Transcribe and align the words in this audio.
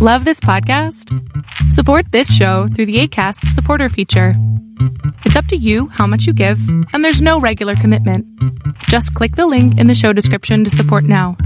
Love 0.00 0.24
this 0.24 0.38
podcast? 0.38 1.12
Support 1.72 2.12
this 2.12 2.32
show 2.32 2.68
through 2.68 2.86
the 2.86 3.00
Acast 3.00 3.48
supporter 3.48 3.88
feature. 3.88 4.34
It's 5.24 5.34
up 5.34 5.46
to 5.46 5.56
you 5.56 5.88
how 5.88 6.06
much 6.06 6.24
you 6.24 6.32
give, 6.32 6.60
and 6.92 7.04
there's 7.04 7.20
no 7.20 7.40
regular 7.40 7.74
commitment. 7.74 8.24
Just 8.84 9.12
click 9.14 9.34
the 9.34 9.48
link 9.48 9.76
in 9.76 9.88
the 9.88 9.96
show 9.96 10.12
description 10.12 10.62
to 10.62 10.70
support 10.70 11.02
now. 11.02 11.36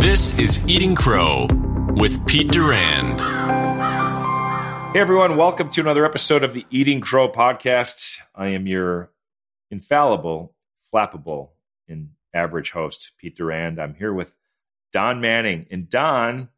This 0.00 0.32
is 0.38 0.66
Eating 0.66 0.94
Crow 0.94 1.46
with 1.96 2.24
Pete 2.24 2.50
Durand. 2.50 3.20
Hey 4.94 5.00
everyone, 5.00 5.36
welcome 5.36 5.68
to 5.72 5.82
another 5.82 6.06
episode 6.06 6.42
of 6.42 6.54
the 6.54 6.64
Eating 6.70 7.02
Crow 7.02 7.30
podcast. 7.30 8.16
I 8.34 8.48
am 8.48 8.66
your 8.66 9.10
infallible, 9.70 10.54
flappable, 10.90 11.50
and 11.86 12.08
average 12.34 12.70
host, 12.70 13.12
Pete 13.18 13.36
Durand. 13.36 13.80
I'm 13.80 13.94
here 13.94 14.12
with 14.12 14.34
Don 14.92 15.20
Manning. 15.20 15.66
And 15.70 15.88
Don, 15.88 16.48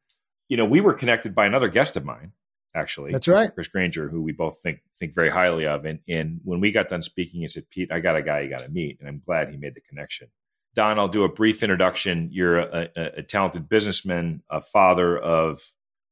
you 0.48 0.57
know, 0.57 0.65
we 0.65 0.81
were 0.81 0.95
connected 0.95 1.35
by 1.35 1.47
another 1.47 1.69
guest 1.69 1.97
of 1.97 2.05
mine, 2.05 2.33
actually. 2.75 3.12
That's 3.12 3.29
right. 3.29 3.53
Chris 3.55 3.69
Granger, 3.69 4.09
who 4.09 4.23
we 4.23 4.33
both 4.33 4.61
think 4.62 4.81
think 4.98 5.15
very 5.15 5.31
highly 5.31 5.67
of. 5.67 5.84
And, 5.84 6.01
and 6.09 6.41
when 6.45 6.61
we 6.61 6.71
got 6.73 6.89
done 6.89 7.03
speaking, 7.03 7.41
he 7.41 7.48
said, 7.48 7.69
Pete, 7.71 7.93
I 7.93 8.01
got 8.01 8.17
a 8.17 8.23
guy 8.23 8.41
you 8.41 8.51
got 8.51 8.61
to 8.61 8.69
meet. 8.69 8.98
And 9.01 9.09
I'm 9.09 9.23
glad 9.25 9.51
he 9.51 9.57
made 9.57 9.75
the 9.75 9.81
connection. 9.81 10.29
Don, 10.75 10.98
I'll 10.98 11.09
do 11.09 11.25
a 11.25 11.29
brief 11.29 11.62
introduction. 11.62 12.31
You're 12.33 12.59
a, 12.59 12.91
a, 12.97 13.03
a 13.19 13.23
talented 13.23 13.69
businessman, 13.69 14.43
a 14.51 14.61
father 14.61 15.17
of 15.17 15.62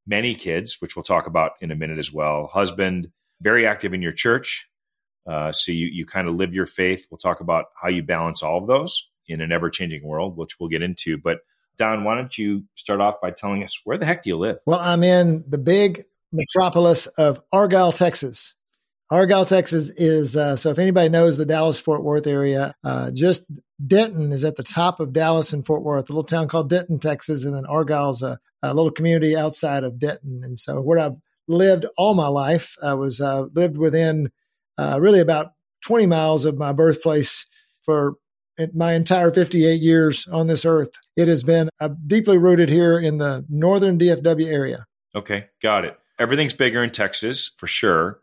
many 0.06 0.34
kids, 0.34 0.76
which 0.80 0.96
we'll 0.96 1.02
talk 1.02 1.26
about 1.26 1.52
in 1.60 1.70
a 1.70 1.76
minute 1.76 1.98
as 1.98 2.12
well, 2.12 2.46
husband, 2.52 3.10
very 3.40 3.66
active 3.66 3.92
in 3.92 4.02
your 4.02 4.12
church. 4.12 4.68
Uh, 5.28 5.52
so 5.52 5.72
you, 5.72 5.86
you 5.86 6.06
kind 6.06 6.28
of 6.28 6.34
live 6.34 6.54
your 6.54 6.66
faith. 6.66 7.06
We'll 7.10 7.18
talk 7.18 7.40
about 7.40 7.66
how 7.80 7.88
you 7.88 8.02
balance 8.02 8.42
all 8.42 8.58
of 8.58 8.66
those 8.66 9.08
in 9.32 9.40
an 9.40 9.52
ever 9.52 9.70
changing 9.70 10.04
world, 10.04 10.36
which 10.36 10.58
we'll 10.60 10.68
get 10.68 10.82
into. 10.82 11.18
But 11.18 11.38
Don, 11.76 12.04
why 12.04 12.16
don't 12.16 12.36
you 12.36 12.64
start 12.74 13.00
off 13.00 13.20
by 13.20 13.30
telling 13.30 13.62
us 13.64 13.80
where 13.84 13.98
the 13.98 14.06
heck 14.06 14.22
do 14.22 14.30
you 14.30 14.36
live? 14.36 14.58
Well, 14.66 14.80
I'm 14.80 15.02
in 15.02 15.44
the 15.48 15.58
big 15.58 16.04
metropolis 16.32 17.06
of 17.06 17.40
Argyle, 17.52 17.92
Texas. 17.92 18.54
Argyle, 19.10 19.44
Texas 19.44 19.90
is 19.90 20.36
uh, 20.36 20.56
so 20.56 20.70
if 20.70 20.78
anybody 20.78 21.10
knows 21.10 21.36
the 21.36 21.44
Dallas 21.44 21.78
Fort 21.78 22.02
Worth 22.02 22.26
area, 22.26 22.74
uh, 22.82 23.10
just 23.10 23.44
Denton 23.84 24.32
is 24.32 24.44
at 24.44 24.56
the 24.56 24.62
top 24.62 25.00
of 25.00 25.12
Dallas 25.12 25.52
and 25.52 25.66
Fort 25.66 25.82
Worth, 25.82 26.08
a 26.08 26.12
little 26.12 26.24
town 26.24 26.48
called 26.48 26.70
Denton, 26.70 26.98
Texas, 26.98 27.44
and 27.44 27.54
then 27.54 27.66
Argyle's 27.66 28.22
a, 28.22 28.38
a 28.62 28.72
little 28.72 28.90
community 28.90 29.36
outside 29.36 29.84
of 29.84 29.98
Denton. 29.98 30.42
And 30.44 30.58
so 30.58 30.80
where 30.80 30.98
I've 30.98 31.16
lived 31.46 31.84
all 31.98 32.14
my 32.14 32.28
life, 32.28 32.76
I 32.82 32.94
was 32.94 33.20
uh, 33.20 33.42
lived 33.54 33.76
within 33.76 34.30
uh, 34.78 34.98
really 34.98 35.20
about 35.20 35.52
20 35.82 36.06
miles 36.06 36.44
of 36.44 36.56
my 36.56 36.72
birthplace 36.72 37.44
for 37.84 38.14
my 38.74 38.94
entire 38.94 39.30
58 39.30 39.80
years 39.80 40.28
on 40.28 40.46
this 40.46 40.64
earth. 40.64 40.90
It 41.16 41.28
has 41.28 41.42
been 41.42 41.68
uh, 41.80 41.90
deeply 42.06 42.38
rooted 42.38 42.68
here 42.68 42.98
in 42.98 43.18
the 43.18 43.44
northern 43.48 43.98
DFW 43.98 44.46
area. 44.46 44.86
Okay, 45.14 45.46
got 45.60 45.84
it. 45.84 45.98
Everything's 46.18 46.52
bigger 46.52 46.82
in 46.82 46.90
Texas 46.90 47.50
for 47.56 47.66
sure, 47.66 48.20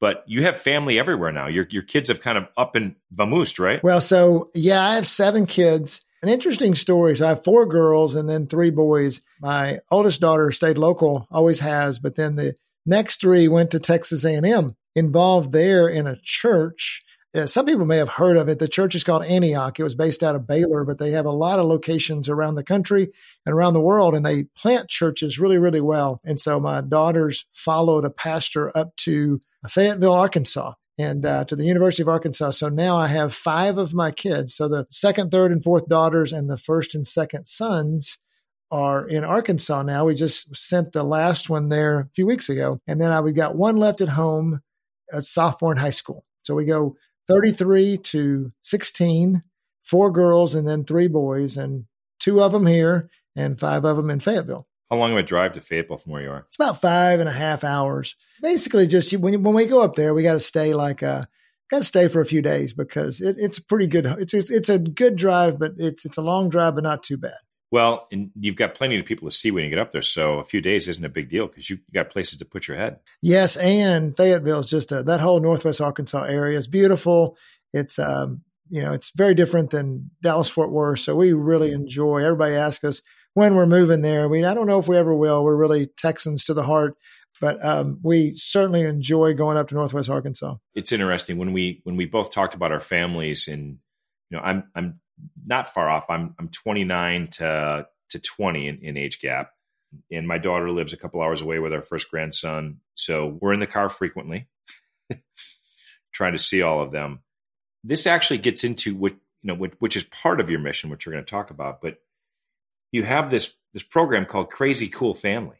but 0.00 0.24
you 0.26 0.42
have 0.42 0.56
family 0.56 0.98
everywhere 0.98 1.32
now. 1.32 1.48
Your 1.48 1.66
your 1.70 1.82
kids 1.82 2.08
have 2.08 2.20
kind 2.20 2.38
of 2.38 2.48
up 2.56 2.74
and 2.74 2.94
vamoosed, 3.14 3.58
right? 3.58 3.82
Well, 3.82 4.00
so 4.00 4.50
yeah, 4.54 4.84
I 4.84 4.94
have 4.94 5.06
seven 5.06 5.46
kids. 5.46 6.02
An 6.22 6.28
interesting 6.28 6.76
story. 6.76 7.16
So 7.16 7.26
I 7.26 7.30
have 7.30 7.44
four 7.44 7.66
girls 7.66 8.14
and 8.14 8.28
then 8.28 8.46
three 8.46 8.70
boys. 8.70 9.22
My 9.40 9.80
oldest 9.90 10.20
daughter 10.20 10.52
stayed 10.52 10.78
local, 10.78 11.26
always 11.32 11.58
has, 11.60 11.98
but 11.98 12.14
then 12.14 12.36
the 12.36 12.54
next 12.86 13.20
three 13.20 13.48
went 13.48 13.72
to 13.72 13.80
Texas 13.80 14.24
A&M, 14.24 14.76
involved 14.94 15.50
there 15.50 15.88
in 15.88 16.06
a 16.06 16.18
church 16.22 17.02
yeah, 17.34 17.46
some 17.46 17.64
people 17.64 17.86
may 17.86 17.96
have 17.96 18.10
heard 18.10 18.36
of 18.36 18.48
it. 18.48 18.58
The 18.58 18.68
church 18.68 18.94
is 18.94 19.04
called 19.04 19.24
Antioch. 19.24 19.78
It 19.80 19.84
was 19.84 19.94
based 19.94 20.22
out 20.22 20.34
of 20.34 20.46
Baylor, 20.46 20.84
but 20.84 20.98
they 20.98 21.12
have 21.12 21.24
a 21.24 21.30
lot 21.30 21.58
of 21.58 21.66
locations 21.66 22.28
around 22.28 22.56
the 22.56 22.64
country 22.64 23.08
and 23.46 23.54
around 23.54 23.72
the 23.72 23.80
world, 23.80 24.14
and 24.14 24.24
they 24.24 24.44
plant 24.44 24.90
churches 24.90 25.38
really, 25.38 25.56
really 25.56 25.80
well. 25.80 26.20
And 26.24 26.38
so 26.38 26.60
my 26.60 26.82
daughters 26.82 27.46
followed 27.52 28.04
a 28.04 28.10
pastor 28.10 28.76
up 28.76 28.94
to 28.98 29.40
Fayetteville, 29.66 30.12
Arkansas, 30.12 30.74
and 30.98 31.24
uh, 31.24 31.44
to 31.46 31.56
the 31.56 31.64
University 31.64 32.02
of 32.02 32.08
Arkansas. 32.08 32.50
So 32.50 32.68
now 32.68 32.98
I 32.98 33.06
have 33.06 33.34
five 33.34 33.78
of 33.78 33.94
my 33.94 34.10
kids. 34.10 34.54
So 34.54 34.68
the 34.68 34.86
second, 34.90 35.30
third, 35.30 35.52
and 35.52 35.64
fourth 35.64 35.88
daughters, 35.88 36.34
and 36.34 36.50
the 36.50 36.58
first 36.58 36.94
and 36.94 37.06
second 37.06 37.48
sons 37.48 38.18
are 38.70 39.08
in 39.08 39.24
Arkansas 39.24 39.82
now. 39.82 40.04
We 40.04 40.14
just 40.14 40.54
sent 40.54 40.92
the 40.92 41.02
last 41.02 41.48
one 41.48 41.70
there 41.70 42.00
a 42.00 42.08
few 42.14 42.26
weeks 42.26 42.50
ago, 42.50 42.78
and 42.86 43.00
then 43.00 43.10
I, 43.10 43.22
we 43.22 43.32
got 43.32 43.56
one 43.56 43.76
left 43.76 44.02
at 44.02 44.10
home, 44.10 44.60
a 45.10 45.22
sophomore 45.22 45.72
in 45.72 45.78
high 45.78 45.90
school. 45.90 46.26
So 46.42 46.54
we 46.54 46.66
go 46.66 46.96
33 47.28 47.98
to 47.98 48.52
16, 48.62 49.42
four 49.82 50.10
girls 50.10 50.54
and 50.54 50.66
then 50.66 50.84
three 50.84 51.08
boys, 51.08 51.56
and 51.56 51.84
two 52.18 52.42
of 52.42 52.52
them 52.52 52.66
here 52.66 53.10
and 53.36 53.58
five 53.58 53.84
of 53.84 53.96
them 53.96 54.10
in 54.10 54.20
Fayetteville. 54.20 54.66
How 54.90 54.98
long 54.98 55.12
of 55.12 55.18
a 55.18 55.22
drive 55.22 55.54
to 55.54 55.60
Fayetteville 55.60 55.96
from 55.96 56.12
where 56.12 56.22
you 56.22 56.30
are? 56.30 56.44
It's 56.48 56.56
about 56.56 56.82
five 56.82 57.18
and 57.18 57.28
a 57.28 57.32
half 57.32 57.64
hours. 57.64 58.14
Basically, 58.42 58.86
just 58.86 59.12
when 59.14 59.42
when 59.42 59.54
we 59.54 59.64
go 59.64 59.80
up 59.80 59.94
there, 59.94 60.12
we 60.12 60.22
got 60.22 60.34
to 60.34 60.40
stay 60.40 60.74
like 60.74 61.02
uh, 61.02 61.24
a 61.24 61.28
got 61.70 61.78
to 61.78 61.84
stay 61.84 62.08
for 62.08 62.20
a 62.20 62.26
few 62.26 62.42
days 62.42 62.74
because 62.74 63.22
it, 63.22 63.36
it's 63.38 63.56
a 63.56 63.64
pretty 63.64 63.86
good. 63.86 64.04
It's 64.04 64.34
it's 64.34 64.68
a 64.68 64.78
good 64.78 65.16
drive, 65.16 65.58
but 65.58 65.72
it's 65.78 66.04
it's 66.04 66.18
a 66.18 66.22
long 66.22 66.50
drive, 66.50 66.74
but 66.74 66.84
not 66.84 67.02
too 67.02 67.16
bad. 67.16 67.38
Well, 67.72 68.06
and 68.12 68.30
you've 68.38 68.56
got 68.56 68.74
plenty 68.74 69.00
of 69.00 69.06
people 69.06 69.28
to 69.28 69.34
see 69.34 69.50
when 69.50 69.64
you 69.64 69.70
get 69.70 69.78
up 69.78 69.92
there, 69.92 70.02
so 70.02 70.38
a 70.38 70.44
few 70.44 70.60
days 70.60 70.88
isn't 70.88 71.04
a 71.04 71.08
big 71.08 71.30
deal 71.30 71.46
because 71.46 71.70
you, 71.70 71.76
you 71.76 71.94
got 71.94 72.10
places 72.10 72.38
to 72.38 72.44
put 72.44 72.68
your 72.68 72.76
head. 72.76 72.98
Yes, 73.22 73.56
and 73.56 74.14
Fayetteville 74.14 74.60
is 74.60 74.66
just 74.66 74.92
a, 74.92 75.02
that 75.04 75.20
whole 75.20 75.40
Northwest 75.40 75.80
Arkansas 75.80 76.24
area 76.24 76.58
is 76.58 76.66
beautiful. 76.66 77.38
It's 77.72 77.98
um, 77.98 78.42
you 78.68 78.82
know, 78.82 78.92
it's 78.92 79.10
very 79.16 79.34
different 79.34 79.70
than 79.70 80.10
Dallas 80.22 80.50
Fort 80.50 80.70
Worth, 80.70 81.00
so 81.00 81.16
we 81.16 81.32
really 81.32 81.72
enjoy. 81.72 82.22
Everybody 82.22 82.56
asks 82.56 82.84
us 82.84 83.00
when 83.32 83.54
we're 83.54 83.64
moving 83.64 84.02
there. 84.02 84.28
We 84.28 84.44
I 84.44 84.52
don't 84.52 84.66
know 84.66 84.78
if 84.78 84.86
we 84.86 84.98
ever 84.98 85.14
will. 85.14 85.42
We're 85.42 85.56
really 85.56 85.86
Texans 85.86 86.44
to 86.44 86.54
the 86.54 86.62
heart, 86.62 86.98
but 87.40 87.64
um, 87.64 88.00
we 88.02 88.34
certainly 88.34 88.82
enjoy 88.82 89.32
going 89.32 89.56
up 89.56 89.68
to 89.68 89.74
Northwest 89.74 90.10
Arkansas. 90.10 90.56
It's 90.74 90.92
interesting 90.92 91.38
when 91.38 91.54
we 91.54 91.80
when 91.84 91.96
we 91.96 92.04
both 92.04 92.32
talked 92.32 92.54
about 92.54 92.70
our 92.70 92.80
families, 92.80 93.48
and 93.48 93.78
you 94.28 94.36
know, 94.36 94.40
I'm 94.40 94.64
I'm 94.76 95.00
not 95.44 95.72
far 95.74 95.88
off. 95.88 96.06
I'm 96.08 96.34
I'm 96.38 96.48
29 96.48 97.28
to 97.32 97.86
to 98.10 98.18
20 98.18 98.68
in, 98.68 98.78
in 98.82 98.96
age 98.96 99.20
gap, 99.20 99.50
and 100.10 100.26
my 100.26 100.38
daughter 100.38 100.70
lives 100.70 100.92
a 100.92 100.96
couple 100.96 101.22
hours 101.22 101.42
away 101.42 101.58
with 101.58 101.72
our 101.72 101.82
first 101.82 102.10
grandson. 102.10 102.78
So 102.94 103.38
we're 103.40 103.52
in 103.52 103.60
the 103.60 103.66
car 103.66 103.88
frequently, 103.88 104.48
trying 106.12 106.32
to 106.32 106.38
see 106.38 106.62
all 106.62 106.82
of 106.82 106.92
them. 106.92 107.20
This 107.84 108.06
actually 108.06 108.38
gets 108.38 108.64
into 108.64 108.94
what 108.94 109.12
you 109.12 109.48
know, 109.48 109.54
which, 109.54 109.72
which 109.78 109.96
is 109.96 110.04
part 110.04 110.40
of 110.40 110.50
your 110.50 110.60
mission, 110.60 110.90
which 110.90 111.06
we're 111.06 111.12
going 111.12 111.24
to 111.24 111.30
talk 111.30 111.50
about. 111.50 111.80
But 111.80 111.98
you 112.92 113.04
have 113.04 113.30
this 113.30 113.56
this 113.72 113.82
program 113.82 114.26
called 114.26 114.50
Crazy 114.50 114.88
Cool 114.88 115.14
Family. 115.14 115.56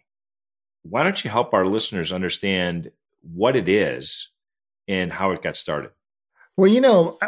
Why 0.83 1.03
don't 1.03 1.23
you 1.25 1.31
help 1.31 1.55
our 1.55 1.67
listeners 1.67 2.13
understand 2.13 2.91
what 3.23 3.57
it 3.57 3.69
is 3.69 4.31
and 4.89 5.13
how 5.13 5.31
it 5.31 5.43
got 5.43 5.57
started? 5.57 5.91
Well, 6.57 6.71
you 6.71 6.81
know, 6.81 7.19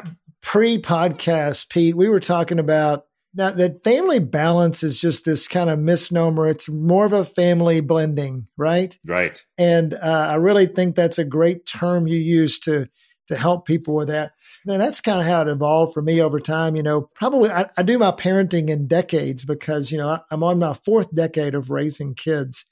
pre 0.44 0.78
podcast, 0.78 1.70
Pete, 1.70 1.96
we 1.96 2.08
were 2.08 2.20
talking 2.20 2.58
about 2.58 3.06
that, 3.32 3.56
that 3.56 3.82
family 3.82 4.20
balance 4.20 4.84
is 4.84 5.00
just 5.00 5.24
this 5.24 5.48
kind 5.48 5.68
of 5.68 5.80
misnomer. 5.80 6.46
It's 6.46 6.68
more 6.68 7.04
of 7.04 7.12
a 7.12 7.24
family 7.24 7.80
blending, 7.80 8.46
right? 8.56 8.96
Right. 9.04 9.42
And 9.58 9.94
uh, 9.94 10.26
I 10.30 10.34
really 10.34 10.66
think 10.66 10.94
that's 10.94 11.18
a 11.18 11.24
great 11.24 11.66
term 11.66 12.06
you 12.06 12.18
use 12.18 12.60
to 12.60 12.88
to 13.28 13.36
help 13.36 13.66
people 13.66 13.94
with 13.94 14.08
that. 14.08 14.32
And 14.68 14.82
that's 14.82 15.00
kind 15.00 15.18
of 15.18 15.24
how 15.24 15.40
it 15.40 15.48
evolved 15.48 15.94
for 15.94 16.02
me 16.02 16.20
over 16.20 16.38
time. 16.38 16.76
You 16.76 16.82
know, 16.82 17.08
probably 17.14 17.50
I, 17.50 17.70
I 17.74 17.82
do 17.82 17.98
my 17.98 18.12
parenting 18.12 18.68
in 18.68 18.86
decades 18.86 19.46
because, 19.46 19.90
you 19.90 19.96
know, 19.96 20.10
I, 20.10 20.20
I'm 20.30 20.42
on 20.42 20.58
my 20.58 20.74
fourth 20.74 21.12
decade 21.14 21.54
of 21.54 21.70
raising 21.70 22.14
kids. 22.14 22.66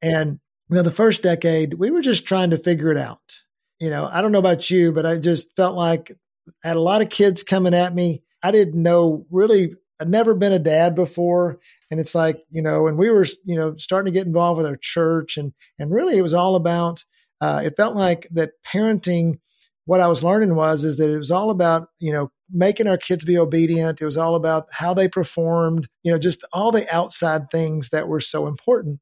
And, 0.00 0.40
you 0.70 0.76
know, 0.76 0.82
the 0.82 0.90
first 0.90 1.22
decade, 1.22 1.74
we 1.74 1.90
were 1.90 2.00
just 2.00 2.24
trying 2.24 2.50
to 2.50 2.58
figure 2.58 2.90
it 2.90 2.96
out. 2.96 3.20
You 3.78 3.90
know, 3.90 4.08
I 4.10 4.22
don't 4.22 4.32
know 4.32 4.38
about 4.38 4.70
you, 4.70 4.90
but 4.90 5.04
I 5.04 5.18
just 5.18 5.54
felt 5.54 5.76
like 5.76 6.16
I 6.64 6.68
had 6.68 6.76
a 6.76 6.80
lot 6.80 7.02
of 7.02 7.08
kids 7.08 7.42
coming 7.42 7.74
at 7.74 7.94
me. 7.94 8.22
I 8.42 8.50
didn't 8.50 8.82
know 8.82 9.26
really, 9.30 9.74
I'd 10.00 10.08
never 10.08 10.34
been 10.34 10.52
a 10.52 10.58
dad 10.58 10.94
before. 10.94 11.60
And 11.90 12.00
it's 12.00 12.14
like, 12.14 12.42
you 12.50 12.62
know, 12.62 12.86
and 12.86 12.96
we 12.96 13.10
were, 13.10 13.26
you 13.44 13.56
know, 13.56 13.76
starting 13.76 14.12
to 14.12 14.18
get 14.18 14.26
involved 14.26 14.58
with 14.58 14.66
our 14.66 14.78
church 14.80 15.36
and, 15.36 15.52
and 15.78 15.90
really 15.90 16.16
it 16.16 16.22
was 16.22 16.34
all 16.34 16.56
about, 16.56 17.04
uh, 17.40 17.62
it 17.64 17.76
felt 17.76 17.96
like 17.96 18.28
that 18.32 18.52
parenting, 18.66 19.38
what 19.84 20.00
I 20.00 20.08
was 20.08 20.22
learning 20.22 20.54
was, 20.54 20.84
is 20.84 20.98
that 20.98 21.10
it 21.10 21.18
was 21.18 21.30
all 21.30 21.50
about, 21.50 21.88
you 21.98 22.12
know, 22.12 22.30
making 22.52 22.86
our 22.86 22.98
kids 22.98 23.24
be 23.24 23.38
obedient. 23.38 24.00
It 24.00 24.04
was 24.04 24.16
all 24.16 24.36
about 24.36 24.66
how 24.72 24.94
they 24.94 25.08
performed, 25.08 25.88
you 26.02 26.12
know, 26.12 26.18
just 26.18 26.44
all 26.52 26.70
the 26.72 26.92
outside 26.94 27.50
things 27.50 27.90
that 27.90 28.08
were 28.08 28.20
so 28.20 28.46
important. 28.46 29.00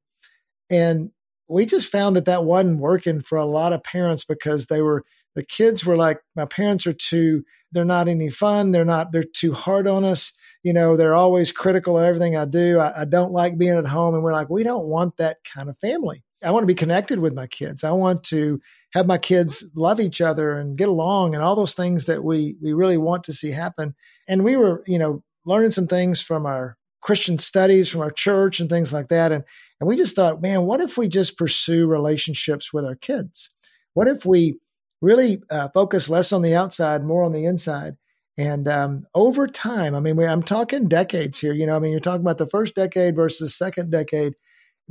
And 0.71 1.11
we 1.49 1.67
just 1.67 1.91
found 1.91 2.17
that 2.17 2.27
that 2.27 2.45
wasn't 2.45 2.81
working 2.81 3.23
for 3.23 3.39
a 3.39 3.45
lot 3.45 3.73
of 3.73 3.83
parents 3.83 4.25
because 4.25 4.67
they 4.67 4.83
were 4.83 5.05
the 5.38 5.44
kids 5.44 5.87
were 5.87 5.96
like, 5.96 6.20
my 6.35 6.46
parents 6.46 6.85
are 6.88 6.93
too, 6.93 7.44
they're 7.70 7.85
not 7.85 8.08
any 8.08 8.29
fun. 8.29 8.73
They're 8.73 8.85
not, 8.85 9.12
they're 9.12 9.23
too 9.23 9.52
hard 9.52 9.87
on 9.87 10.05
us. 10.05 10.32
You 10.64 10.73
know, 10.73 10.96
they're 10.96 11.14
always 11.14 11.52
critical 11.52 11.96
of 11.96 12.05
everything 12.05 12.37
I 12.37 12.44
do. 12.44 12.81
I, 12.81 13.02
I 13.02 13.05
don't 13.05 13.31
like 13.31 13.56
being 13.56 13.79
at 13.79 13.87
home. 13.87 14.14
And 14.14 14.25
we're 14.25 14.32
like, 14.32 14.50
we 14.50 14.64
don't 14.64 14.87
want 14.87 15.17
that 15.19 15.37
kind 15.44 15.69
of 15.69 15.79
family. 15.79 16.25
I 16.43 16.50
want 16.50 16.64
to 16.64 16.67
be 16.67 16.75
connected 16.75 17.20
with 17.20 17.35
my 17.35 17.46
kids. 17.46 17.85
I 17.85 17.93
want 17.93 18.25
to 18.25 18.61
have 18.94 19.06
my 19.06 19.17
kids 19.17 19.64
love 19.76 20.00
each 20.00 20.20
other 20.20 20.58
and 20.58 20.76
get 20.76 20.88
along 20.88 21.37
and 21.37 21.44
all 21.44 21.55
those 21.55 21.75
things 21.75 22.06
that 22.06 22.25
we 22.25 22.56
we 22.61 22.73
really 22.73 22.99
want 22.99 23.23
to 23.25 23.32
see 23.32 23.52
happen. 23.52 23.94
And 24.26 24.43
we 24.43 24.56
were, 24.56 24.82
you 24.88 24.99
know, 24.99 25.23
learning 25.46 25.70
some 25.70 25.87
things 25.87 26.20
from 26.20 26.46
our 26.46 26.76
Christian 27.00 27.38
studies 27.38 27.88
from 27.88 28.00
our 28.00 28.11
church 28.11 28.58
and 28.58 28.69
things 28.69 28.93
like 28.93 29.06
that. 29.11 29.31
And, 29.31 29.44
and 29.79 29.87
we 29.87 29.96
just 29.96 30.17
thought, 30.17 30.43
man, 30.43 30.62
what 30.62 30.81
if 30.81 30.99
we 30.99 31.08
just 31.08 31.38
pursue 31.38 31.87
relationships 31.87 32.73
with 32.73 32.85
our 32.85 32.96
kids? 32.96 33.50
What 33.94 34.08
if 34.08 34.26
we 34.26 34.58
really 35.00 35.43
uh, 35.50 35.69
focus 35.75 36.09
less 36.09 36.33
on 36.33 36.43
the 36.43 36.55
outside, 36.55 37.05
more 37.05 37.23
on 37.23 37.33
the 37.33 37.45
inside? 37.45 37.97
And 38.37 38.69
um, 38.69 39.06
over 39.15 39.49
time, 39.49 39.97
I 39.97 40.00
mean, 40.00 40.17
we, 40.17 40.25
I'm 40.25 40.45
talking 40.45 40.87
decades 40.87 41.41
here. 41.41 41.53
You 41.53 41.67
know, 41.67 41.75
I 41.75 41.81
mean, 41.81 41.91
you're 41.91 42.00
talking 42.00 42.21
about 42.21 42.39
the 42.39 42.47
first 42.47 42.77
decade 42.77 43.17
versus 43.17 43.39
the 43.41 43.49
second 43.49 43.91
decade. 43.91 44.35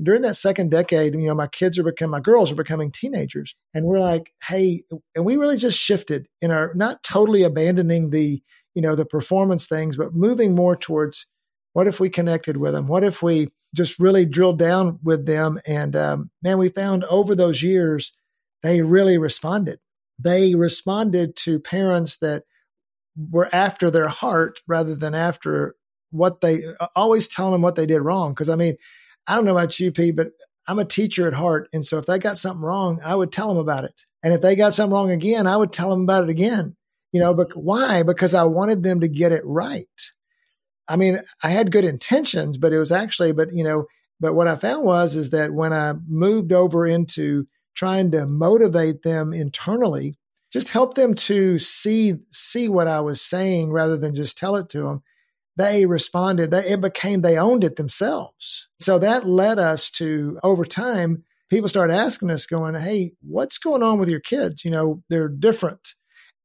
During 0.01 0.21
that 0.23 0.35
second 0.35 0.69
decade, 0.69 1.13
you 1.13 1.27
know, 1.27 1.33
my 1.33 1.47
kids 1.47 1.79
are 1.79 1.83
becoming, 1.83 2.11
my 2.11 2.19
girls 2.19 2.51
are 2.51 2.55
becoming 2.55 2.91
teenagers, 2.91 3.55
and 3.73 3.85
we're 3.85 3.99
like, 3.99 4.31
hey, 4.43 4.83
and 5.15 5.25
we 5.25 5.37
really 5.37 5.57
just 5.57 5.79
shifted 5.79 6.27
in 6.39 6.51
our 6.51 6.71
not 6.75 7.01
totally 7.01 7.41
abandoning 7.41 8.11
the, 8.11 8.39
you 8.75 8.81
know, 8.81 8.95
the 8.95 9.05
performance 9.05 9.67
things, 9.67 9.97
but 9.97 10.13
moving 10.13 10.53
more 10.53 10.75
towards 10.75 11.25
what 11.73 11.87
if 11.87 11.99
we 11.99 12.09
connected 12.09 12.57
with 12.57 12.73
them? 12.73 12.87
What 12.87 13.03
if 13.03 13.23
we 13.23 13.49
just 13.75 13.99
really 13.99 14.25
drilled 14.25 14.59
down 14.59 14.99
with 15.03 15.25
them? 15.25 15.59
And 15.65 15.95
um, 15.95 16.31
man, 16.43 16.57
we 16.57 16.69
found 16.69 17.03
over 17.05 17.35
those 17.35 17.63
years, 17.63 18.11
they 18.63 18.81
really 18.81 19.17
responded. 19.17 19.79
They 20.19 20.55
responded 20.55 21.35
to 21.37 21.59
parents 21.59 22.17
that 22.19 22.43
were 23.17 23.49
after 23.53 23.89
their 23.91 24.07
heart 24.07 24.59
rather 24.67 24.95
than 24.95 25.15
after 25.15 25.75
what 26.11 26.41
they 26.41 26.61
always 26.95 27.27
telling 27.27 27.51
them 27.51 27.61
what 27.61 27.75
they 27.75 27.85
did 27.85 28.01
wrong. 28.01 28.33
Cause 28.33 28.49
I 28.49 28.55
mean, 28.55 28.77
I 29.25 29.35
don't 29.35 29.45
know 29.45 29.51
about 29.51 29.79
you, 29.79 29.91
Pete, 29.91 30.15
but 30.15 30.29
I'm 30.67 30.79
a 30.79 30.85
teacher 30.85 31.27
at 31.27 31.33
heart. 31.33 31.69
And 31.73 31.85
so 31.85 31.97
if 31.97 32.05
they 32.05 32.19
got 32.19 32.37
something 32.37 32.63
wrong, 32.63 32.99
I 33.03 33.15
would 33.15 33.31
tell 33.31 33.47
them 33.47 33.57
about 33.57 33.85
it. 33.85 33.93
And 34.23 34.33
if 34.33 34.41
they 34.41 34.55
got 34.55 34.73
something 34.73 34.93
wrong 34.93 35.11
again, 35.11 35.47
I 35.47 35.57
would 35.57 35.71
tell 35.71 35.89
them 35.89 36.03
about 36.03 36.25
it 36.25 36.29
again. 36.29 36.75
You 37.11 37.21
know, 37.21 37.33
but 37.33 37.55
why? 37.55 38.03
Because 38.03 38.33
I 38.33 38.43
wanted 38.43 38.83
them 38.83 38.99
to 38.99 39.07
get 39.07 39.31
it 39.31 39.45
right. 39.45 39.87
I 40.87 40.95
mean, 40.95 41.21
I 41.43 41.49
had 41.49 41.71
good 41.71 41.85
intentions, 41.85 42.57
but 42.57 42.73
it 42.73 42.79
was 42.79 42.91
actually, 42.91 43.31
but 43.31 43.49
you 43.53 43.63
know, 43.63 43.85
but 44.19 44.33
what 44.33 44.47
I 44.47 44.55
found 44.55 44.85
was 44.85 45.15
is 45.15 45.31
that 45.31 45.53
when 45.53 45.73
I 45.73 45.93
moved 46.07 46.51
over 46.51 46.87
into 46.87 47.47
trying 47.77 48.11
to 48.11 48.25
motivate 48.25 49.03
them 49.03 49.33
internally, 49.33 50.17
just 50.51 50.69
help 50.69 50.95
them 50.95 51.13
to 51.13 51.59
see 51.59 52.15
see 52.31 52.67
what 52.67 52.87
I 52.87 52.99
was 53.01 53.21
saying 53.21 53.71
rather 53.71 53.97
than 53.97 54.15
just 54.15 54.37
tell 54.37 54.55
it 54.55 54.69
to 54.69 54.79
them. 54.79 55.03
They 55.55 55.85
responded. 55.85 56.51
They, 56.51 56.65
it 56.71 56.81
became 56.81 57.21
they 57.21 57.37
owned 57.37 57.63
it 57.63 57.75
themselves. 57.75 58.67
So 58.79 58.99
that 58.99 59.27
led 59.27 59.59
us 59.59 59.89
to 59.91 60.39
over 60.43 60.65
time. 60.65 61.23
People 61.49 61.69
started 61.69 61.93
asking 61.93 62.31
us, 62.31 62.45
going, 62.45 62.75
"Hey, 62.75 63.13
what's 63.21 63.57
going 63.57 63.83
on 63.83 63.99
with 63.99 64.09
your 64.09 64.19
kids? 64.19 64.65
You 64.65 64.71
know, 64.71 65.03
they're 65.09 65.29
different." 65.29 65.93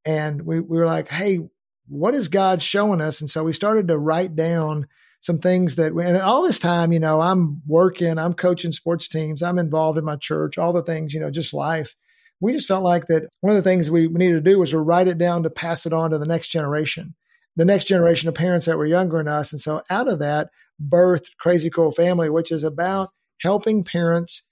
And 0.05 0.43
we, 0.43 0.61
we 0.61 0.78
were 0.78 0.87
like, 0.87 1.08
"Hey, 1.08 1.40
what 1.88 2.14
is 2.14 2.28
God 2.28 2.62
showing 2.62 3.00
us?" 3.00 3.20
And 3.20 3.31
so 3.31 3.44
we 3.44 3.52
started 3.52 3.88
to 3.88 3.99
write 3.99 4.37
down 4.37 4.87
some 5.23 5.39
things 5.39 5.77
that, 5.77 5.93
and 5.93 6.19
all 6.19 6.43
this 6.43 6.61
time, 6.61 6.93
you 6.93 7.01
know, 7.01 7.21
I'm 7.21 7.63
working, 7.67 8.19
I'm 8.19 8.35
coaching 8.35 8.73
sports 8.73 9.09
teams, 9.09 9.43
I'm 9.43 9.59
involved 9.59 9.99
in 9.99 10.05
my 10.05 10.17
church, 10.17 10.59
all 10.59 10.75
the 10.75 10.83
things, 10.83 11.15
you 11.15 11.21
know, 11.21 11.31
just 11.31 11.55
life 11.55 11.97
we 12.43 12.53
just 12.53 12.67
felt 12.67 12.83
like 12.83 13.07
that 13.07 13.29
one 13.41 13.57
of 13.57 13.63
the 13.63 13.69
things 13.69 13.89
we 13.89 14.09
needed 14.09 14.45
to 14.45 14.51
do 14.51 14.59
was 14.59 14.71
to 14.71 14.81
write 14.81 15.07
it 15.07 15.17
down 15.17 15.45
to 15.45 15.51
pass 15.51 15.87
it 15.87 15.93
on 15.93 16.11
to 16.11 16.19
the 16.19 16.27
next 16.27 16.49
generation, 16.49 17.15
the 17.55 17.65
next 17.65 17.85
generation 17.85 18.29
of 18.29 18.35
parents 18.35 18.67
that 18.67 18.77
were 18.77 18.85
younger 18.85 19.19
than 19.19 19.29
us. 19.29 19.53
And 19.53 19.61
so 19.61 19.83
out 19.89 20.09
of 20.09 20.19
that 20.19 20.51
birthed 20.85 21.29
Crazy 21.39 21.71
Cool 21.71 21.93
Family, 21.93 22.29
which 22.29 22.51
is 22.51 22.65
about 22.65 23.11
helping 23.41 23.85
parents 23.85 24.43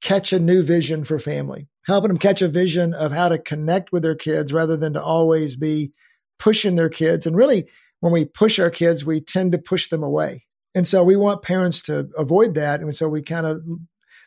catch 0.00 0.32
a 0.32 0.38
new 0.38 0.62
vision 0.62 1.02
for 1.02 1.18
family, 1.18 1.66
helping 1.86 2.08
them 2.08 2.18
catch 2.18 2.40
a 2.40 2.46
vision 2.46 2.94
of 2.94 3.10
how 3.10 3.28
to 3.28 3.38
connect 3.38 3.90
with 3.90 4.04
their 4.04 4.14
kids 4.14 4.52
rather 4.52 4.76
than 4.76 4.92
to 4.92 5.02
always 5.02 5.56
be 5.56 5.90
pushing 6.38 6.76
their 6.76 6.88
kids. 6.88 7.26
And 7.26 7.34
really, 7.34 7.66
when 8.04 8.12
we 8.12 8.26
push 8.26 8.58
our 8.58 8.68
kids, 8.68 9.02
we 9.02 9.22
tend 9.22 9.52
to 9.52 9.58
push 9.58 9.88
them 9.88 10.02
away. 10.02 10.44
And 10.74 10.86
so 10.86 11.02
we 11.02 11.16
want 11.16 11.40
parents 11.40 11.80
to 11.84 12.10
avoid 12.18 12.56
that. 12.56 12.80
And 12.80 12.94
so 12.94 13.08
we 13.08 13.22
kind 13.22 13.46
of 13.46 13.62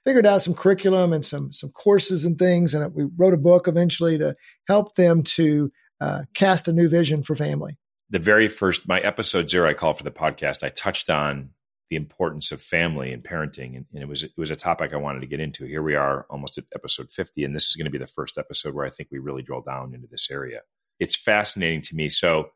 figured 0.03 0.25
out 0.25 0.41
some 0.41 0.55
curriculum 0.55 1.13
and 1.13 1.23
some 1.23 1.53
some 1.53 1.69
courses 1.69 2.25
and 2.25 2.39
things, 2.39 2.73
and 2.73 2.91
we 2.95 3.03
wrote 3.15 3.35
a 3.35 3.37
book 3.37 3.67
eventually 3.67 4.17
to 4.17 4.35
help 4.67 4.95
them 4.95 5.21
to 5.21 5.71
uh, 6.01 6.23
cast 6.33 6.67
a 6.67 6.73
new 6.73 6.89
vision 6.89 7.21
for 7.21 7.35
family. 7.35 7.77
The 8.09 8.17
very 8.17 8.47
first, 8.47 8.87
my 8.87 8.99
episode 8.99 9.47
zero, 9.47 9.69
I 9.69 9.75
call 9.75 9.93
for 9.93 10.03
the 10.03 10.09
podcast. 10.09 10.63
I 10.63 10.69
touched 10.69 11.11
on 11.11 11.51
the 11.91 11.97
importance 11.97 12.51
of 12.51 12.63
family 12.63 13.13
and 13.13 13.23
parenting, 13.23 13.75
and, 13.75 13.85
and, 13.93 14.01
it 14.01 14.07
was 14.07 14.23
it 14.23 14.31
was 14.37 14.49
a 14.49 14.55
topic 14.55 14.91
I 14.91 14.97
wanted 14.97 15.19
to 15.19 15.27
get 15.27 15.39
into. 15.39 15.65
Here 15.65 15.83
we 15.83 15.93
are, 15.93 16.25
almost 16.31 16.57
at 16.57 16.63
episode 16.73 17.11
fifty, 17.11 17.43
and 17.43 17.55
this 17.55 17.67
is 17.67 17.73
going 17.73 17.85
to 17.85 17.91
be 17.91 17.99
the 17.99 18.07
first 18.07 18.39
episode 18.39 18.73
where 18.73 18.87
I 18.87 18.89
think 18.89 19.09
we 19.11 19.19
really 19.19 19.43
drill 19.43 19.61
down 19.61 19.93
into 19.93 20.07
this 20.09 20.31
area. 20.31 20.61
It's 20.99 21.15
fascinating 21.15 21.83
to 21.83 21.95
me. 21.95 22.09
So, 22.09 22.49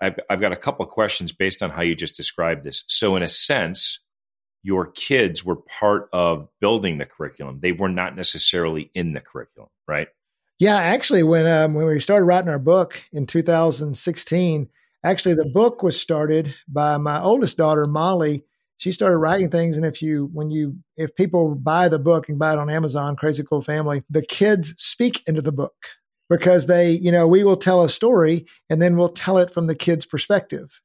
I've, 0.00 0.18
I've 0.30 0.40
got 0.40 0.52
a 0.52 0.56
couple 0.56 0.84
questions 0.86 1.32
based 1.32 1.62
on 1.62 1.70
how 1.70 1.82
you 1.82 1.94
just 1.94 2.16
described 2.16 2.64
this. 2.64 2.84
So, 2.88 3.16
in 3.16 3.22
a 3.22 3.28
sense, 3.28 4.00
your 4.62 4.86
kids 4.86 5.44
were 5.44 5.56
part 5.56 6.08
of 6.12 6.48
building 6.60 6.98
the 6.98 7.06
curriculum. 7.06 7.60
They 7.60 7.72
were 7.72 7.88
not 7.88 8.16
necessarily 8.16 8.90
in 8.94 9.12
the 9.12 9.20
curriculum, 9.20 9.70
right? 9.86 10.08
Yeah, 10.58 10.76
actually, 10.76 11.22
when 11.22 11.46
um, 11.46 11.74
when 11.74 11.86
we 11.86 12.00
started 12.00 12.24
writing 12.24 12.50
our 12.50 12.58
book 12.58 13.04
in 13.12 13.26
2016, 13.26 14.68
actually 15.04 15.34
the 15.34 15.50
book 15.52 15.82
was 15.82 16.00
started 16.00 16.54
by 16.66 16.96
my 16.96 17.20
oldest 17.20 17.56
daughter, 17.56 17.86
Molly. 17.86 18.44
She 18.76 18.92
started 18.92 19.18
writing 19.18 19.50
things, 19.50 19.76
and 19.76 19.86
if 19.86 20.02
you 20.02 20.28
when 20.32 20.50
you 20.50 20.76
if 20.96 21.14
people 21.14 21.54
buy 21.54 21.88
the 21.88 21.98
book 21.98 22.28
and 22.28 22.38
buy 22.38 22.52
it 22.52 22.58
on 22.58 22.70
Amazon, 22.70 23.16
Crazy 23.16 23.44
Cool 23.44 23.62
Family, 23.62 24.02
the 24.10 24.22
kids 24.22 24.74
speak 24.78 25.22
into 25.28 25.42
the 25.42 25.52
book 25.52 25.74
because 26.28 26.66
they, 26.66 26.92
you 26.92 27.12
know, 27.12 27.26
we 27.26 27.44
will 27.44 27.56
tell 27.56 27.82
a 27.82 27.88
story 27.88 28.46
and 28.68 28.80
then 28.80 28.96
we'll 28.96 29.08
tell 29.08 29.38
it 29.38 29.50
from 29.50 29.66
the 29.66 29.74
kids' 29.74 30.06
perspective 30.06 30.80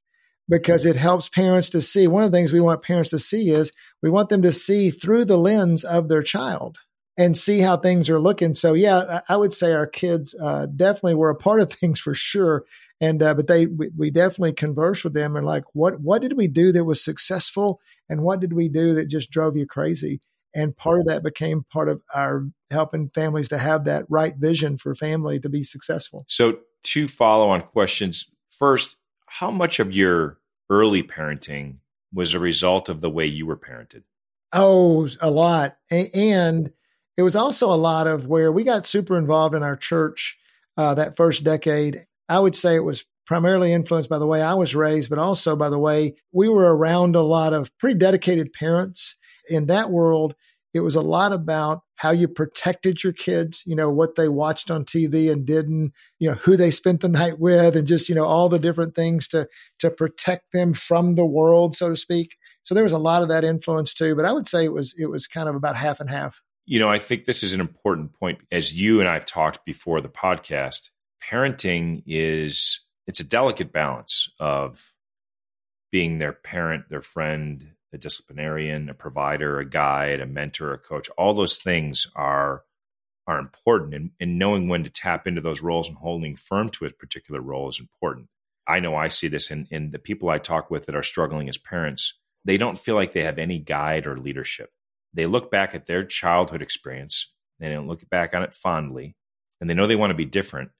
because 0.49 0.85
it 0.85 0.95
helps 0.95 1.29
parents 1.29 1.69
to 1.71 1.81
see. 1.81 2.07
One 2.07 2.23
of 2.23 2.31
the 2.31 2.37
things 2.37 2.53
we 2.53 2.61
want 2.61 2.83
parents 2.83 3.09
to 3.11 3.19
see 3.19 3.49
is 3.49 3.71
we 4.01 4.09
want 4.09 4.29
them 4.29 4.41
to 4.43 4.53
see 4.53 4.91
through 4.91 5.25
the 5.25 5.37
lens 5.37 5.83
of 5.83 6.07
their 6.09 6.23
child 6.23 6.79
and 7.17 7.37
see 7.37 7.59
how 7.59 7.77
things 7.77 8.09
are 8.09 8.19
looking. 8.19 8.55
So 8.55 8.73
yeah, 8.73 9.21
I 9.29 9.37
would 9.37 9.53
say 9.53 9.73
our 9.73 9.87
kids 9.87 10.35
uh, 10.41 10.65
definitely 10.65 11.15
were 11.15 11.29
a 11.29 11.35
part 11.35 11.61
of 11.61 11.71
things 11.73 11.99
for 11.99 12.13
sure. 12.13 12.65
And 13.01 13.21
uh, 13.21 13.33
but 13.33 13.47
they 13.47 13.65
we, 13.65 13.91
we, 13.97 14.11
definitely 14.11 14.53
converse 14.53 15.03
with 15.03 15.13
them 15.13 15.35
and 15.35 15.45
like 15.45 15.63
what 15.73 15.99
what 15.99 16.21
did 16.21 16.37
we 16.37 16.47
do 16.47 16.71
that 16.71 16.85
was 16.85 17.03
successful 17.03 17.81
and 18.07 18.21
what 18.21 18.39
did 18.39 18.53
we 18.53 18.69
do 18.69 18.93
that 18.95 19.09
just 19.09 19.29
drove 19.29 19.57
you 19.57 19.67
crazy? 19.67 20.21
And 20.55 20.75
part 20.75 20.99
of 20.99 21.07
that 21.07 21.23
became 21.23 21.65
part 21.71 21.89
of 21.89 22.01
our 22.13 22.45
helping 22.69 23.09
families 23.09 23.49
to 23.49 23.57
have 23.57 23.85
that 23.85 24.05
right 24.09 24.35
vision 24.35 24.77
for 24.77 24.93
family 24.95 25.39
to 25.39 25.49
be 25.49 25.63
successful. 25.63 26.25
So 26.27 26.59
two 26.83 27.07
follow 27.07 27.49
on 27.49 27.61
questions. 27.61 28.27
First, 28.51 28.97
how 29.25 29.49
much 29.49 29.79
of 29.79 29.91
your 29.91 30.37
early 30.69 31.03
parenting 31.03 31.77
was 32.13 32.33
a 32.33 32.39
result 32.39 32.89
of 32.89 33.01
the 33.01 33.09
way 33.09 33.25
you 33.25 33.45
were 33.45 33.57
parented? 33.57 34.03
Oh, 34.51 35.09
a 35.19 35.31
lot. 35.31 35.77
And 35.89 36.71
it 37.17 37.23
was 37.23 37.35
also 37.35 37.73
a 37.73 37.75
lot 37.75 38.07
of 38.07 38.27
where 38.27 38.51
we 38.51 38.63
got 38.63 38.85
super 38.85 39.17
involved 39.17 39.55
in 39.55 39.63
our 39.63 39.75
church 39.75 40.37
uh, 40.77 40.93
that 40.95 41.15
first 41.15 41.43
decade. 41.43 42.05
I 42.29 42.39
would 42.39 42.55
say 42.55 42.75
it 42.75 42.83
was 42.83 43.05
primarily 43.25 43.73
influenced 43.73 44.09
by 44.09 44.19
the 44.19 44.27
way 44.27 44.41
I 44.41 44.53
was 44.53 44.75
raised, 44.75 45.09
but 45.09 45.19
also 45.19 45.55
by 45.55 45.69
the 45.69 45.79
way 45.79 46.15
we 46.31 46.49
were 46.49 46.75
around 46.75 47.15
a 47.15 47.21
lot 47.21 47.53
of 47.53 47.75
pretty 47.77 47.97
dedicated 47.97 48.53
parents 48.53 49.15
in 49.49 49.67
that 49.67 49.89
world 49.89 50.35
it 50.73 50.79
was 50.79 50.95
a 50.95 51.01
lot 51.01 51.31
about 51.31 51.81
how 51.95 52.11
you 52.11 52.27
protected 52.27 53.03
your 53.03 53.13
kids, 53.13 53.61
you 53.65 53.75
know, 53.75 53.89
what 53.89 54.15
they 54.15 54.27
watched 54.27 54.71
on 54.71 54.83
TV 54.85 55.31
and 55.31 55.45
didn't, 55.45 55.93
you 56.19 56.29
know, 56.29 56.35
who 56.35 56.57
they 56.57 56.71
spent 56.71 57.01
the 57.01 57.09
night 57.09 57.39
with 57.39 57.75
and 57.75 57.87
just, 57.87 58.09
you 58.09 58.15
know, 58.15 58.25
all 58.25 58.49
the 58.49 58.59
different 58.59 58.95
things 58.95 59.27
to 59.29 59.47
to 59.79 59.91
protect 59.91 60.51
them 60.51 60.73
from 60.73 61.15
the 61.15 61.25
world, 61.25 61.75
so 61.75 61.89
to 61.89 61.95
speak. 61.95 62.35
So 62.63 62.73
there 62.73 62.83
was 62.83 62.93
a 62.93 62.97
lot 62.97 63.21
of 63.21 63.29
that 63.29 63.43
influence 63.43 63.93
too, 63.93 64.15
but 64.15 64.25
I 64.25 64.31
would 64.31 64.47
say 64.47 64.65
it 64.65 64.73
was 64.73 64.95
it 64.97 65.05
was 65.05 65.27
kind 65.27 65.47
of 65.47 65.55
about 65.55 65.75
half 65.75 65.99
and 65.99 66.09
half. 66.09 66.41
You 66.65 66.79
know, 66.79 66.89
I 66.89 66.97
think 66.97 67.25
this 67.25 67.43
is 67.43 67.53
an 67.53 67.61
important 67.61 68.13
point 68.13 68.39
as 68.51 68.73
you 68.73 68.99
and 68.99 69.07
I've 69.07 69.25
talked 69.25 69.65
before 69.65 70.01
the 70.01 70.09
podcast. 70.09 70.89
Parenting 71.23 72.03
is 72.07 72.81
it's 73.05 73.19
a 73.19 73.25
delicate 73.25 73.71
balance 73.71 74.29
of 74.39 74.91
being 75.91 76.17
their 76.17 76.33
parent, 76.33 76.89
their 76.89 77.03
friend, 77.03 77.72
a 77.93 77.97
disciplinarian, 77.97 78.89
a 78.89 78.93
provider, 78.93 79.59
a 79.59 79.69
guide, 79.69 80.19
a 80.19 80.25
mentor, 80.25 80.73
a 80.73 80.79
coach. 80.79 81.09
All 81.17 81.33
those 81.33 81.57
things 81.59 82.07
are 82.15 82.63
are 83.25 83.39
important, 83.39 83.93
and, 83.93 84.11
and 84.19 84.37
knowing 84.37 84.67
when 84.67 84.83
to 84.83 84.89
tap 84.89 85.27
into 85.27 85.39
those 85.39 85.61
roles 85.61 85.87
and 85.87 85.95
holding 85.95 86.35
firm 86.35 86.67
to 86.67 86.85
a 86.85 86.89
particular 86.89 87.39
role 87.39 87.69
is 87.69 87.79
important. 87.79 88.27
I 88.67 88.81
know 88.81 88.95
I 88.95 89.07
see 89.07 89.29
this 89.29 89.49
in, 89.49 89.65
in 89.71 89.91
the 89.91 89.99
people 89.99 90.29
I 90.29 90.39
talk 90.39 90.69
with 90.69 90.87
that 90.87 90.95
are 90.95 91.03
struggling 91.03 91.47
as 91.47 91.57
parents. 91.57 92.15
They 92.43 92.57
don't 92.57 92.77
feel 92.77 92.95
like 92.95 93.13
they 93.13 93.23
have 93.23 93.37
any 93.37 93.59
guide 93.59 94.07
or 94.07 94.19
leadership. 94.19 94.71
They 95.13 95.25
look 95.25 95.49
back 95.49 95.73
at 95.73 95.85
their 95.85 96.03
childhood 96.03 96.61
experience, 96.61 97.31
they 97.59 97.69
don't 97.69 97.87
look 97.87 98.07
back 98.09 98.33
on 98.33 98.43
it 98.43 98.53
fondly, 98.53 99.15
and 99.61 99.69
they 99.69 99.73
know 99.73 99.87
they 99.87 99.95
want 99.95 100.11
to 100.11 100.15
be 100.15 100.25
different. 100.25 100.71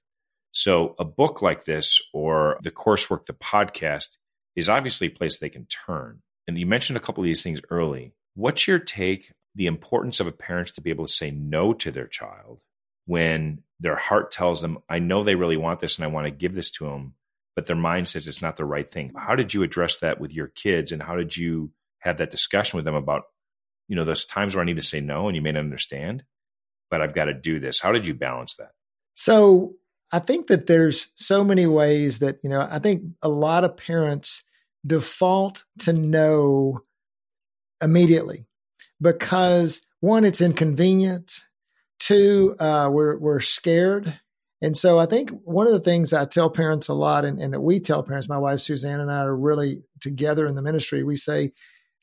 So, 0.52 0.94
a 0.98 1.04
book 1.04 1.40
like 1.40 1.64
this 1.64 1.98
or 2.12 2.58
the 2.62 2.70
coursework, 2.70 3.24
the 3.24 3.32
podcast, 3.32 4.18
is 4.54 4.68
obviously 4.68 5.06
a 5.06 5.10
place 5.10 5.38
they 5.38 5.48
can 5.48 5.66
turn 5.66 6.20
and 6.46 6.58
you 6.58 6.66
mentioned 6.66 6.96
a 6.96 7.00
couple 7.00 7.22
of 7.22 7.26
these 7.26 7.42
things 7.42 7.60
early. 7.70 8.12
What's 8.34 8.66
your 8.66 8.78
take 8.78 9.32
the 9.54 9.66
importance 9.66 10.20
of 10.20 10.26
a 10.26 10.32
parent 10.32 10.68
to 10.74 10.80
be 10.80 10.90
able 10.90 11.06
to 11.06 11.12
say 11.12 11.30
no 11.30 11.72
to 11.74 11.90
their 11.90 12.06
child 12.06 12.60
when 13.06 13.62
their 13.80 13.96
heart 13.96 14.30
tells 14.30 14.60
them, 14.60 14.78
I 14.88 14.98
know 14.98 15.24
they 15.24 15.34
really 15.34 15.56
want 15.56 15.80
this 15.80 15.96
and 15.96 16.04
I 16.04 16.08
want 16.08 16.26
to 16.26 16.30
give 16.30 16.54
this 16.54 16.70
to 16.72 16.84
them, 16.84 17.14
but 17.54 17.66
their 17.66 17.76
mind 17.76 18.08
says 18.08 18.26
it's 18.26 18.42
not 18.42 18.56
the 18.56 18.64
right 18.64 18.90
thing. 18.90 19.12
How 19.16 19.36
did 19.36 19.54
you 19.54 19.62
address 19.62 19.98
that 19.98 20.20
with 20.20 20.32
your 20.32 20.48
kids 20.48 20.90
and 20.90 21.02
how 21.02 21.16
did 21.16 21.36
you 21.36 21.70
have 22.00 22.18
that 22.18 22.30
discussion 22.30 22.76
with 22.76 22.84
them 22.84 22.94
about, 22.94 23.24
you 23.88 23.96
know, 23.96 24.04
those 24.04 24.24
times 24.24 24.54
where 24.54 24.62
I 24.62 24.66
need 24.66 24.76
to 24.76 24.82
say 24.82 25.00
no 25.00 25.28
and 25.28 25.36
you 25.36 25.42
may 25.42 25.52
not 25.52 25.60
understand, 25.60 26.24
but 26.90 27.00
I've 27.00 27.14
got 27.14 27.26
to 27.26 27.34
do 27.34 27.60
this. 27.60 27.80
How 27.80 27.92
did 27.92 28.06
you 28.06 28.14
balance 28.14 28.56
that? 28.56 28.72
So 29.14 29.74
I 30.10 30.18
think 30.18 30.48
that 30.48 30.66
there's 30.66 31.10
so 31.14 31.44
many 31.44 31.66
ways 31.66 32.20
that, 32.20 32.42
you 32.42 32.50
know, 32.50 32.66
I 32.68 32.78
think 32.78 33.02
a 33.22 33.28
lot 33.28 33.64
of 33.64 33.76
parents 33.76 34.42
default 34.86 35.64
to 35.80 35.92
no 35.92 36.80
immediately 37.82 38.46
because 39.00 39.82
one, 40.00 40.24
it's 40.24 40.40
inconvenient. 40.40 41.32
Two, 41.98 42.56
uh, 42.58 42.90
we're, 42.92 43.18
we're 43.18 43.40
scared 43.40 44.18
and 44.64 44.74
so 44.74 44.98
I 44.98 45.04
think 45.04 45.28
one 45.44 45.66
of 45.66 45.74
the 45.74 45.80
things 45.80 46.14
I 46.14 46.24
tell 46.24 46.48
parents 46.48 46.88
a 46.88 46.94
lot, 46.94 47.26
and, 47.26 47.38
and 47.38 47.52
that 47.52 47.60
we 47.60 47.80
tell 47.80 48.02
parents, 48.02 48.30
my 48.30 48.38
wife 48.38 48.60
Suzanne 48.60 48.98
and 48.98 49.12
I 49.12 49.18
are 49.18 49.36
really 49.36 49.82
together 50.00 50.46
in 50.46 50.54
the 50.54 50.62
ministry, 50.62 51.02
we 51.02 51.16
say, 51.16 51.52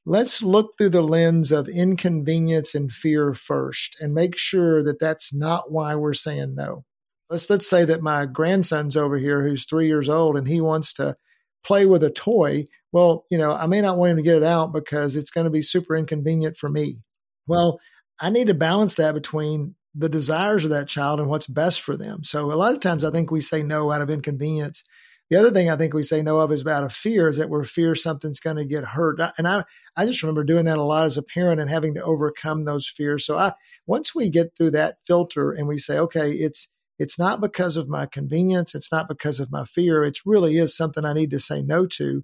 let's 0.06 0.44
look 0.44 0.78
through 0.78 0.90
the 0.90 1.02
lens 1.02 1.52
of 1.52 1.68
inconvenience 1.68 2.76
and 2.76 2.92
fear 2.92 3.34
first 3.34 3.98
and 4.00 4.14
make 4.14 4.38
sure 4.38 4.84
that 4.84 5.00
that's 5.00 5.34
not 5.34 5.72
why 5.72 5.96
we're 5.96 6.14
saying 6.14 6.54
no. 6.54 6.86
Let's 7.32 7.50
let's 7.50 7.68
say 7.68 7.84
that 7.86 8.04
my 8.04 8.28
grandson's 8.28 8.96
over 8.96 9.18
here 9.18 9.42
who's 9.42 9.66
3 9.66 9.88
years 9.88 10.08
old 10.08 10.38
and 10.38 10.48
he 10.48 10.62
wants 10.62 10.94
to 10.96 11.16
play 11.64 11.86
with 11.86 12.04
a 12.04 12.10
toy. 12.10 12.66
Well, 12.92 13.26
you 13.30 13.38
know, 13.38 13.52
I 13.54 13.68
may 13.68 13.82
not 13.82 13.98
want 13.98 14.12
him 14.12 14.18
to 14.18 14.24
get 14.24 14.38
it 14.38 14.44
out 14.44 14.74
because 14.74 15.16
it's 15.16 15.32
going 15.32 15.46
to 15.46 15.52
be 15.52 15.62
super 15.62 15.96
inconvenient 15.96 16.58
for 16.58 16.70
me. 16.70 17.00
Well, 17.48 17.80
I 18.20 18.30
need 18.30 18.48
to 18.48 18.54
balance 18.54 18.96
that 18.96 19.14
between 19.14 19.76
the 19.96 20.10
desires 20.10 20.64
of 20.64 20.70
that 20.70 20.88
child 20.88 21.20
and 21.20 21.30
what's 21.30 21.48
best 21.48 21.82
for 21.82 21.98
them. 21.98 22.24
So 22.24 22.52
a 22.52 22.56
lot 22.56 22.74
of 22.74 22.82
times 22.82 23.04
I 23.04 23.12
think 23.12 23.32
we 23.32 23.42
say 23.42 23.64
no 23.64 23.92
out 23.92 24.02
of 24.02 24.10
inconvenience. 24.10 24.84
The 25.30 25.38
other 25.38 25.52
thing 25.52 25.70
I 25.70 25.78
think 25.78 25.94
we 25.94 26.04
say 26.04 26.22
no 26.22 26.40
of 26.40 26.52
is 26.52 26.66
out 26.66 26.84
of 26.84 26.94
fear 26.94 27.28
is 27.28 27.38
that 27.38 27.50
we're 27.50 27.64
fear 27.64 27.96
something's 27.96 28.40
going 28.40 28.58
to 28.58 28.66
get 28.66 28.84
hurt. 28.84 29.20
And 29.38 29.48
I, 29.48 29.64
I 29.96 30.06
just 30.06 30.22
remember 30.24 30.44
doing 30.44 30.66
that 30.66 30.78
a 30.78 30.84
lot 30.84 31.06
as 31.06 31.18
a 31.18 31.24
parent 31.24 31.62
and 31.62 31.70
having 31.70 31.96
to 31.96 32.04
overcome 32.04 32.64
those 32.64 32.88
fears. 32.88 33.26
So 33.26 33.38
I, 33.38 33.54
once 33.86 34.14
we 34.14 34.30
get 34.30 34.56
through 34.56 34.72
that 34.72 34.98
filter 35.06 35.52
and 35.52 35.68
we 35.68 35.78
say, 35.78 36.00
okay, 36.00 36.32
it's, 36.32 36.68
it's 37.02 37.20
not 37.20 37.42
because 37.42 37.78
of 37.78 37.90
my 37.90 38.06
convenience. 38.06 38.76
It's 38.76 38.92
not 38.92 39.08
because 39.08 39.40
of 39.40 39.52
my 39.52 39.66
fear. 39.66 40.04
It 40.04 40.20
really 40.26 40.58
is 40.58 40.76
something 40.76 41.04
I 41.04 41.14
need 41.14 41.32
to 41.32 41.40
say 41.40 41.62
no 41.62 41.86
to. 41.98 42.24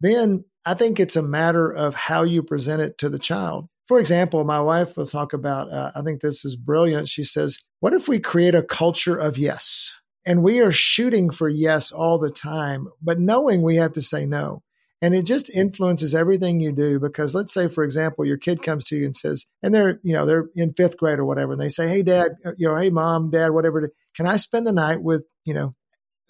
Then 0.00 0.44
I 0.64 0.74
think 0.74 0.98
it's 0.98 1.16
a 1.16 1.22
matter 1.22 1.70
of 1.70 1.94
how 1.94 2.22
you 2.22 2.42
present 2.42 2.82
it 2.82 2.98
to 2.98 3.08
the 3.08 3.18
child 3.18 3.68
for 3.86 4.00
example, 4.00 4.44
my 4.44 4.60
wife 4.60 4.96
will 4.96 5.06
talk 5.06 5.32
about, 5.32 5.72
uh, 5.72 5.92
I 5.94 6.02
think 6.02 6.20
this 6.20 6.44
is 6.44 6.56
brilliant. 6.56 7.08
She 7.08 7.24
says, 7.24 7.58
What 7.80 7.92
if 7.92 8.08
we 8.08 8.18
create 8.18 8.54
a 8.54 8.62
culture 8.62 9.16
of 9.16 9.38
yes? 9.38 9.98
And 10.24 10.42
we 10.42 10.60
are 10.60 10.72
shooting 10.72 11.30
for 11.30 11.48
yes 11.48 11.92
all 11.92 12.18
the 12.18 12.32
time, 12.32 12.88
but 13.00 13.20
knowing 13.20 13.62
we 13.62 13.76
have 13.76 13.92
to 13.92 14.02
say 14.02 14.26
no. 14.26 14.62
And 15.02 15.14
it 15.14 15.24
just 15.24 15.50
influences 15.50 16.14
everything 16.14 16.58
you 16.58 16.72
do 16.72 16.98
because 16.98 17.34
let's 17.34 17.52
say, 17.52 17.68
for 17.68 17.84
example, 17.84 18.24
your 18.24 18.38
kid 18.38 18.62
comes 18.62 18.84
to 18.84 18.96
you 18.96 19.04
and 19.04 19.14
says, 19.14 19.46
and 19.62 19.72
they're, 19.72 20.00
you 20.02 20.14
know, 20.14 20.26
they're 20.26 20.46
in 20.56 20.72
fifth 20.72 20.96
grade 20.96 21.18
or 21.18 21.24
whatever, 21.24 21.52
and 21.52 21.60
they 21.60 21.68
say, 21.68 21.86
Hey, 21.86 22.02
dad, 22.02 22.32
uh, 22.44 22.52
you 22.56 22.66
know, 22.66 22.76
hey, 22.76 22.90
mom, 22.90 23.30
dad, 23.30 23.52
whatever, 23.52 23.92
can 24.16 24.26
I 24.26 24.36
spend 24.36 24.66
the 24.66 24.72
night 24.72 25.02
with, 25.02 25.24
you 25.44 25.54
know, 25.54 25.74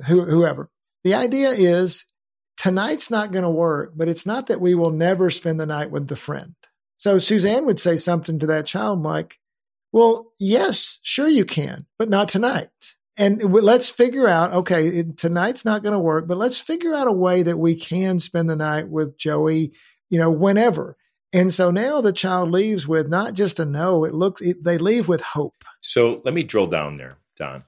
whoever? 0.04 0.68
The 1.04 1.14
idea 1.14 1.50
is 1.50 2.04
tonight's 2.56 3.10
not 3.10 3.32
going 3.32 3.44
to 3.44 3.50
work, 3.50 3.92
but 3.94 4.08
it's 4.08 4.26
not 4.26 4.48
that 4.48 4.60
we 4.60 4.74
will 4.74 4.90
never 4.90 5.30
spend 5.30 5.60
the 5.60 5.66
night 5.66 5.90
with 5.90 6.08
the 6.08 6.16
friend. 6.16 6.54
So 6.96 7.18
Suzanne 7.18 7.66
would 7.66 7.78
say 7.78 7.96
something 7.96 8.38
to 8.40 8.46
that 8.48 8.66
child 8.66 9.02
like, 9.02 9.38
well, 9.92 10.32
yes, 10.38 10.98
sure 11.02 11.28
you 11.28 11.44
can, 11.44 11.86
but 11.98 12.08
not 12.08 12.28
tonight. 12.28 12.68
And 13.16 13.42
let's 13.42 13.88
figure 13.88 14.28
out, 14.28 14.52
okay, 14.52 15.04
tonight's 15.16 15.64
not 15.64 15.82
going 15.82 15.94
to 15.94 15.98
work, 15.98 16.26
but 16.28 16.36
let's 16.36 16.58
figure 16.58 16.94
out 16.94 17.08
a 17.08 17.12
way 17.12 17.42
that 17.44 17.58
we 17.58 17.74
can 17.74 18.18
spend 18.18 18.50
the 18.50 18.56
night 18.56 18.88
with 18.88 19.16
Joey, 19.16 19.72
you 20.10 20.18
know, 20.18 20.30
whenever. 20.30 20.96
And 21.32 21.52
so 21.52 21.70
now 21.70 22.00
the 22.00 22.12
child 22.12 22.50
leaves 22.50 22.86
with 22.86 23.08
not 23.08 23.34
just 23.34 23.58
a 23.58 23.64
no, 23.64 24.04
it 24.04 24.12
looks, 24.12 24.42
it, 24.42 24.62
they 24.62 24.76
leave 24.76 25.08
with 25.08 25.22
hope. 25.22 25.64
So 25.80 26.20
let 26.24 26.34
me 26.34 26.42
drill 26.42 26.66
down 26.66 26.98
there, 26.98 27.16
Don. 27.36 27.64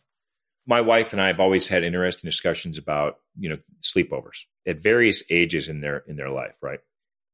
My 0.68 0.82
wife 0.82 1.12
and 1.12 1.20
I 1.20 1.26
have 1.26 1.40
always 1.40 1.66
had 1.66 1.82
interesting 1.82 2.28
discussions 2.28 2.78
about, 2.78 3.18
you 3.36 3.48
know, 3.48 3.58
sleepovers 3.80 4.44
at 4.66 4.80
various 4.80 5.24
ages 5.30 5.68
in 5.68 5.80
their 5.80 6.04
in 6.06 6.16
their 6.16 6.30
life, 6.30 6.54
right? 6.62 6.78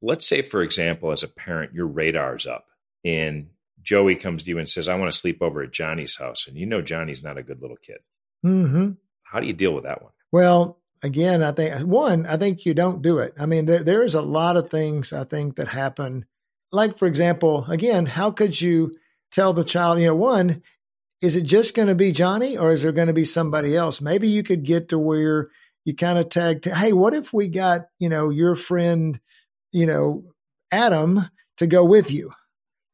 let's 0.05 0.27
say, 0.27 0.43
for 0.43 0.63
example, 0.63 1.11
as 1.11 1.23
a 1.23 1.29
parent, 1.29 1.75
your 1.75 1.87
radar's 1.87 2.47
up 2.47 2.67
and 3.05 3.49
Joey 3.83 4.17
comes 4.17 4.45
to 4.45 4.51
you 4.51 4.59
and 4.59 4.69
says, 4.69 4.89
I 4.89 4.97
want 4.97 5.13
to 5.13 5.19
sleep 5.19 5.43
over 5.43 5.63
at 5.63 5.73
Johnny's 5.73 6.17
house. 6.17 6.47
And 6.47 6.57
you 6.57 6.67
know 6.67 6.83
Johnny's 6.83 7.23
not 7.23 7.39
a 7.39 7.43
good 7.43 7.61
little 7.61 7.77
kid. 7.77 7.99
Mm-hmm. 8.45 8.93
How 9.23 9.41
do 9.41 9.47
you 9.47 9.53
deal 9.53 9.73
with 9.73 9.85
that 9.85 10.03
one? 10.03 10.13
Well, 10.31 10.79
again, 11.03 11.43
I 11.43 11.53
think 11.53 11.81
one, 11.87 12.27
I 12.27 12.37
think 12.37 12.65
you 12.65 12.75
don't 12.75 13.03
do 13.03 13.19
it. 13.19 13.35
I 13.39 13.47
mean, 13.47 13.67
there 13.67 13.83
there 13.83 14.03
is 14.03 14.15
a 14.15 14.23
lot 14.23 14.57
of 14.57 14.71
things 14.71 15.13
I 15.13 15.25
think 15.25 15.57
that 15.57 15.69
happen. 15.69 16.27
Like, 16.73 16.99
for 16.99 17.07
example, 17.07 17.67
again, 17.69 18.07
how 18.07 18.31
could 18.31 18.61
you 18.61 18.97
tell 19.31 19.53
the 19.53 19.65
child, 19.65 20.01
you 20.01 20.07
know, 20.07 20.17
one, 20.17 20.63
is 21.25 21.37
it 21.37 21.45
just 21.45 21.75
going 21.75 21.89
to 21.89 21.95
be 21.95 22.13
Johnny 22.13 22.57
or 22.59 22.73
is 22.73 22.83
there 22.83 22.93
going 22.93 23.09
to 23.09 23.15
be 23.15 23.25
somebody 23.25 23.77
else? 23.77 24.01
Maybe 24.01 24.29
you 24.29 24.43
could 24.43 24.65
get 24.65 24.91
to 24.91 24.99
where 24.99 25.49
you 25.85 25.95
kind 25.95 26.19
of 26.19 26.29
tag, 26.29 26.63
to, 26.63 26.75
hey, 26.75 26.93
what 26.93 27.15
if 27.15 27.33
we 27.33 27.49
got, 27.49 27.83
you 27.99 28.09
know, 28.09 28.31
your 28.31 28.57
friend 28.57 29.21
you 29.75 29.87
know, 29.87 30.23
Adam 30.71 31.29
to 31.59 31.67
go 31.67 31.85
with 31.85 32.11
you. 32.11 32.33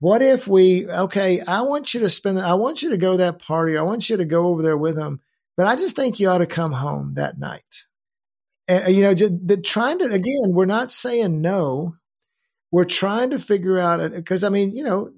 What 0.01 0.23
if 0.23 0.49
we, 0.49 0.89
okay, 0.89 1.41
I 1.43 1.61
want 1.63 1.93
you 1.93 2.01
to 2.01 2.09
spend, 2.09 2.41
I 2.41 2.55
want 2.55 2.83
you 2.83 2.91
to 2.91 2.97
go 2.97 3.19
that 3.19 3.43
party. 3.43 3.77
I 3.77 3.83
want 3.83 4.09
you 4.09 4.17
to 4.17 4.25
go 4.25 4.47
over 4.47 4.63
there 4.63 4.79
with 4.79 4.97
him, 4.97 5.21
but 5.59 5.67
I 5.67 5.77
just 5.77 5.95
think 5.95 6.19
you 6.19 6.31
ought 6.31 6.39
to 6.39 6.47
come 6.47 6.73
home 6.73 7.15
that 7.15 7.39
night. 7.39 7.85
And, 8.67 8.95
you 8.97 9.03
know, 9.03 9.15
just 9.15 9.47
the, 9.47 9.59
trying 9.59 9.99
to, 9.99 10.07
again, 10.07 10.53
we're 10.53 10.65
not 10.65 10.91
saying 10.91 11.43
no. 11.43 11.97
We're 12.73 12.85
trying 12.85 13.31
to 13.31 13.39
figure 13.39 13.79
out, 13.79 14.13
because 14.13 14.43
I 14.43 14.49
mean, 14.49 14.75
you 14.75 14.85
know, 14.85 15.11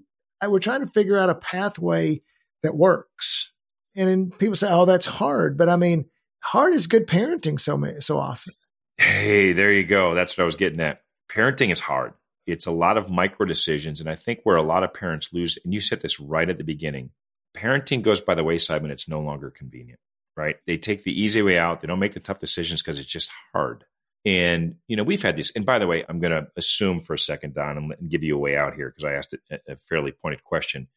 we're 0.45 0.59
trying 0.59 0.81
to 0.81 0.93
figure 0.93 1.19
out 1.19 1.31
a 1.31 1.37
pathway 1.37 2.23
that 2.63 2.77
works. 2.77 3.53
And 3.95 4.09
then 4.09 4.31
people 4.31 4.57
say, 4.57 4.69
oh, 4.71 4.85
that's 4.85 5.07
hard. 5.07 5.59
But 5.59 5.69
I 5.69 5.77
mean, 5.77 6.07
hard 6.41 6.75
is 6.75 6.87
good 6.87 7.07
parenting 7.07 7.61
so 7.61 7.77
many, 7.77 8.01
so 8.01 8.19
often. 8.19 8.55
Hey, 8.97 9.53
there 9.53 9.73
you 9.73 9.85
go. 9.85 10.15
That's 10.15 10.37
what 10.37 10.43
I 10.43 10.47
was 10.47 10.57
getting 10.57 10.81
at 10.81 11.03
parenting 11.31 11.73
is 11.73 11.81
hard. 11.81 12.13
It's 12.47 12.67
a 12.67 12.73
lot 12.73 12.97
of 12.97 13.11
micro 13.11 13.47
decisions. 13.47 14.01
And 14.01 14.09
I 14.09 14.17
think 14.17 14.41
where 14.43 14.57
a 14.57 14.63
lot 14.63 14.85
of 14.85 14.95
parents 14.95 15.33
lose, 15.33 15.59
and 15.65 15.73
you 15.73 15.81
said 15.81 16.01
this 16.01 16.21
right 16.21 16.49
at 16.49 16.59
the 16.59 16.65
beginning, 16.65 17.11
parenting 17.57 18.03
goes 18.03 18.21
by 18.21 18.35
the 18.35 18.45
wayside 18.45 18.83
when 18.83 18.91
it's 18.91 19.09
no 19.09 19.21
longer 19.21 19.51
convenient, 19.51 20.01
right? 20.37 20.57
They 20.67 20.77
take 20.77 21.05
the 21.05 21.21
easy 21.21 21.43
way 21.43 21.59
out. 21.59 21.81
They 21.81 21.87
don't 21.87 21.99
make 21.99 22.13
the 22.13 22.21
tough 22.21 22.41
decisions 22.41 22.83
because 22.83 22.99
it's 22.99 23.09
just 23.09 23.31
hard. 23.53 23.85
And, 24.25 24.77
you 24.87 24.97
know, 24.97 25.03
we've 25.03 25.23
had 25.23 25.37
these. 25.37 25.53
And 25.55 25.67
by 25.67 25.79
the 25.79 25.87
way, 25.87 26.05
I'm 26.09 26.21
going 26.21 26.33
to 26.33 26.49
assume 26.57 27.01
for 27.01 27.15
a 27.15 27.19
second, 27.19 27.55
Don, 27.55 27.77
and, 27.77 28.11
give 28.11 28.23
you 28.23 28.37
a 28.37 28.41
way 28.41 28.57
out 28.57 28.75
here 28.75 28.89
because 28.89 29.05
I 29.05 29.15
asked 29.15 29.35
a, 29.51 29.59
a 29.69 29.77
fairly 29.89 30.13
pointed 30.13 30.45
question. 30.45 30.89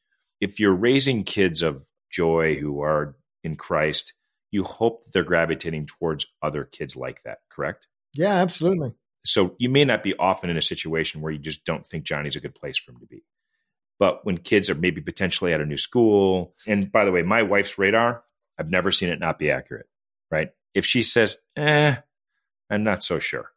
If 0.45 0.59
you're 0.59 0.75
raising 0.75 1.23
kids 1.23 1.63
of 1.63 1.83
joy 2.11 2.55
who 2.57 2.83
are 2.83 3.15
in 3.43 3.55
Christ, 3.55 4.13
you 4.51 4.63
hope 4.63 5.03
that 5.03 5.11
they're 5.11 5.23
gravitating 5.23 5.87
towards 5.87 6.27
other 6.43 6.65
kids 6.65 6.95
like 6.95 7.23
that, 7.23 7.39
correct? 7.49 7.87
Yeah, 8.13 8.35
absolutely. 8.35 8.93
So 9.23 9.55
you 9.57 9.69
may 9.69 9.85
not 9.85 10.03
be 10.03 10.15
often 10.15 10.51
in 10.51 10.55
a 10.55 10.61
situation 10.61 11.21
where 11.21 11.31
you 11.31 11.39
just 11.39 11.65
don't 11.65 11.83
think 11.87 12.03
Johnny's 12.03 12.35
a 12.35 12.39
good 12.39 12.53
place 12.53 12.77
for 12.77 12.91
him 12.91 12.99
to 12.99 13.07
be. 13.07 13.23
But 13.97 14.23
when 14.23 14.37
kids 14.37 14.69
are 14.69 14.75
maybe 14.75 15.01
potentially 15.01 15.51
at 15.51 15.61
a 15.61 15.65
new 15.65 15.77
school, 15.77 16.53
and 16.67 16.91
by 16.91 17.05
the 17.05 17.11
way, 17.11 17.23
my 17.23 17.41
wife's 17.41 17.79
radar, 17.79 18.23
I've 18.59 18.69
never 18.69 18.91
seen 18.91 19.09
it 19.09 19.19
not 19.19 19.39
be 19.39 19.49
accurate, 19.49 19.87
right? 20.29 20.51
If 20.75 20.85
she 20.85 21.01
says, 21.01 21.37
eh, 21.55 21.95
I'm 22.69 22.83
not 22.83 23.01
so 23.01 23.17
sure, 23.17 23.49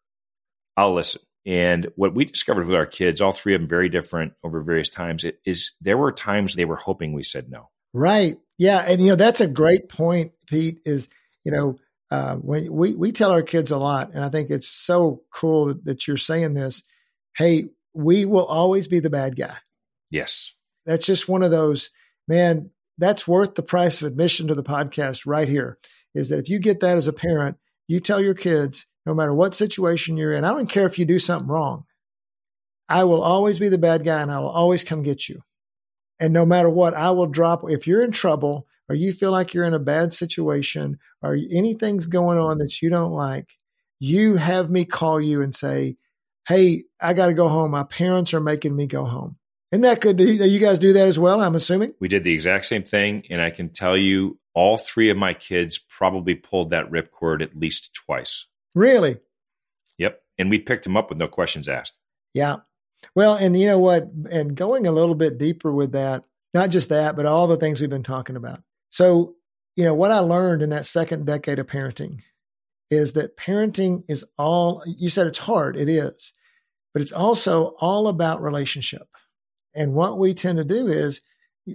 I'll 0.75 0.95
listen. 0.95 1.21
And 1.49 1.89
what 1.97 2.15
we 2.15 2.27
discovered 2.27 2.67
with 2.67 2.77
our 2.77 2.87
kids, 2.87 3.21
all 3.21 3.33
three 3.33 3.55
of 3.55 3.61
them 3.63 3.69
very 3.69 3.89
different 3.89 4.35
over 4.45 4.63
various 4.63 4.91
times, 4.91 5.25
is 5.47 5.73
there 5.81 5.97
were 5.97 6.13
times 6.13 6.55
they 6.55 6.67
were 6.67 6.77
hoping 6.77 7.15
we 7.15 7.23
said 7.23 7.51
no. 7.51 7.71
Right. 7.95 8.37
Yeah. 8.59 8.79
And, 8.81 9.01
you 9.01 9.09
know, 9.09 9.17
that's 9.17 9.41
a 9.41 9.49
great 9.49 9.89
point, 9.89 10.33
Pete, 10.47 10.81
is, 10.85 11.09
you 11.45 11.53
know, 11.53 11.79
uh, 12.11 12.37
when 12.37 12.71
we 12.73 12.95
we 12.95 13.13
tell 13.13 13.31
our 13.31 13.43
kids 13.43 13.71
a 13.71 13.79
lot, 13.79 14.13
and 14.15 14.25
I 14.25 14.29
think 14.29 14.51
it's 14.51 14.69
so 14.69 15.23
cool 15.33 15.67
that, 15.67 15.85
that 15.85 16.07
you're 16.07 16.17
saying 16.17 16.55
this. 16.55 16.83
Hey, 17.37 17.71
we 17.95 18.25
will 18.25 18.47
always 18.47 18.89
be 18.89 19.01
the 19.01 19.11
bad 19.11 19.37
guy. 19.37 19.57
Yes, 20.11 20.55
that's 20.87 21.05
just 21.05 21.29
one 21.29 21.43
of 21.43 21.51
those. 21.51 21.91
Man, 22.27 22.71
that's 22.97 23.29
worth 23.29 23.55
the 23.55 23.63
price 23.63 24.01
of 24.01 24.07
admission 24.07 24.49
to 24.49 24.55
the 24.55 24.63
podcast 24.63 25.25
right 25.27 25.49
here. 25.49 25.79
Is 26.15 26.31
that 26.31 26.39
if 26.39 26.49
you 26.49 26.59
get 26.59 26.81
that 26.81 26.97
as 26.97 27.09
a 27.09 27.13
parent, 27.13 27.59
you 27.89 28.01
tell 28.01 28.23
your 28.23 28.35
kids, 28.35 28.87
no 29.07 29.15
matter 29.15 29.35
what 29.35 29.55
situation 29.55 30.17
you're 30.17 30.33
in, 30.33 30.45
I 30.45 30.51
don't 30.51 30.69
care 30.69 30.87
if 30.87 30.99
you 30.99 31.05
do 31.05 31.19
something 31.19 31.49
wrong. 31.49 31.85
I 32.89 33.05
will 33.05 33.23
always 33.23 33.59
be 33.59 33.69
the 33.69 33.79
bad 33.79 34.05
guy, 34.05 34.23
and 34.23 34.31
I 34.31 34.41
will 34.41 34.49
always 34.49 34.85
come 34.85 35.03
get 35.03 35.29
you. 35.29 35.43
And 36.21 36.33
no 36.33 36.45
matter 36.45 36.69
what, 36.69 36.95
I 36.95 37.11
will 37.11 37.27
drop. 37.27 37.63
If 37.69 37.87
you're 37.87 38.03
in 38.03 38.13
trouble, 38.13 38.67
or 38.89 38.95
you 38.95 39.13
feel 39.13 39.31
like 39.31 39.55
you're 39.55 39.65
in 39.65 39.75
a 39.75 39.79
bad 39.79 40.13
situation 40.13 40.99
or 41.23 41.35
anything's 41.35 42.07
going 42.07 42.39
on 42.39 42.59
that 42.59 42.81
you 42.81 42.91
don't 42.91 43.13
like, 43.13 43.57
you 44.01 44.37
have 44.37 44.71
me 44.71 44.85
call 44.85 45.21
you 45.21 45.43
and 45.43 45.55
say, 45.55 45.97
Hey, 46.47 46.85
I 47.01 47.13
got 47.13 47.27
to 47.27 47.35
go 47.35 47.49
home. 47.49 47.73
My 47.73 47.85
parents 47.85 48.33
are 48.33 48.41
making 48.41 48.75
me 48.75 48.87
go 48.87 49.05
home. 49.05 49.37
Isn't 49.71 49.83
that 49.83 50.01
good? 50.01 50.19
You 50.19 50.59
guys 50.59 50.79
do 50.79 50.95
that 50.95 51.07
as 51.07 51.19
well, 51.19 51.43
I'm 51.43 51.55
assuming? 51.55 51.93
We 52.01 52.09
did 52.09 52.25
the 52.25 52.33
exact 52.33 52.65
same 52.65 52.85
thing. 52.85 53.25
And 53.29 53.43
I 53.43 53.51
can 53.51 53.69
tell 53.69 53.99
you, 53.99 54.39
all 54.55 54.79
three 54.79 55.11
of 55.11 55.19
my 55.19 55.35
kids 55.35 55.77
probably 55.79 56.35
pulled 56.35 56.71
that 56.71 56.91
ripcord 56.91 57.43
at 57.43 57.55
least 57.55 57.93
twice. 57.93 58.47
Really? 58.75 59.19
Yep. 59.99 60.23
And 60.39 60.51
we 60.51 60.59
picked 60.59 60.87
him 60.87 60.97
up 60.97 61.09
with 61.09 61.19
no 61.19 61.29
questions 61.29 61.69
asked. 61.69 61.99
Yeah. 62.35 62.57
Well, 63.15 63.35
and 63.35 63.59
you 63.59 63.67
know 63.67 63.79
what? 63.79 64.09
And 64.31 64.55
going 64.57 64.87
a 64.87 64.93
little 64.93 65.15
bit 65.15 65.39
deeper 65.39 65.73
with 65.73 65.93
that, 65.93 66.25
not 66.55 66.71
just 66.71 66.89
that, 66.89 67.17
but 67.17 67.27
all 67.27 67.47
the 67.47 67.57
things 67.57 67.81
we've 67.81 67.91
been 67.91 68.03
talking 68.03 68.37
about. 68.37 68.63
So, 68.91 69.35
you 69.77 69.85
know, 69.85 69.95
what 69.95 70.11
I 70.11 70.19
learned 70.19 70.63
in 70.63 70.71
that 70.71 70.87
second 70.87 71.27
decade 71.27 71.59
of 71.59 71.67
parenting 71.67 72.21
is 72.91 73.13
that 73.13 73.37
parenting 73.37 74.03
is 74.09 74.25
all, 74.39 74.83
you 74.87 75.11
said 75.11 75.27
it's 75.27 75.39
hard, 75.39 75.77
it 75.77 75.89
is, 75.89 76.33
but 76.93 77.03
it's 77.03 77.13
also 77.13 77.77
all 77.79 78.09
about 78.09 78.43
relationship. 78.43 79.07
And 79.75 79.95
what 79.95 80.19
we 80.19 80.35
tend 80.35 80.59
to 80.59 80.65
do 80.65 80.89
is 80.89 81.21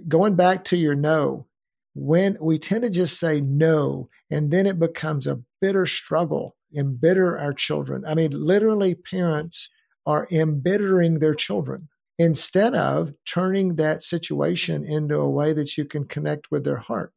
going 0.08 0.34
back 0.34 0.64
to 0.64 0.76
your 0.76 0.94
no, 0.94 1.46
when 1.94 2.36
we 2.40 2.58
tend 2.58 2.82
to 2.82 2.90
just 2.90 3.18
say 3.18 3.40
no, 3.40 4.08
and 4.30 4.50
then 4.50 4.66
it 4.66 4.80
becomes 4.80 5.26
a 5.26 5.40
bitter 5.60 5.86
struggle, 5.86 6.56
embitter 6.74 7.38
our 7.38 7.52
children. 7.52 8.04
I 8.06 8.14
mean, 8.14 8.32
literally, 8.32 8.94
parents 8.94 9.68
are 10.06 10.28
embittering 10.30 11.18
their 11.18 11.34
children 11.34 11.88
instead 12.18 12.74
of 12.74 13.12
turning 13.26 13.76
that 13.76 14.02
situation 14.02 14.84
into 14.84 15.16
a 15.16 15.30
way 15.30 15.52
that 15.52 15.76
you 15.76 15.84
can 15.84 16.04
connect 16.04 16.50
with 16.50 16.64
their 16.64 16.76
heart. 16.76 17.12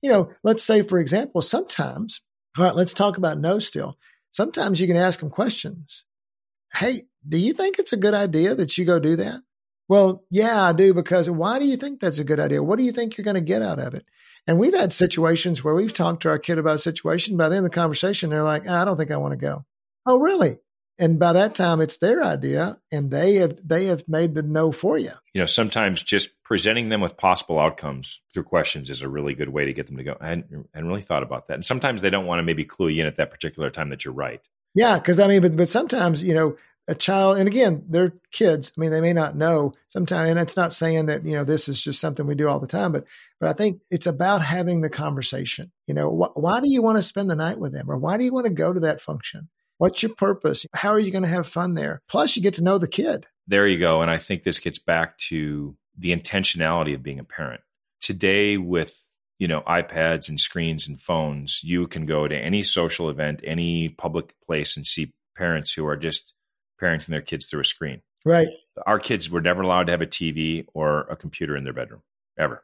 You 0.00 0.10
know, 0.10 0.30
let's 0.42 0.62
say, 0.62 0.82
for 0.82 0.98
example, 0.98 1.42
sometimes, 1.42 2.22
all 2.56 2.64
right, 2.64 2.74
let's 2.74 2.94
talk 2.94 3.18
about 3.18 3.38
no 3.38 3.58
still. 3.58 3.98
Sometimes 4.30 4.80
you 4.80 4.86
can 4.86 4.96
ask 4.96 5.20
them 5.20 5.30
questions. 5.30 6.04
Hey, 6.74 7.02
do 7.28 7.38
you 7.38 7.52
think 7.52 7.78
it's 7.78 7.92
a 7.92 7.98
good 7.98 8.14
idea 8.14 8.54
that 8.54 8.78
you 8.78 8.84
go 8.84 8.98
do 8.98 9.16
that? 9.16 9.40
Well, 9.92 10.24
yeah, 10.30 10.64
I 10.64 10.72
do 10.72 10.94
because 10.94 11.28
why 11.28 11.58
do 11.58 11.66
you 11.66 11.76
think 11.76 12.00
that's 12.00 12.18
a 12.18 12.24
good 12.24 12.40
idea? 12.40 12.62
What 12.62 12.78
do 12.78 12.84
you 12.84 12.92
think 12.92 13.18
you're 13.18 13.26
going 13.26 13.34
to 13.34 13.42
get 13.42 13.60
out 13.60 13.78
of 13.78 13.92
it? 13.92 14.06
And 14.46 14.58
we've 14.58 14.72
had 14.72 14.90
situations 14.90 15.62
where 15.62 15.74
we've 15.74 15.92
talked 15.92 16.22
to 16.22 16.30
our 16.30 16.38
kid 16.38 16.56
about 16.56 16.76
a 16.76 16.78
situation. 16.78 17.36
By 17.36 17.50
the 17.50 17.56
end 17.56 17.66
of 17.66 17.70
the 17.70 17.74
conversation, 17.74 18.30
they're 18.30 18.42
like, 18.42 18.62
ah, 18.66 18.80
I 18.80 18.84
don't 18.86 18.96
think 18.96 19.10
I 19.10 19.18
want 19.18 19.32
to 19.32 19.36
go. 19.36 19.66
Oh, 20.06 20.18
really? 20.18 20.56
and 20.98 21.18
by 21.18 21.32
that 21.32 21.54
time 21.54 21.80
it's 21.80 21.98
their 21.98 22.22
idea 22.22 22.78
and 22.90 23.10
they 23.10 23.36
have 23.36 23.56
they 23.64 23.86
have 23.86 24.06
made 24.08 24.34
the 24.34 24.42
no 24.42 24.72
for 24.72 24.98
you 24.98 25.10
you 25.32 25.40
know 25.40 25.46
sometimes 25.46 26.02
just 26.02 26.30
presenting 26.42 26.90
them 26.90 27.00
with 27.00 27.16
possible 27.16 27.58
outcomes 27.58 28.20
through 28.34 28.42
questions 28.42 28.90
is 28.90 29.02
a 29.02 29.08
really 29.08 29.34
good 29.34 29.48
way 29.48 29.64
to 29.64 29.72
get 29.72 29.86
them 29.86 29.96
to 29.96 30.04
go 30.04 30.16
i 30.20 30.28
hadn't, 30.28 30.46
I 30.52 30.56
hadn't 30.74 30.88
really 30.88 31.02
thought 31.02 31.22
about 31.22 31.48
that 31.48 31.54
and 31.54 31.64
sometimes 31.64 32.02
they 32.02 32.10
don't 32.10 32.26
want 32.26 32.40
to 32.40 32.42
maybe 32.42 32.64
clue 32.64 32.88
you 32.88 33.02
in 33.02 33.08
at 33.08 33.16
that 33.16 33.30
particular 33.30 33.70
time 33.70 33.88
that 33.88 34.04
you're 34.04 34.14
right 34.14 34.46
yeah 34.74 34.98
because 34.98 35.18
i 35.18 35.26
mean 35.26 35.40
but 35.40 35.56
but 35.56 35.68
sometimes 35.68 36.22
you 36.22 36.34
know 36.34 36.56
a 36.88 36.94
child 36.94 37.38
and 37.38 37.46
again 37.46 37.84
they're 37.88 38.12
kids 38.32 38.72
i 38.76 38.80
mean 38.80 38.90
they 38.90 39.00
may 39.00 39.12
not 39.12 39.36
know 39.36 39.72
sometimes 39.86 40.30
and 40.30 40.38
it's 40.38 40.56
not 40.56 40.72
saying 40.72 41.06
that 41.06 41.24
you 41.24 41.34
know 41.34 41.44
this 41.44 41.68
is 41.68 41.80
just 41.80 42.00
something 42.00 42.26
we 42.26 42.34
do 42.34 42.48
all 42.48 42.58
the 42.58 42.66
time 42.66 42.90
but 42.90 43.06
but 43.40 43.48
i 43.48 43.52
think 43.52 43.80
it's 43.90 44.06
about 44.06 44.42
having 44.42 44.80
the 44.80 44.90
conversation 44.90 45.70
you 45.86 45.94
know 45.94 46.10
wh- 46.10 46.36
why 46.36 46.60
do 46.60 46.68
you 46.68 46.82
want 46.82 46.98
to 46.98 47.02
spend 47.02 47.30
the 47.30 47.36
night 47.36 47.58
with 47.58 47.72
them 47.72 47.88
or 47.88 47.96
why 47.96 48.18
do 48.18 48.24
you 48.24 48.32
want 48.32 48.46
to 48.46 48.52
go 48.52 48.72
to 48.72 48.80
that 48.80 49.00
function 49.00 49.48
What's 49.82 50.00
your 50.00 50.14
purpose? 50.14 50.64
How 50.72 50.90
are 50.90 51.00
you 51.00 51.10
going 51.10 51.24
to 51.24 51.28
have 51.28 51.44
fun 51.44 51.74
there? 51.74 52.02
Plus, 52.08 52.36
you 52.36 52.42
get 52.42 52.54
to 52.54 52.62
know 52.62 52.78
the 52.78 52.86
kid. 52.86 53.26
There 53.48 53.66
you 53.66 53.80
go. 53.80 54.00
And 54.00 54.08
I 54.08 54.18
think 54.18 54.44
this 54.44 54.60
gets 54.60 54.78
back 54.78 55.18
to 55.28 55.76
the 55.98 56.14
intentionality 56.14 56.94
of 56.94 57.02
being 57.02 57.18
a 57.18 57.24
parent. 57.24 57.62
Today, 58.00 58.56
with 58.58 58.96
you 59.40 59.48
know 59.48 59.62
iPads 59.62 60.28
and 60.28 60.38
screens 60.38 60.86
and 60.86 61.00
phones, 61.00 61.64
you 61.64 61.88
can 61.88 62.06
go 62.06 62.28
to 62.28 62.36
any 62.36 62.62
social 62.62 63.10
event, 63.10 63.40
any 63.42 63.88
public 63.88 64.34
place, 64.46 64.76
and 64.76 64.86
see 64.86 65.12
parents 65.36 65.72
who 65.72 65.84
are 65.84 65.96
just 65.96 66.32
parenting 66.82 67.06
their 67.06 67.22
kids 67.22 67.46
through 67.46 67.60
a 67.60 67.64
screen. 67.64 68.02
Right. 68.24 68.48
Our 68.86 68.98
kids 68.98 69.30
were 69.30 69.40
never 69.40 69.62
allowed 69.62 69.84
to 69.84 69.92
have 69.92 70.02
a 70.02 70.06
TV 70.06 70.66
or 70.74 71.00
a 71.02 71.16
computer 71.16 71.56
in 71.56 71.64
their 71.64 71.72
bedroom 71.72 72.02
ever. 72.38 72.62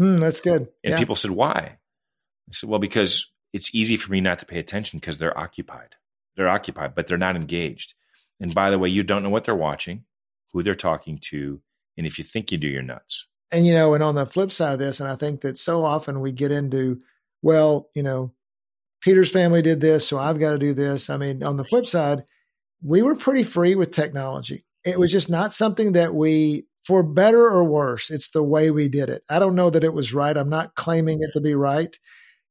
Mm, 0.00 0.20
that's 0.20 0.40
good. 0.40 0.68
And 0.82 0.92
yeah. 0.92 0.98
people 0.98 1.16
said, 1.16 1.30
"Why?" 1.30 1.76
I 2.48 2.52
said, 2.52 2.68
"Well, 2.68 2.78
because 2.78 3.30
it's 3.52 3.74
easy 3.74 3.96
for 3.96 4.10
me 4.10 4.20
not 4.20 4.38
to 4.38 4.46
pay 4.46 4.58
attention 4.58 4.98
because 4.98 5.18
they're 5.18 5.38
occupied." 5.38 5.96
they're 6.36 6.48
occupied, 6.48 6.94
but 6.94 7.06
they're 7.06 7.18
not 7.18 7.36
engaged. 7.36 7.94
And 8.40 8.54
by 8.54 8.70
the 8.70 8.78
way, 8.78 8.88
you 8.88 9.02
don't 9.02 9.22
know 9.22 9.28
what 9.30 9.44
they're 9.44 9.54
watching, 9.54 10.04
who 10.52 10.62
they're 10.62 10.74
talking 10.74 11.18
to, 11.24 11.60
and 11.96 12.06
if 12.06 12.18
you 12.18 12.24
think 12.24 12.50
you 12.50 12.58
do, 12.58 12.66
you're 12.66 12.82
nuts. 12.82 13.26
And 13.52 13.66
you 13.66 13.74
know, 13.74 13.94
and 13.94 14.02
on 14.02 14.14
the 14.14 14.24
flip 14.24 14.52
side 14.52 14.72
of 14.72 14.78
this, 14.78 15.00
and 15.00 15.08
I 15.08 15.16
think 15.16 15.42
that 15.42 15.58
so 15.58 15.84
often 15.84 16.20
we 16.20 16.32
get 16.32 16.52
into, 16.52 17.02
well, 17.42 17.90
you 17.94 18.02
know, 18.02 18.32
Peter's 19.02 19.30
family 19.30 19.60
did 19.60 19.80
this, 19.80 20.06
so 20.08 20.18
I've 20.18 20.38
got 20.38 20.52
to 20.52 20.58
do 20.58 20.72
this. 20.72 21.10
I 21.10 21.16
mean, 21.16 21.42
on 21.42 21.56
the 21.56 21.64
flip 21.64 21.84
side, 21.84 22.24
we 22.82 23.02
were 23.02 23.14
pretty 23.14 23.42
free 23.42 23.74
with 23.74 23.90
technology. 23.90 24.64
It 24.84 24.98
was 24.98 25.12
just 25.12 25.28
not 25.28 25.52
something 25.52 25.92
that 25.92 26.14
we, 26.14 26.66
for 26.84 27.02
better 27.02 27.42
or 27.42 27.64
worse, 27.64 28.10
it's 28.10 28.30
the 28.30 28.42
way 28.42 28.70
we 28.70 28.88
did 28.88 29.10
it. 29.10 29.22
I 29.28 29.38
don't 29.38 29.54
know 29.54 29.70
that 29.70 29.84
it 29.84 29.92
was 29.92 30.14
right. 30.14 30.36
I'm 30.36 30.48
not 30.48 30.74
claiming 30.74 31.18
it 31.22 31.30
to 31.34 31.40
be 31.40 31.54
right. 31.54 31.96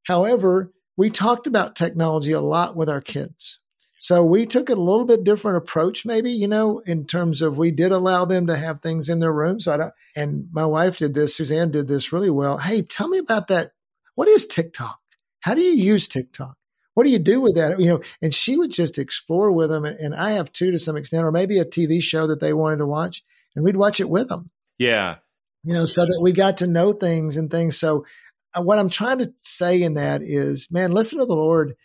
However, 0.04 0.72
we 0.98 1.10
talked 1.10 1.48
about 1.48 1.76
technology 1.76 2.32
a 2.32 2.42
lot 2.42 2.76
with 2.76 2.90
our 2.90 3.02
kids. 3.02 3.60
So 4.02 4.24
we 4.24 4.46
took 4.46 4.70
a 4.70 4.76
little 4.76 5.06
bit 5.06 5.26
different 5.26 5.58
approach, 5.58 6.06
maybe, 6.06 6.32
you 6.32 6.48
know, 6.48 6.80
in 6.86 7.06
terms 7.06 7.42
of 7.42 7.58
we 7.58 7.72
did 7.72 7.92
allow 7.92 8.24
them 8.24 8.48
to 8.48 8.56
have 8.56 8.82
things 8.82 9.10
in 9.10 9.20
their 9.20 9.34
room. 9.34 9.60
So 9.60 9.74
I 9.74 9.78
don't, 9.78 9.94
and 10.16 10.48
my 10.54 10.66
wife 10.66 11.00
did 11.00 11.14
this, 11.14 11.36
Suzanne 11.36 11.72
did 11.72 11.88
this 11.90 12.14
really 12.14 12.30
well. 12.30 12.58
Hey, 12.58 12.82
tell 12.82 13.10
me 13.10 13.18
about 13.18 13.50
that. 13.50 13.72
What 14.16 14.30
is 14.30 14.46
TikTok? 14.46 15.00
How 15.42 15.54
do 15.54 15.62
you 15.62 15.74
use 15.74 16.08
TikTok? 16.08 16.56
What 17.00 17.06
do 17.06 17.12
you 17.12 17.20
do 17.20 17.40
with 17.40 17.56
that? 17.56 17.80
You 17.80 17.88
know, 17.88 18.02
and 18.22 18.34
she 18.34 18.58
would 18.58 18.72
just 18.72 18.98
explore 18.98 19.54
with 19.54 19.70
them. 19.70 19.86
And 19.86 20.14
I 20.14 20.32
have 20.32 20.52
too 20.52 20.72
to 20.72 20.80
some 20.80 20.98
extent, 20.98 21.24
or 21.24 21.32
maybe 21.32 21.60
a 21.60 21.64
TV 21.64 22.04
show 22.04 22.28
that 22.28 22.42
they 22.42 22.52
wanted 22.52 22.80
to 22.80 22.86
watch, 22.86 23.24
and 23.56 23.64
we'd 23.64 23.78
watch 23.78 24.02
it 24.02 24.10
with 24.10 24.28
them. 24.28 24.50
Yeah. 24.78 25.16
You 25.64 25.76
know, 25.76 25.86
so 25.86 26.06
that 26.06 26.20
we 26.22 26.34
got 26.34 26.58
to 26.58 26.68
know 26.68 26.92
things 26.92 27.38
and 27.38 27.50
things. 27.50 27.78
So 27.78 28.06
uh, 28.54 28.64
what 28.64 28.80
I'm 28.80 28.90
trying 28.90 29.20
to 29.20 29.32
say 29.38 29.82
in 29.82 29.94
that 29.94 30.24
is, 30.24 30.68
man, 30.70 30.92
listen 30.92 31.20
to 31.20 31.26
the 31.26 31.34
Lord 31.34 31.76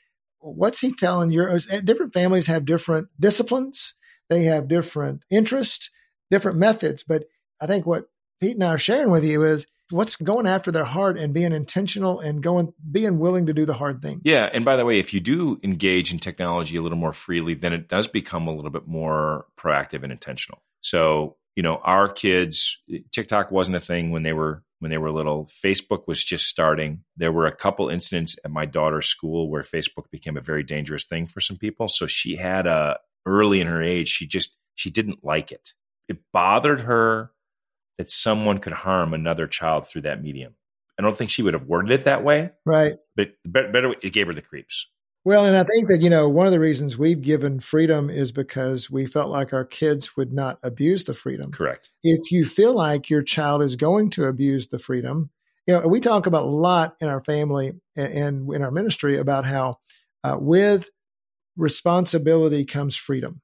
what's 0.44 0.80
he 0.80 0.92
telling 0.92 1.30
you? 1.30 1.48
Eh, 1.48 1.80
different 1.80 2.12
families 2.12 2.46
have 2.48 2.64
different 2.64 3.08
disciplines, 3.18 3.94
they 4.28 4.44
have 4.44 4.68
different 4.68 5.24
interests, 5.30 5.90
different 6.30 6.58
methods. 6.58 7.04
But 7.06 7.24
I 7.60 7.66
think 7.66 7.86
what 7.86 8.08
Pete 8.40 8.54
and 8.54 8.64
I 8.64 8.74
are 8.74 8.78
sharing 8.78 9.10
with 9.10 9.24
you 9.24 9.42
is 9.44 9.66
what's 9.90 10.16
going 10.16 10.46
after 10.46 10.70
their 10.70 10.84
heart 10.84 11.18
and 11.18 11.34
being 11.34 11.52
intentional 11.52 12.20
and 12.20 12.42
going 12.42 12.72
being 12.90 13.18
willing 13.18 13.46
to 13.46 13.52
do 13.52 13.66
the 13.66 13.74
hard 13.74 14.02
thing. 14.02 14.20
Yeah, 14.24 14.48
and 14.52 14.64
by 14.64 14.76
the 14.76 14.84
way, 14.84 14.98
if 14.98 15.12
you 15.12 15.20
do 15.20 15.58
engage 15.62 16.12
in 16.12 16.18
technology 16.18 16.76
a 16.76 16.82
little 16.82 16.98
more 16.98 17.12
freely, 17.12 17.54
then 17.54 17.72
it 17.72 17.88
does 17.88 18.06
become 18.06 18.46
a 18.46 18.54
little 18.54 18.70
bit 18.70 18.86
more 18.86 19.46
proactive 19.58 20.02
and 20.02 20.12
intentional. 20.12 20.62
So, 20.80 21.36
you 21.56 21.62
know, 21.62 21.76
our 21.82 22.08
kids 22.08 22.82
TikTok 23.12 23.50
wasn't 23.50 23.76
a 23.76 23.80
thing 23.80 24.10
when 24.10 24.22
they 24.22 24.32
were 24.32 24.62
when 24.80 24.90
they 24.90 24.98
were 24.98 25.10
little. 25.10 25.46
Facebook 25.46 26.06
was 26.06 26.22
just 26.22 26.46
starting. 26.46 27.04
There 27.16 27.32
were 27.32 27.46
a 27.46 27.56
couple 27.56 27.88
incidents 27.88 28.36
at 28.44 28.50
my 28.50 28.66
daughter's 28.66 29.06
school 29.06 29.50
where 29.50 29.62
Facebook 29.62 30.10
became 30.10 30.36
a 30.36 30.42
very 30.42 30.62
dangerous 30.62 31.06
thing 31.06 31.26
for 31.26 31.40
some 31.40 31.56
people. 31.56 31.88
So 31.88 32.06
she 32.06 32.36
had 32.36 32.66
a 32.66 32.98
early 33.26 33.60
in 33.60 33.66
her 33.66 33.82
age, 33.82 34.08
she 34.08 34.26
just 34.26 34.56
she 34.74 34.90
didn't 34.90 35.24
like 35.24 35.52
it. 35.52 35.72
It 36.08 36.18
bothered 36.32 36.80
her 36.80 37.30
that 37.98 38.10
someone 38.10 38.58
could 38.58 38.72
harm 38.72 39.14
another 39.14 39.46
child 39.46 39.88
through 39.88 40.02
that 40.02 40.22
medium. 40.22 40.54
I 40.98 41.02
don't 41.02 41.16
think 41.16 41.30
she 41.30 41.42
would 41.42 41.54
have 41.54 41.66
worded 41.66 41.90
it 41.92 42.04
that 42.04 42.22
way. 42.24 42.50
Right. 42.64 42.96
But 43.16 43.34
better, 43.44 43.94
it 44.02 44.12
gave 44.12 44.28
her 44.28 44.32
the 44.32 44.42
creeps. 44.42 44.88
Well, 45.24 45.46
and 45.46 45.56
I 45.56 45.64
think 45.64 45.88
that, 45.88 46.02
you 46.02 46.10
know, 46.10 46.28
one 46.28 46.44
of 46.46 46.52
the 46.52 46.60
reasons 46.60 46.98
we've 46.98 47.22
given 47.22 47.58
freedom 47.58 48.10
is 48.10 48.30
because 48.30 48.90
we 48.90 49.06
felt 49.06 49.30
like 49.30 49.54
our 49.54 49.64
kids 49.64 50.16
would 50.16 50.32
not 50.34 50.58
abuse 50.62 51.04
the 51.04 51.14
freedom. 51.14 51.50
Correct. 51.50 51.92
If 52.02 52.30
you 52.30 52.44
feel 52.44 52.74
like 52.74 53.08
your 53.08 53.22
child 53.22 53.62
is 53.62 53.74
going 53.74 54.10
to 54.10 54.26
abuse 54.26 54.68
the 54.68 54.78
freedom, 54.78 55.30
you 55.66 55.74
know, 55.74 55.88
we 55.88 56.00
talk 56.00 56.26
about 56.26 56.44
a 56.44 56.50
lot 56.50 56.96
in 57.00 57.08
our 57.08 57.24
family 57.24 57.72
and 57.96 58.52
in 58.52 58.62
our 58.62 58.70
ministry 58.70 59.16
about 59.16 59.46
how 59.46 59.78
uh, 60.22 60.36
with 60.38 60.90
responsibility 61.56 62.66
comes 62.66 62.94
freedom. 62.94 63.40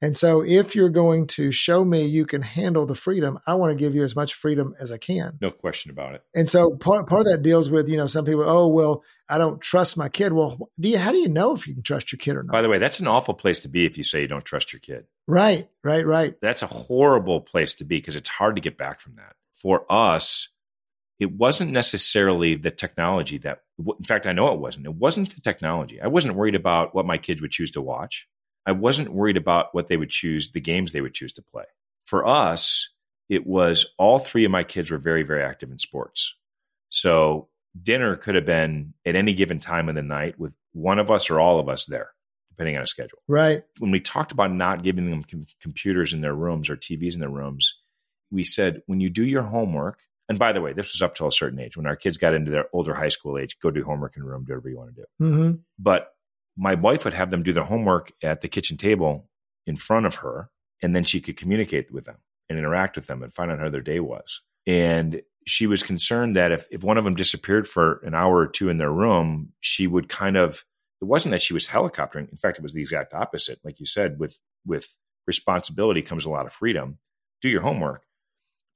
And 0.00 0.16
so 0.16 0.44
if 0.44 0.76
you're 0.76 0.90
going 0.90 1.26
to 1.28 1.50
show 1.50 1.84
me 1.84 2.04
you 2.04 2.24
can 2.24 2.40
handle 2.40 2.86
the 2.86 2.94
freedom, 2.94 3.38
I 3.46 3.54
want 3.54 3.72
to 3.72 3.76
give 3.76 3.94
you 3.94 4.04
as 4.04 4.14
much 4.14 4.34
freedom 4.34 4.74
as 4.78 4.92
I 4.92 4.98
can. 4.98 5.38
No 5.40 5.50
question 5.50 5.90
about 5.90 6.14
it. 6.14 6.22
And 6.34 6.48
so 6.48 6.70
part, 6.76 7.08
part 7.08 7.22
of 7.22 7.26
that 7.26 7.42
deals 7.42 7.68
with, 7.68 7.88
you 7.88 7.96
know, 7.96 8.06
some 8.06 8.24
people, 8.24 8.44
oh, 8.48 8.68
well, 8.68 9.02
I 9.28 9.38
don't 9.38 9.60
trust 9.60 9.96
my 9.96 10.08
kid. 10.08 10.32
Well, 10.32 10.70
do 10.78 10.88
you, 10.88 10.98
how 10.98 11.10
do 11.10 11.18
you 11.18 11.28
know 11.28 11.52
if 11.54 11.66
you 11.66 11.74
can 11.74 11.82
trust 11.82 12.12
your 12.12 12.18
kid 12.18 12.36
or 12.36 12.44
not? 12.44 12.52
By 12.52 12.62
the 12.62 12.68
way, 12.68 12.78
that's 12.78 13.00
an 13.00 13.08
awful 13.08 13.34
place 13.34 13.60
to 13.60 13.68
be 13.68 13.86
if 13.86 13.98
you 13.98 14.04
say 14.04 14.20
you 14.20 14.28
don't 14.28 14.44
trust 14.44 14.72
your 14.72 14.80
kid. 14.80 15.04
Right, 15.26 15.68
right, 15.82 16.06
right. 16.06 16.34
That's 16.40 16.62
a 16.62 16.68
horrible 16.68 17.40
place 17.40 17.74
to 17.74 17.84
be 17.84 17.96
because 17.96 18.16
it's 18.16 18.28
hard 18.28 18.54
to 18.54 18.62
get 18.62 18.78
back 18.78 19.00
from 19.00 19.16
that. 19.16 19.34
For 19.50 19.84
us, 19.90 20.48
it 21.18 21.32
wasn't 21.32 21.72
necessarily 21.72 22.54
the 22.54 22.70
technology 22.70 23.38
that, 23.38 23.62
in 23.78 24.04
fact, 24.04 24.26
I 24.26 24.32
know 24.32 24.52
it 24.54 24.60
wasn't. 24.60 24.86
It 24.86 24.94
wasn't 24.94 25.34
the 25.34 25.40
technology. 25.40 26.00
I 26.00 26.06
wasn't 26.06 26.36
worried 26.36 26.54
about 26.54 26.94
what 26.94 27.06
my 27.06 27.18
kids 27.18 27.42
would 27.42 27.50
choose 27.50 27.72
to 27.72 27.82
watch. 27.82 28.28
I 28.68 28.72
wasn't 28.72 29.14
worried 29.14 29.38
about 29.38 29.74
what 29.74 29.88
they 29.88 29.96
would 29.96 30.10
choose, 30.10 30.50
the 30.50 30.60
games 30.60 30.92
they 30.92 31.00
would 31.00 31.14
choose 31.14 31.32
to 31.32 31.42
play. 31.42 31.64
For 32.04 32.26
us, 32.26 32.90
it 33.30 33.46
was 33.46 33.86
all 33.96 34.18
three 34.18 34.44
of 34.44 34.50
my 34.50 34.62
kids 34.62 34.90
were 34.90 34.98
very, 34.98 35.22
very 35.22 35.42
active 35.42 35.70
in 35.70 35.78
sports. 35.78 36.36
So 36.90 37.48
dinner 37.82 38.14
could 38.14 38.34
have 38.34 38.44
been 38.44 38.92
at 39.06 39.16
any 39.16 39.32
given 39.32 39.58
time 39.58 39.88
of 39.88 39.94
the 39.94 40.02
night 40.02 40.38
with 40.38 40.52
one 40.74 40.98
of 40.98 41.10
us 41.10 41.30
or 41.30 41.40
all 41.40 41.58
of 41.58 41.70
us 41.70 41.86
there, 41.86 42.10
depending 42.50 42.76
on 42.76 42.82
a 42.82 42.86
schedule. 42.86 43.20
Right. 43.26 43.62
When 43.78 43.90
we 43.90 44.00
talked 44.00 44.32
about 44.32 44.52
not 44.52 44.82
giving 44.82 45.08
them 45.08 45.24
com- 45.24 45.46
computers 45.62 46.12
in 46.12 46.20
their 46.20 46.34
rooms 46.34 46.68
or 46.68 46.76
TVs 46.76 47.14
in 47.14 47.20
their 47.20 47.30
rooms, 47.30 47.74
we 48.30 48.44
said, 48.44 48.82
when 48.84 49.00
you 49.00 49.08
do 49.08 49.24
your 49.24 49.44
homework, 49.44 50.00
and 50.28 50.38
by 50.38 50.52
the 50.52 50.60
way, 50.60 50.74
this 50.74 50.92
was 50.92 51.00
up 51.00 51.14
till 51.14 51.26
a 51.26 51.32
certain 51.32 51.58
age. 51.58 51.74
When 51.74 51.86
our 51.86 51.96
kids 51.96 52.18
got 52.18 52.34
into 52.34 52.50
their 52.50 52.66
older 52.74 52.94
high 52.94 53.08
school 53.08 53.38
age, 53.38 53.56
go 53.62 53.70
do 53.70 53.82
homework 53.82 54.14
in 54.14 54.22
the 54.22 54.28
room, 54.28 54.44
do 54.44 54.52
whatever 54.52 54.68
you 54.68 54.76
want 54.76 54.94
to 54.94 55.00
do. 55.00 55.06
Mm-hmm. 55.24 55.52
But 55.78 56.12
my 56.58 56.74
wife 56.74 57.04
would 57.04 57.14
have 57.14 57.30
them 57.30 57.44
do 57.44 57.52
their 57.52 57.64
homework 57.64 58.12
at 58.22 58.40
the 58.40 58.48
kitchen 58.48 58.76
table 58.76 59.30
in 59.66 59.76
front 59.76 60.06
of 60.06 60.16
her, 60.16 60.50
and 60.82 60.94
then 60.94 61.04
she 61.04 61.20
could 61.20 61.36
communicate 61.36 61.92
with 61.92 62.04
them 62.04 62.16
and 62.48 62.58
interact 62.58 62.96
with 62.96 63.06
them 63.06 63.22
and 63.22 63.32
find 63.32 63.50
out 63.50 63.60
how 63.60 63.68
their 63.68 63.80
day 63.80 64.00
was. 64.00 64.42
And 64.66 65.22
she 65.46 65.66
was 65.66 65.82
concerned 65.82 66.36
that 66.36 66.52
if, 66.52 66.66
if 66.70 66.82
one 66.82 66.98
of 66.98 67.04
them 67.04 67.14
disappeared 67.14 67.68
for 67.68 68.00
an 68.04 68.14
hour 68.14 68.36
or 68.36 68.46
two 68.48 68.68
in 68.68 68.78
their 68.78 68.92
room, 68.92 69.52
she 69.60 69.86
would 69.86 70.08
kind 70.08 70.36
of 70.36 70.64
it 71.00 71.04
wasn't 71.04 71.30
that 71.30 71.42
she 71.42 71.54
was 71.54 71.68
helicoptering. 71.68 72.28
In 72.30 72.38
fact, 72.38 72.58
it 72.58 72.62
was 72.62 72.72
the 72.72 72.82
exact 72.82 73.14
opposite. 73.14 73.60
Like 73.64 73.78
you 73.78 73.86
said, 73.86 74.18
with 74.18 74.38
with 74.66 74.96
responsibility 75.26 76.02
comes 76.02 76.24
a 76.24 76.30
lot 76.30 76.46
of 76.46 76.52
freedom. 76.52 76.98
Do 77.40 77.48
your 77.48 77.62
homework. 77.62 78.02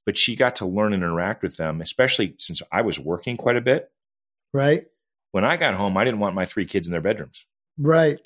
But 0.07 0.17
she 0.17 0.37
got 0.37 0.57
to 0.57 0.67
learn 0.67 0.93
and 0.93 1.03
interact 1.03 1.43
with 1.43 1.57
them, 1.57 1.81
especially 1.81 2.35
since 2.39 2.63
I 2.71 2.83
was 2.83 2.99
working 2.99 3.37
quite 3.37 3.57
a 3.57 3.61
bit. 3.61 3.91
Right. 4.53 4.87
When 5.33 5.45
I 5.45 5.57
got 5.57 5.75
home, 5.75 5.97
I 5.97 6.05
didn't 6.05 6.21
want 6.21 6.35
my 6.35 6.45
three 6.45 6.67
kids 6.67 6.87
in 6.87 6.93
their 6.93 7.01
bedrooms. 7.01 7.47
Right. 7.79 8.19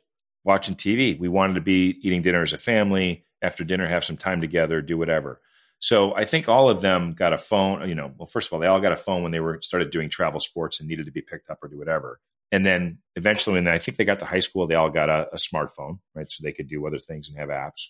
Watching 0.45 0.77
TV. 0.77 1.19
We 1.19 1.29
wanted 1.29 1.55
to 1.55 1.61
be 1.61 1.99
eating 2.03 2.23
dinner 2.23 2.43
as 2.43 2.53
a 2.53 2.59
family. 2.59 3.25
After 3.43 3.65
dinner, 3.65 3.87
have 3.87 4.05
some 4.05 4.17
time 4.17 4.41
together, 4.41 4.81
do 4.81 4.97
whatever. 4.97 5.41
So 5.79 6.15
I 6.15 6.25
think 6.25 6.49
all 6.49 6.71
of 6.71 6.81
them 6.81 7.13
got 7.13 7.33
a 7.33 7.39
phone. 7.39 7.89
You 7.89 7.95
know, 7.95 8.13
well, 8.17 8.27
first 8.27 8.49
of 8.49 8.53
all, 8.53 8.61
they 8.61 8.67
all 8.67 8.81
got 8.81 8.93
a 8.93 8.97
phone 8.97 9.23
when 9.23 9.33
they 9.33 9.41
were 9.41 9.61
started 9.63 9.91
doing 9.91 10.09
travel 10.09 10.41
sports 10.41 10.81
and 10.81 10.89
needed 10.89 11.07
to 11.07 11.13
be 11.13 11.21
picked 11.21 11.51
up 11.51 11.59
or 11.63 11.69
do 11.69 11.79
whatever. 11.79 12.21
And 12.53 12.65
then 12.65 12.99
eventually, 13.17 13.55
when 13.55 13.69
I 13.69 13.79
think 13.79 13.99
they 13.99 14.05
got 14.05 14.21
to 14.21 14.25
high 14.25 14.39
school, 14.39 14.67
they 14.67 14.75
all 14.75 14.91
got 14.91 15.11
a, 15.11 15.29
a 15.33 15.37
smartphone, 15.37 15.99
right? 16.15 16.31
So 16.31 16.43
they 16.43 16.53
could 16.53 16.69
do 16.69 16.87
other 16.87 16.99
things 16.99 17.29
and 17.29 17.39
have 17.39 17.49
apps. 17.49 17.89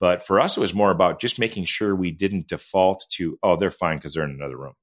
But 0.00 0.24
for 0.24 0.40
us, 0.40 0.56
it 0.56 0.60
was 0.60 0.74
more 0.74 0.90
about 0.90 1.20
just 1.20 1.38
making 1.38 1.64
sure 1.64 1.94
we 1.94 2.10
didn't 2.10 2.48
default 2.48 3.06
to, 3.10 3.38
oh, 3.42 3.56
they're 3.56 3.70
fine 3.70 3.98
because 3.98 4.14
they're 4.14 4.24
in 4.24 4.30
another 4.30 4.56
room. 4.56 4.74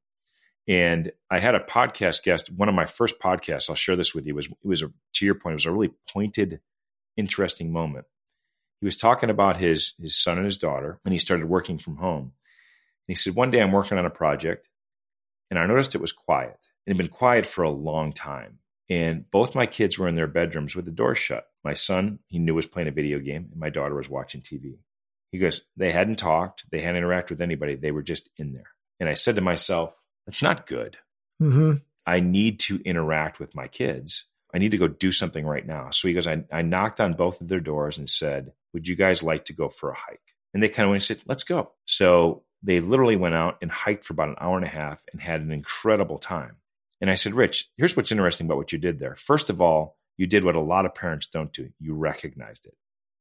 And 0.68 1.12
I 1.30 1.40
had 1.40 1.56
a 1.56 1.60
podcast 1.60 2.24
guest, 2.24 2.52
one 2.52 2.70
of 2.70 2.76
my 2.76 2.86
first 2.86 3.20
podcasts, 3.20 3.70
I'll 3.70 3.76
share 3.76 3.96
this 3.96 4.16
with 4.16 4.26
you, 4.26 4.34
was 4.36 4.48
it 4.48 4.68
was 4.68 4.82
a, 4.82 4.92
to 5.14 5.26
your 5.26 5.36
point, 5.36 5.54
it 5.54 5.56
was 5.56 5.66
a 5.66 5.72
really 5.72 5.94
pointed, 6.12 6.60
interesting 7.18 7.72
moment. 7.72 8.06
He 8.82 8.86
was 8.86 8.98
talking 8.98 9.30
about 9.30 9.58
his 9.58 9.94
his 10.00 10.18
son 10.18 10.38
and 10.38 10.46
his 10.46 10.58
daughter, 10.58 11.00
and 11.06 11.14
he 11.14 11.20
started 11.20 11.48
working 11.48 11.78
from 11.78 11.98
home. 11.98 12.24
And 12.24 12.32
he 13.08 13.16
said, 13.16 13.36
One 13.36 13.52
day 13.52 13.62
I'm 13.62 13.72
working 13.72 13.98
on 13.98 14.06
a 14.06 14.12
project, 14.12 14.68
and 15.50 15.60
I 15.60 15.66
noticed 15.68 15.96
it 15.96 16.02
was 16.02 16.12
quiet. 16.12 16.58
It 16.86 16.92
had 16.92 16.98
been 16.98 17.08
quiet 17.08 17.46
for 17.46 17.64
a 17.64 17.70
long 17.70 18.12
time. 18.12 18.60
And 18.90 19.30
both 19.32 19.56
my 19.56 19.66
kids 19.66 19.98
were 19.98 20.08
in 20.08 20.16
their 20.16 20.28
bedrooms 20.28 20.76
with 20.76 20.86
the 20.86 20.92
door 20.92 21.16
shut. 21.16 21.46
My 21.64 21.74
son, 21.74 22.20
he 22.28 22.38
knew 22.38 22.54
was 22.54 22.68
playing 22.68 22.88
a 22.88 22.92
video 22.92 23.20
game, 23.20 23.50
and 23.52 23.60
my 23.60 23.70
daughter 23.70 23.96
was 23.96 24.10
watching 24.10 24.42
TV. 24.42 24.78
He 25.32 25.40
goes, 25.40 25.62
they 25.76 25.92
hadn't 25.92 26.18
talked, 26.18 26.66
they 26.72 26.82
hadn't 26.82 27.02
interacted 27.02 27.32
with 27.32 27.42
anybody, 27.42 27.76
they 27.76 27.92
were 27.92 28.04
just 28.04 28.30
in 28.38 28.54
there. 28.54 28.70
And 29.00 29.10
I 29.10 29.16
said 29.16 29.36
to 29.36 29.42
myself, 29.42 29.94
that's 30.26 30.42
not 30.42 30.68
good. 30.68 30.98
Mm-hmm. 31.42 31.76
I 32.06 32.20
need 32.20 32.60
to 32.62 32.82
interact 32.84 33.40
with 33.40 33.56
my 33.56 33.68
kids. 33.68 34.26
I 34.54 34.58
need 34.58 34.72
to 34.72 34.78
go 34.78 34.88
do 34.88 35.12
something 35.12 35.46
right 35.46 35.66
now. 35.66 35.90
So 35.90 36.08
he 36.08 36.14
goes, 36.14 36.28
I, 36.28 36.44
I 36.52 36.62
knocked 36.62 37.02
on 37.02 37.14
both 37.14 37.42
of 37.42 37.50
their 37.50 37.60
doors 37.60 37.98
and 37.98 38.10
said, 38.10 38.54
Would 38.74 38.88
you 38.88 38.96
guys 38.96 39.24
like 39.24 39.46
to 39.46 39.54
go 39.54 39.70
for 39.70 39.92
a 39.92 39.96
hike? 39.96 40.22
And 40.54 40.64
they 40.64 40.70
kind 40.70 40.86
of 40.86 40.92
went 40.92 41.04
and 41.04 41.04
said, 41.04 41.28
Let's 41.28 41.44
go. 41.44 41.72
So 41.86 42.44
they 42.64 42.80
literally 42.80 43.16
went 43.16 43.36
out 43.36 43.58
and 43.62 43.72
hiked 43.72 44.06
for 44.06 44.14
about 44.14 44.30
an 44.30 44.38
hour 44.40 44.56
and 44.58 44.66
a 44.66 44.70
half 44.70 45.04
and 45.12 45.22
had 45.22 45.42
an 45.42 45.52
incredible 45.52 46.18
time. 46.18 46.58
And 47.02 47.12
I 47.12 47.16
said, 47.16 47.34
Rich, 47.34 47.68
here's 47.78 47.98
what's 47.98 48.12
interesting 48.12 48.48
about 48.48 48.58
what 48.58 48.72
you 48.72 48.80
did 48.80 49.00
there. 49.00 49.16
First 49.16 49.50
of 49.50 49.62
all, 49.62 49.98
you 50.18 50.28
did 50.28 50.46
what 50.46 50.56
a 50.56 50.62
lot 50.62 50.86
of 50.86 50.96
parents 50.96 51.28
don't 51.28 51.52
do. 51.52 51.70
You 51.80 51.94
recognized 51.94 52.66
it, 52.66 52.76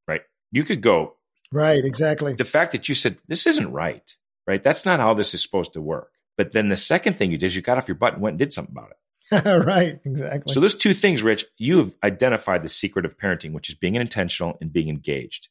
right? 0.07 0.23
You 0.53 0.63
could 0.63 0.81
go. 0.81 1.17
Right, 1.53 1.85
exactly. 1.85 2.35
The 2.35 2.45
fact 2.45 2.73
that 2.73 2.89
you 2.89 2.95
said, 2.95 3.19
this 3.27 3.47
isn't 3.47 3.73
right, 3.73 4.17
right? 4.47 4.63
That's 4.63 4.87
not 4.87 5.01
how 5.01 5.15
this 5.15 5.35
is 5.35 5.43
supposed 5.43 5.73
to 5.73 5.81
work. 5.81 6.13
But 6.37 6.53
then 6.53 6.69
the 6.69 6.77
second 6.77 7.19
thing 7.19 7.31
you 7.31 7.39
did 7.39 7.47
is 7.47 7.57
you 7.57 7.63
got 7.63 7.79
off 7.79 7.89
your 7.89 7.95
butt 7.97 8.15
and 8.15 8.23
went 8.23 8.33
and 8.33 8.39
did 8.39 8.53
something 8.53 8.75
about 8.77 8.91
it. 8.91 8.97
right, 9.67 9.99
exactly. 10.05 10.53
So 10.53 10.61
those 10.61 10.75
two 10.75 10.95
things, 10.95 11.23
Rich, 11.23 11.47
you 11.57 11.79
have 11.79 11.97
identified 12.03 12.63
the 12.63 12.69
secret 12.69 13.05
of 13.05 13.17
parenting, 13.17 13.53
which 13.53 13.69
is 13.69 13.75
being 13.75 13.95
intentional 13.95 14.59
and 14.61 14.73
being 14.73 14.89
engaged. 14.89 15.49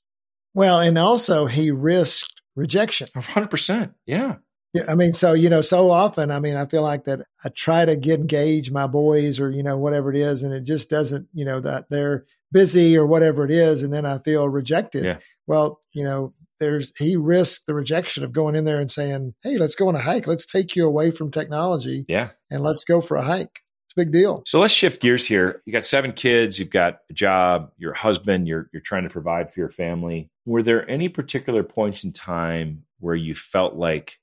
Well, 0.54 0.80
and 0.80 0.98
also 0.98 1.48
he 1.48 1.72
risked 1.72 2.42
rejection. 2.56 3.08
100%. 3.16 3.94
Yeah. 4.06 4.36
Yeah, 4.74 4.86
I 4.88 4.96
mean, 4.96 5.14
so 5.14 5.34
you 5.34 5.50
know, 5.50 5.62
so 5.62 5.92
often, 5.92 6.32
I 6.32 6.40
mean, 6.40 6.56
I 6.56 6.66
feel 6.66 6.82
like 6.82 7.06
that 7.06 7.22
I 7.44 7.50
try 7.50 7.86
to 7.86 7.96
get 7.96 8.20
engage 8.20 8.72
my 8.72 8.88
boys 8.88 9.40
or 9.40 9.52
you 9.52 9.62
know 9.62 9.78
whatever 9.78 10.12
it 10.12 10.20
is, 10.20 10.42
and 10.42 10.52
it 10.52 10.62
just 10.62 10.90
doesn't, 10.90 11.28
you 11.32 11.46
know, 11.46 11.60
that 11.60 11.86
they're 11.92 12.26
busy 12.52 12.98
or 12.98 13.06
whatever 13.06 13.46
it 13.46 13.52
is, 13.52 13.84
and 13.84 13.94
then 13.94 14.04
I 14.04 14.18
feel 14.18 14.50
rejected. 14.50 15.04
Yeah. 15.04 15.20
Well, 15.46 15.80
you 15.92 16.04
know, 16.04 16.34
there's 16.64 16.94
he 16.98 17.18
risked 17.18 17.68
the 17.68 17.74
rejection 17.74 18.24
of 18.24 18.32
going 18.32 18.56
in 18.56 18.66
there 18.66 18.80
and 18.80 18.92
saying, 18.92 19.34
"Hey, 19.44 19.58
let's 19.58 19.76
go 19.76 19.90
on 19.90 19.96
a 19.96 20.00
hike. 20.00 20.28
Let's 20.28 20.46
take 20.46 20.76
you 20.76 20.88
away 20.88 21.12
from 21.12 21.32
technology. 21.32 22.06
Yeah, 22.08 22.30
and 22.50 22.64
let's 22.64 22.86
go 22.86 23.02
for 23.02 23.18
a 23.18 23.24
hike." 23.24 23.62
It's 23.86 23.94
a 23.98 24.06
big 24.06 24.12
deal. 24.12 24.44
So 24.48 24.60
let's 24.60 24.74
shift 24.74 25.02
gears 25.02 25.28
here. 25.28 25.62
You 25.66 25.74
got 25.74 25.86
seven 25.86 26.14
kids. 26.14 26.58
You've 26.58 26.70
got 26.70 27.00
a 27.10 27.14
job. 27.14 27.72
You're 27.78 27.94
husband. 27.94 28.48
You're 28.48 28.70
you're 28.72 28.82
trying 28.82 29.04
to 29.04 29.10
provide 29.10 29.54
for 29.54 29.60
your 29.60 29.70
family. 29.70 30.30
Were 30.46 30.64
there 30.64 30.90
any 30.90 31.10
particular 31.10 31.64
points 31.64 32.04
in 32.04 32.14
time 32.14 32.86
where 33.00 33.16
you 33.16 33.36
felt 33.36 33.76
like 33.76 34.20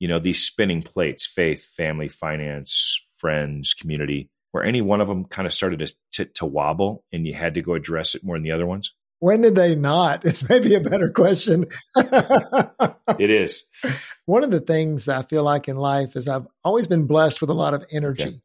you 0.00 0.08
know, 0.08 0.18
these 0.18 0.42
spinning 0.42 0.82
plates, 0.82 1.26
faith, 1.26 1.64
family, 1.76 2.08
finance, 2.08 3.00
friends, 3.16 3.74
community, 3.74 4.30
where 4.50 4.64
any 4.64 4.80
one 4.80 5.00
of 5.00 5.08
them 5.08 5.26
kind 5.26 5.46
of 5.46 5.52
started 5.52 5.78
to, 5.78 5.94
to, 6.12 6.24
to 6.24 6.46
wobble 6.46 7.04
and 7.12 7.26
you 7.26 7.34
had 7.34 7.54
to 7.54 7.62
go 7.62 7.74
address 7.74 8.14
it 8.14 8.24
more 8.24 8.36
than 8.36 8.42
the 8.42 8.50
other 8.50 8.66
ones? 8.66 8.94
When 9.20 9.42
did 9.42 9.54
they 9.54 9.76
not? 9.76 10.24
It's 10.24 10.48
maybe 10.48 10.74
a 10.74 10.80
better 10.80 11.10
question. 11.10 11.66
it 11.96 13.30
is. 13.30 13.64
One 14.26 14.44
of 14.44 14.50
the 14.50 14.60
things 14.60 15.08
I 15.08 15.22
feel 15.22 15.44
like 15.44 15.68
in 15.68 15.76
life 15.76 16.16
is 16.16 16.28
I've 16.28 16.46
always 16.64 16.86
been 16.86 17.06
blessed 17.06 17.40
with 17.40 17.50
a 17.50 17.54
lot 17.54 17.74
of 17.74 17.84
energy. 17.92 18.24
Okay. 18.24 18.40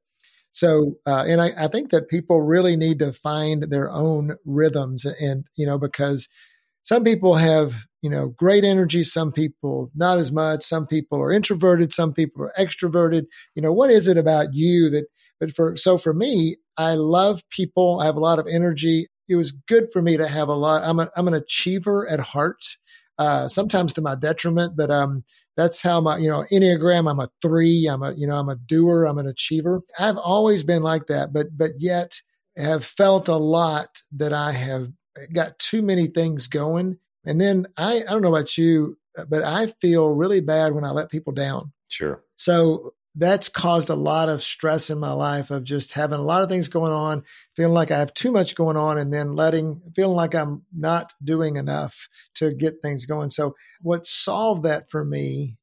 So, 0.51 0.95
uh, 1.05 1.25
and 1.27 1.41
I, 1.41 1.51
I 1.57 1.67
think 1.67 1.89
that 1.89 2.07
people 2.07 2.41
really 2.41 2.77
need 2.77 2.99
to 2.99 3.11
find 3.11 3.63
their 3.63 3.91
own 3.91 4.35
rhythms 4.45 5.05
and, 5.05 5.45
you 5.55 5.65
know, 5.65 5.77
because 5.77 6.29
some 6.83 7.03
people 7.03 7.35
have 7.35 7.73
you 8.05 8.11
know, 8.11 8.27
great 8.27 8.63
energy. 8.63 9.01
Some 9.01 9.31
people 9.31 9.89
not 9.95 10.19
as 10.19 10.31
much. 10.31 10.63
Some 10.63 10.85
people 10.85 11.19
are 11.19 11.31
introverted. 11.31 11.91
Some 11.91 12.13
people 12.13 12.43
are 12.43 12.53
extroverted. 12.55 13.25
You 13.55 13.63
know, 13.63 13.73
what 13.73 13.89
is 13.89 14.05
it 14.05 14.15
about 14.15 14.53
you 14.53 14.91
that, 14.91 15.07
but 15.39 15.55
for, 15.55 15.75
so 15.75 15.97
for 15.97 16.13
me, 16.13 16.57
I 16.77 16.93
love 16.93 17.41
people. 17.49 17.99
I 17.99 18.05
have 18.05 18.15
a 18.15 18.19
lot 18.19 18.38
of 18.38 18.45
energy. 18.47 19.07
It 19.27 19.35
was 19.35 19.51
good 19.51 19.91
for 19.91 20.01
me 20.01 20.17
to 20.17 20.27
have 20.27 20.47
a 20.47 20.53
lot. 20.53 20.83
I'm 20.83 20.99
a, 20.99 21.09
I'm 21.15 21.27
an 21.27 21.33
achiever 21.33 22.07
at 22.07 22.19
heart. 22.19 22.63
Uh, 23.17 23.47
sometimes 23.47 23.93
to 23.93 24.01
my 24.01 24.13
detriment, 24.13 24.75
but 24.75 24.91
um, 24.91 25.23
that's 25.55 25.81
how 25.81 26.01
my 26.01 26.17
you 26.17 26.29
know 26.29 26.43
enneagram. 26.51 27.09
I'm 27.09 27.21
a 27.21 27.29
three. 27.41 27.88
I'm 27.88 28.03
a 28.03 28.13
you 28.13 28.27
know 28.27 28.35
I'm 28.35 28.49
a 28.49 28.57
doer. 28.57 29.05
I'm 29.05 29.17
an 29.17 29.27
achiever. 29.27 29.81
I've 29.97 30.17
always 30.17 30.63
been 30.63 30.81
like 30.81 31.07
that, 31.07 31.31
but 31.31 31.47
but 31.57 31.71
yet 31.77 32.19
have 32.57 32.83
felt 32.83 33.29
a 33.29 33.38
lot 33.38 34.01
that 34.17 34.33
I 34.33 34.51
have 34.51 34.89
got 35.33 35.57
too 35.59 35.81
many 35.81 36.07
things 36.07 36.47
going 36.47 36.97
and 37.25 37.41
then 37.41 37.67
I, 37.75 37.97
I 37.97 38.03
don't 38.03 38.21
know 38.21 38.33
about 38.33 38.57
you, 38.57 38.97
but 39.27 39.43
I 39.43 39.67
feel 39.81 40.09
really 40.09 40.41
bad 40.41 40.73
when 40.73 40.83
I 40.83 40.91
let 40.91 41.09
people 41.09 41.33
down. 41.33 41.71
Sure. 41.88 42.23
So 42.35 42.93
that's 43.15 43.49
caused 43.49 43.89
a 43.89 43.95
lot 43.95 44.30
of 44.30 44.43
stress 44.43 44.89
in 44.89 44.99
my 44.99 45.12
life 45.12 45.51
of 45.51 45.63
just 45.63 45.93
having 45.93 46.19
a 46.19 46.23
lot 46.23 46.41
of 46.41 46.49
things 46.49 46.67
going 46.67 46.91
on, 46.91 47.23
feeling 47.56 47.73
like 47.73 47.91
I 47.91 47.99
have 47.99 48.13
too 48.13 48.32
much 48.32 48.56
going 48.56 48.78
on, 48.78 48.97
and 48.97 49.13
then 49.13 49.36
letting, 49.36 49.82
feeling 49.95 50.15
like 50.15 50.36
I'm 50.36 50.63
not 50.75 51.13
doing 51.23 51.56
enough 51.58 52.10
to 52.36 52.54
get 52.54 52.82
things 52.82 53.06
going. 53.06 53.32
So, 53.32 53.56
what 53.82 54.06
solved 54.06 54.63
that 54.63 54.89
for 54.89 55.04
me 55.04 55.58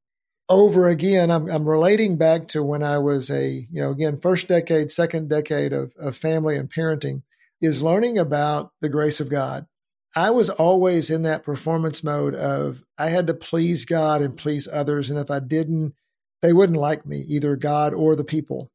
over 0.49 0.89
again, 0.89 1.31
I'm, 1.31 1.51
I'm 1.51 1.69
relating 1.69 2.17
back 2.17 2.49
to 2.49 2.63
when 2.63 2.83
I 2.83 2.99
was 2.99 3.31
a, 3.31 3.49
you 3.49 3.83
know, 3.83 3.91
again, 3.91 4.21
first 4.21 4.49
decade, 4.49 4.91
second 4.91 5.29
decade 5.29 5.73
of, 5.73 5.93
of 5.99 6.17
family 6.17 6.57
and 6.57 6.73
parenting, 6.73 7.23
is 7.61 7.83
learning 7.83 8.19
about 8.19 8.73
the 8.81 8.89
grace 8.89 9.21
of 9.21 9.29
God 9.29 9.67
I 10.15 10.31
was 10.31 10.51
always 10.51 11.11
in 11.11 11.23
that 11.23 11.43
performance 11.43 12.05
mode 12.05 12.35
of 12.35 12.83
I 12.99 13.09
had 13.09 13.29
to 13.29 13.35
please 13.35 13.87
God 13.87 14.21
and 14.21 14.37
please 14.37 14.69
others. 14.71 15.11
And 15.11 15.19
if 15.19 15.31
I 15.31 15.41
didn't, 15.41 15.95
they 16.43 16.53
wouldn't 16.53 16.79
like 16.79 17.07
me, 17.07 17.19
either 17.29 17.57
God 17.57 17.95
or 17.95 18.17
the 18.17 18.25
people. 18.25 18.71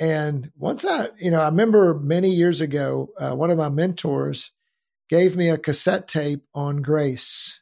And 0.00 0.50
once 0.56 0.84
I, 0.84 1.10
you 1.18 1.30
know, 1.30 1.40
I 1.40 1.46
remember 1.46 1.94
many 1.94 2.30
years 2.30 2.60
ago, 2.60 3.10
uh, 3.18 3.36
one 3.36 3.50
of 3.50 3.58
my 3.58 3.68
mentors 3.68 4.50
gave 5.08 5.36
me 5.36 5.50
a 5.50 5.58
cassette 5.58 6.08
tape 6.08 6.42
on 6.54 6.82
grace. 6.82 7.60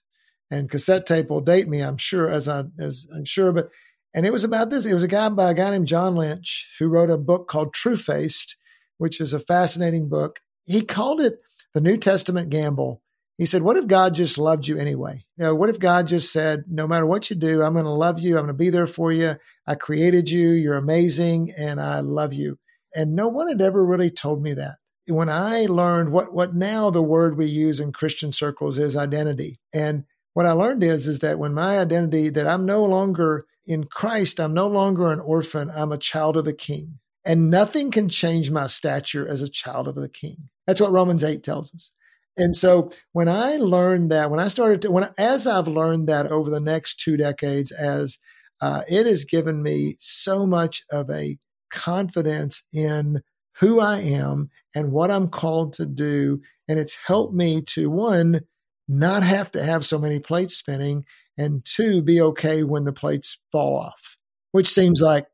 And 0.50 0.70
cassette 0.70 1.06
tape 1.06 1.28
will 1.28 1.40
date 1.40 1.68
me, 1.68 1.80
I'm 1.80 1.98
sure, 1.98 2.30
as 2.30 2.48
I 2.48 2.64
as 2.78 3.06
I'm 3.14 3.24
sure, 3.24 3.52
but 3.52 3.68
and 4.14 4.26
it 4.26 4.32
was 4.32 4.44
about 4.44 4.70
this. 4.70 4.84
It 4.84 4.94
was 4.94 5.02
a 5.02 5.08
guy 5.08 5.28
by 5.30 5.50
a 5.50 5.54
guy 5.54 5.70
named 5.70 5.86
John 5.86 6.14
Lynch 6.14 6.70
who 6.78 6.88
wrote 6.88 7.10
a 7.10 7.16
book 7.16 7.48
called 7.48 7.72
True 7.72 7.96
Truefaced, 7.96 8.56
which 8.98 9.20
is 9.20 9.32
a 9.32 9.40
fascinating 9.40 10.08
book. 10.08 10.40
He 10.66 10.82
called 10.82 11.20
it 11.20 11.40
the 11.74 11.80
New 11.80 11.96
Testament 11.96 12.50
gamble. 12.50 13.01
He 13.38 13.46
said, 13.46 13.62
What 13.62 13.76
if 13.76 13.86
God 13.86 14.14
just 14.14 14.38
loved 14.38 14.68
you 14.68 14.78
anyway? 14.78 15.24
You 15.36 15.44
know, 15.44 15.54
what 15.54 15.70
if 15.70 15.78
God 15.78 16.06
just 16.08 16.32
said, 16.32 16.64
No 16.68 16.86
matter 16.86 17.06
what 17.06 17.30
you 17.30 17.36
do, 17.36 17.62
I'm 17.62 17.72
going 17.72 17.84
to 17.84 17.90
love 17.90 18.20
you. 18.20 18.36
I'm 18.36 18.44
going 18.44 18.48
to 18.48 18.54
be 18.54 18.70
there 18.70 18.86
for 18.86 19.10
you. 19.12 19.34
I 19.66 19.74
created 19.74 20.30
you. 20.30 20.50
You're 20.50 20.76
amazing. 20.76 21.52
And 21.56 21.80
I 21.80 22.00
love 22.00 22.32
you. 22.32 22.58
And 22.94 23.14
no 23.16 23.28
one 23.28 23.48
had 23.48 23.60
ever 23.60 23.84
really 23.84 24.10
told 24.10 24.42
me 24.42 24.54
that. 24.54 24.76
When 25.08 25.28
I 25.28 25.66
learned 25.66 26.12
what, 26.12 26.32
what 26.32 26.54
now 26.54 26.90
the 26.90 27.02
word 27.02 27.36
we 27.36 27.46
use 27.46 27.80
in 27.80 27.92
Christian 27.92 28.32
circles 28.32 28.78
is 28.78 28.96
identity. 28.96 29.58
And 29.72 30.04
what 30.34 30.46
I 30.46 30.52
learned 30.52 30.84
is, 30.84 31.08
is 31.08 31.20
that 31.20 31.38
when 31.38 31.54
my 31.54 31.78
identity, 31.78 32.28
that 32.30 32.46
I'm 32.46 32.64
no 32.66 32.84
longer 32.84 33.44
in 33.66 33.84
Christ, 33.84 34.38
I'm 34.40 34.54
no 34.54 34.68
longer 34.68 35.10
an 35.10 35.20
orphan, 35.20 35.70
I'm 35.74 35.92
a 35.92 35.98
child 35.98 36.36
of 36.36 36.44
the 36.44 36.52
king. 36.54 36.98
and 37.24 37.50
nothing 37.50 37.90
can 37.90 38.08
change 38.08 38.50
my 38.50 38.66
stature 38.66 39.26
as 39.28 39.42
a 39.42 39.48
child 39.48 39.88
of 39.88 39.94
the 39.94 40.08
king. 40.08 40.48
That's 40.66 40.80
what 40.80 40.92
Romans 40.92 41.22
8 41.22 41.42
tells 41.42 41.72
us. 41.74 41.92
And 42.36 42.56
so 42.56 42.90
when 43.12 43.28
I 43.28 43.56
learned 43.56 44.10
that, 44.10 44.30
when 44.30 44.40
I 44.40 44.48
started 44.48 44.82
to, 44.82 44.90
when, 44.90 45.10
as 45.18 45.46
I've 45.46 45.68
learned 45.68 46.08
that 46.08 46.26
over 46.32 46.50
the 46.50 46.60
next 46.60 47.00
two 47.00 47.16
decades, 47.16 47.72
as 47.72 48.18
uh, 48.60 48.82
it 48.88 49.06
has 49.06 49.24
given 49.24 49.62
me 49.62 49.96
so 49.98 50.46
much 50.46 50.84
of 50.90 51.10
a 51.10 51.38
confidence 51.70 52.64
in 52.72 53.22
who 53.58 53.80
I 53.80 54.00
am 54.00 54.50
and 54.74 54.92
what 54.92 55.10
I'm 55.10 55.28
called 55.28 55.74
to 55.74 55.86
do. 55.86 56.40
And 56.68 56.78
it's 56.78 56.96
helped 57.06 57.34
me 57.34 57.62
to 57.74 57.90
one, 57.90 58.42
not 58.88 59.22
have 59.22 59.52
to 59.52 59.62
have 59.62 59.84
so 59.84 59.98
many 59.98 60.20
plates 60.20 60.56
spinning, 60.56 61.04
and 61.36 61.64
two, 61.64 62.02
be 62.02 62.20
okay 62.20 62.62
when 62.62 62.84
the 62.84 62.92
plates 62.92 63.38
fall 63.50 63.78
off, 63.78 64.16
which 64.52 64.68
seems 64.68 65.00
like 65.00 65.26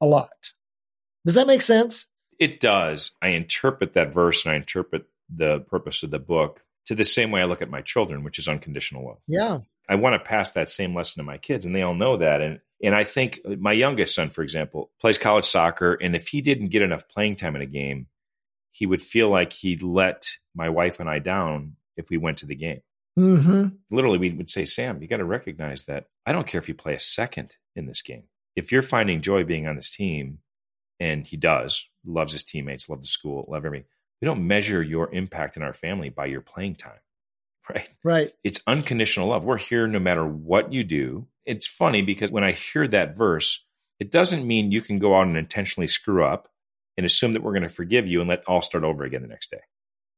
a 0.00 0.06
lot. 0.06 0.30
Does 1.24 1.34
that 1.34 1.46
make 1.46 1.62
sense? 1.62 2.08
It 2.38 2.58
does. 2.58 3.14
I 3.22 3.28
interpret 3.28 3.92
that 3.94 4.12
verse 4.12 4.44
and 4.44 4.52
I 4.52 4.56
interpret 4.56 5.06
the 5.34 5.60
purpose 5.60 6.02
of 6.02 6.10
the 6.10 6.18
book 6.18 6.62
to 6.86 6.94
the 6.94 7.04
same 7.04 7.30
way 7.30 7.40
I 7.40 7.46
look 7.46 7.62
at 7.62 7.70
my 7.70 7.80
children, 7.80 8.24
which 8.24 8.38
is 8.38 8.48
unconditional 8.48 9.06
love. 9.06 9.18
Yeah. 9.26 9.60
I 9.88 9.96
want 9.96 10.14
to 10.14 10.28
pass 10.28 10.50
that 10.50 10.70
same 10.70 10.94
lesson 10.94 11.20
to 11.20 11.26
my 11.26 11.38
kids, 11.38 11.66
and 11.66 11.74
they 11.74 11.82
all 11.82 11.94
know 11.94 12.18
that. 12.18 12.40
And 12.40 12.60
and 12.82 12.94
I 12.94 13.04
think 13.04 13.40
my 13.46 13.72
youngest 13.72 14.14
son, 14.14 14.30
for 14.30 14.42
example, 14.42 14.90
plays 15.00 15.18
college 15.18 15.44
soccer, 15.44 15.94
and 15.94 16.16
if 16.16 16.28
he 16.28 16.40
didn't 16.40 16.68
get 16.68 16.82
enough 16.82 17.08
playing 17.08 17.36
time 17.36 17.54
in 17.54 17.62
a 17.62 17.66
game, 17.66 18.08
he 18.72 18.86
would 18.86 19.02
feel 19.02 19.28
like 19.28 19.52
he'd 19.52 19.82
let 19.82 20.28
my 20.54 20.68
wife 20.68 20.98
and 20.98 21.08
I 21.08 21.18
down 21.20 21.76
if 21.96 22.10
we 22.10 22.16
went 22.16 22.38
to 22.38 22.46
the 22.46 22.56
game. 22.56 22.80
Mm-hmm. 23.18 23.68
Literally, 23.90 24.18
we 24.18 24.30
would 24.30 24.50
say, 24.50 24.64
Sam, 24.64 25.00
you 25.00 25.06
got 25.06 25.18
to 25.18 25.24
recognize 25.24 25.84
that 25.84 26.06
I 26.26 26.32
don't 26.32 26.46
care 26.46 26.58
if 26.58 26.68
you 26.68 26.74
play 26.74 26.94
a 26.94 26.98
second 26.98 27.56
in 27.76 27.86
this 27.86 28.02
game. 28.02 28.24
If 28.56 28.72
you're 28.72 28.82
finding 28.82 29.20
joy 29.20 29.44
being 29.44 29.66
on 29.66 29.76
this 29.76 29.94
team, 29.94 30.38
and 30.98 31.26
he 31.26 31.36
does, 31.36 31.86
loves 32.04 32.32
his 32.32 32.44
teammates, 32.44 32.88
love 32.88 33.00
the 33.00 33.06
school, 33.06 33.44
love 33.48 33.64
everything. 33.64 33.88
We 34.22 34.26
don't 34.26 34.46
measure 34.46 34.80
your 34.80 35.12
impact 35.12 35.56
in 35.56 35.64
our 35.64 35.74
family 35.74 36.08
by 36.08 36.26
your 36.26 36.40
playing 36.40 36.76
time, 36.76 37.00
right? 37.68 37.88
Right. 38.04 38.32
It's 38.44 38.62
unconditional 38.66 39.28
love. 39.28 39.42
We're 39.42 39.58
here 39.58 39.88
no 39.88 39.98
matter 39.98 40.24
what 40.24 40.72
you 40.72 40.84
do. 40.84 41.26
It's 41.44 41.66
funny 41.66 42.02
because 42.02 42.30
when 42.30 42.44
I 42.44 42.52
hear 42.52 42.86
that 42.88 43.16
verse, 43.16 43.66
it 43.98 44.12
doesn't 44.12 44.46
mean 44.46 44.70
you 44.70 44.80
can 44.80 45.00
go 45.00 45.16
out 45.16 45.26
and 45.26 45.36
intentionally 45.36 45.88
screw 45.88 46.24
up 46.24 46.48
and 46.96 47.04
assume 47.04 47.32
that 47.32 47.42
we're 47.42 47.52
going 47.52 47.62
to 47.64 47.68
forgive 47.68 48.06
you 48.06 48.20
and 48.20 48.28
let 48.28 48.44
all 48.46 48.62
start 48.62 48.84
over 48.84 49.02
again 49.02 49.22
the 49.22 49.28
next 49.28 49.50
day. 49.50 49.60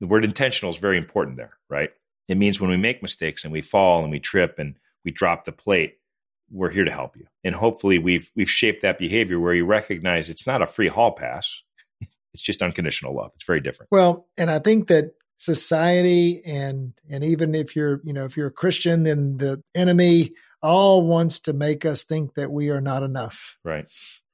The 0.01 0.07
word 0.07 0.25
intentional 0.25 0.71
is 0.71 0.79
very 0.79 0.99
important 0.99 1.39
there, 1.39 1.55
right? 1.71 1.91
It 2.29 2.37
means 2.37 2.61
when 2.61 2.71
we 2.71 2.77
make 2.77 3.01
mistakes 3.01 3.45
and 3.45 3.53
we 3.53 3.63
fall 3.63 4.03
and 4.03 4.11
we 4.11 4.21
trip 4.21 4.59
and 4.59 4.77
we 5.05 5.13
drop 5.13 5.45
the 5.45 5.53
plate, 5.53 5.99
we're 6.51 6.71
here 6.71 6.85
to 6.85 6.91
help 6.91 7.17
you. 7.17 7.27
And 7.43 7.55
hopefully 7.55 7.99
we've 7.99 8.31
we've 8.37 8.51
shaped 8.51 8.83
that 8.83 8.99
behavior 8.99 9.41
where 9.41 9.55
you 9.55 9.65
recognize 9.65 10.29
it's 10.29 10.47
not 10.47 10.63
a 10.63 10.67
free 10.67 10.89
hall 10.89 11.13
pass. 11.13 11.63
It's 12.35 12.43
just 12.43 12.63
unconditional 12.63 13.15
love. 13.15 13.31
It's 13.37 13.45
very 13.45 13.61
different. 13.61 13.91
Well, 13.91 14.27
and 14.37 14.51
I 14.51 14.59
think 14.59 14.89
that 14.89 15.13
society 15.37 16.43
and 16.45 16.93
and 17.09 17.25
even 17.25 17.55
if 17.55 17.75
you're, 17.77 18.01
you 18.05 18.13
know, 18.13 18.25
if 18.25 18.37
you're 18.37 18.49
a 18.49 18.53
Christian, 18.53 19.05
then 19.05 19.39
the 19.39 19.63
enemy 19.75 20.33
all 20.63 21.07
wants 21.07 21.41
to 21.41 21.53
make 21.53 21.85
us 21.85 22.05
think 22.05 22.35
that 22.35 22.51
we 22.51 22.71
are 22.71 22.81
not 22.81 23.03
enough. 23.03 23.59
Right. 23.65 23.91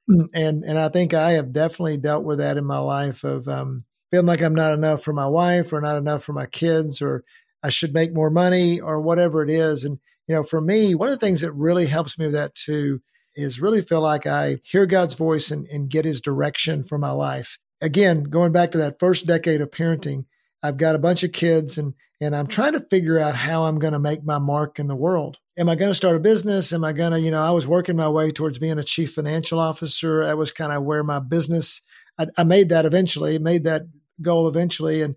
And 0.33 0.63
and 0.63 0.77
I 0.77 0.89
think 0.89 1.13
I 1.13 1.33
have 1.33 1.53
definitely 1.53 1.97
dealt 1.97 2.25
with 2.25 2.39
that 2.39 2.57
in 2.57 2.65
my 2.65 2.79
life 2.79 3.23
of 3.23 3.47
um 3.47 3.85
feeling 4.09 4.25
like 4.25 4.41
I'm 4.41 4.55
not 4.55 4.73
enough 4.73 5.03
for 5.03 5.13
my 5.13 5.27
wife 5.27 5.71
or 5.71 5.79
not 5.79 5.95
enough 5.95 6.23
for 6.23 6.33
my 6.33 6.47
kids 6.47 7.01
or 7.01 7.23
I 7.63 7.69
should 7.69 7.93
make 7.93 8.13
more 8.13 8.31
money 8.31 8.81
or 8.81 8.99
whatever 8.99 9.43
it 9.43 9.49
is. 9.49 9.85
And 9.85 9.99
you 10.27 10.35
know, 10.35 10.43
for 10.43 10.59
me, 10.59 10.95
one 10.95 11.07
of 11.07 11.17
the 11.17 11.25
things 11.25 11.41
that 11.41 11.53
really 11.53 11.85
helps 11.85 12.17
me 12.17 12.25
with 12.25 12.33
that 12.33 12.55
too 12.55 13.01
is 13.35 13.61
really 13.61 13.81
feel 13.81 14.01
like 14.01 14.27
I 14.27 14.57
hear 14.63 14.85
God's 14.85 15.13
voice 15.13 15.51
and, 15.51 15.67
and 15.67 15.89
get 15.89 16.03
his 16.03 16.19
direction 16.19 16.83
for 16.83 16.97
my 16.97 17.11
life. 17.11 17.57
Again, 17.81 18.23
going 18.23 18.51
back 18.51 18.71
to 18.71 18.77
that 18.79 18.99
first 18.99 19.25
decade 19.25 19.61
of 19.61 19.71
parenting, 19.71 20.25
I've 20.63 20.77
got 20.77 20.95
a 20.95 20.99
bunch 20.99 21.23
of 21.23 21.31
kids 21.31 21.77
and 21.77 21.93
and 22.21 22.35
I'm 22.35 22.45
trying 22.45 22.73
to 22.73 22.79
figure 22.79 23.17
out 23.17 23.35
how 23.35 23.63
I'm 23.63 23.79
going 23.79 23.93
to 23.93 23.99
make 23.99 24.23
my 24.23 24.37
mark 24.37 24.77
in 24.77 24.87
the 24.87 24.95
world. 24.95 25.39
Am 25.57 25.67
I 25.67 25.75
going 25.75 25.89
to 25.89 25.95
start 25.95 26.15
a 26.15 26.19
business? 26.19 26.71
Am 26.71 26.83
I 26.83 26.93
going 26.93 27.13
to, 27.13 27.19
you 27.19 27.31
know, 27.31 27.41
I 27.41 27.49
was 27.49 27.65
working 27.65 27.95
my 27.95 28.09
way 28.09 28.31
towards 28.31 28.59
being 28.59 28.77
a 28.77 28.83
chief 28.83 29.13
financial 29.13 29.59
officer. 29.59 30.23
That 30.23 30.37
was 30.37 30.51
kind 30.51 30.71
of 30.71 30.83
where 30.83 31.03
my 31.03 31.17
business, 31.17 31.81
I, 32.19 32.27
I 32.37 32.43
made 32.43 32.69
that 32.69 32.85
eventually, 32.85 33.39
made 33.39 33.63
that 33.63 33.87
goal 34.21 34.47
eventually. 34.47 35.01
And 35.01 35.15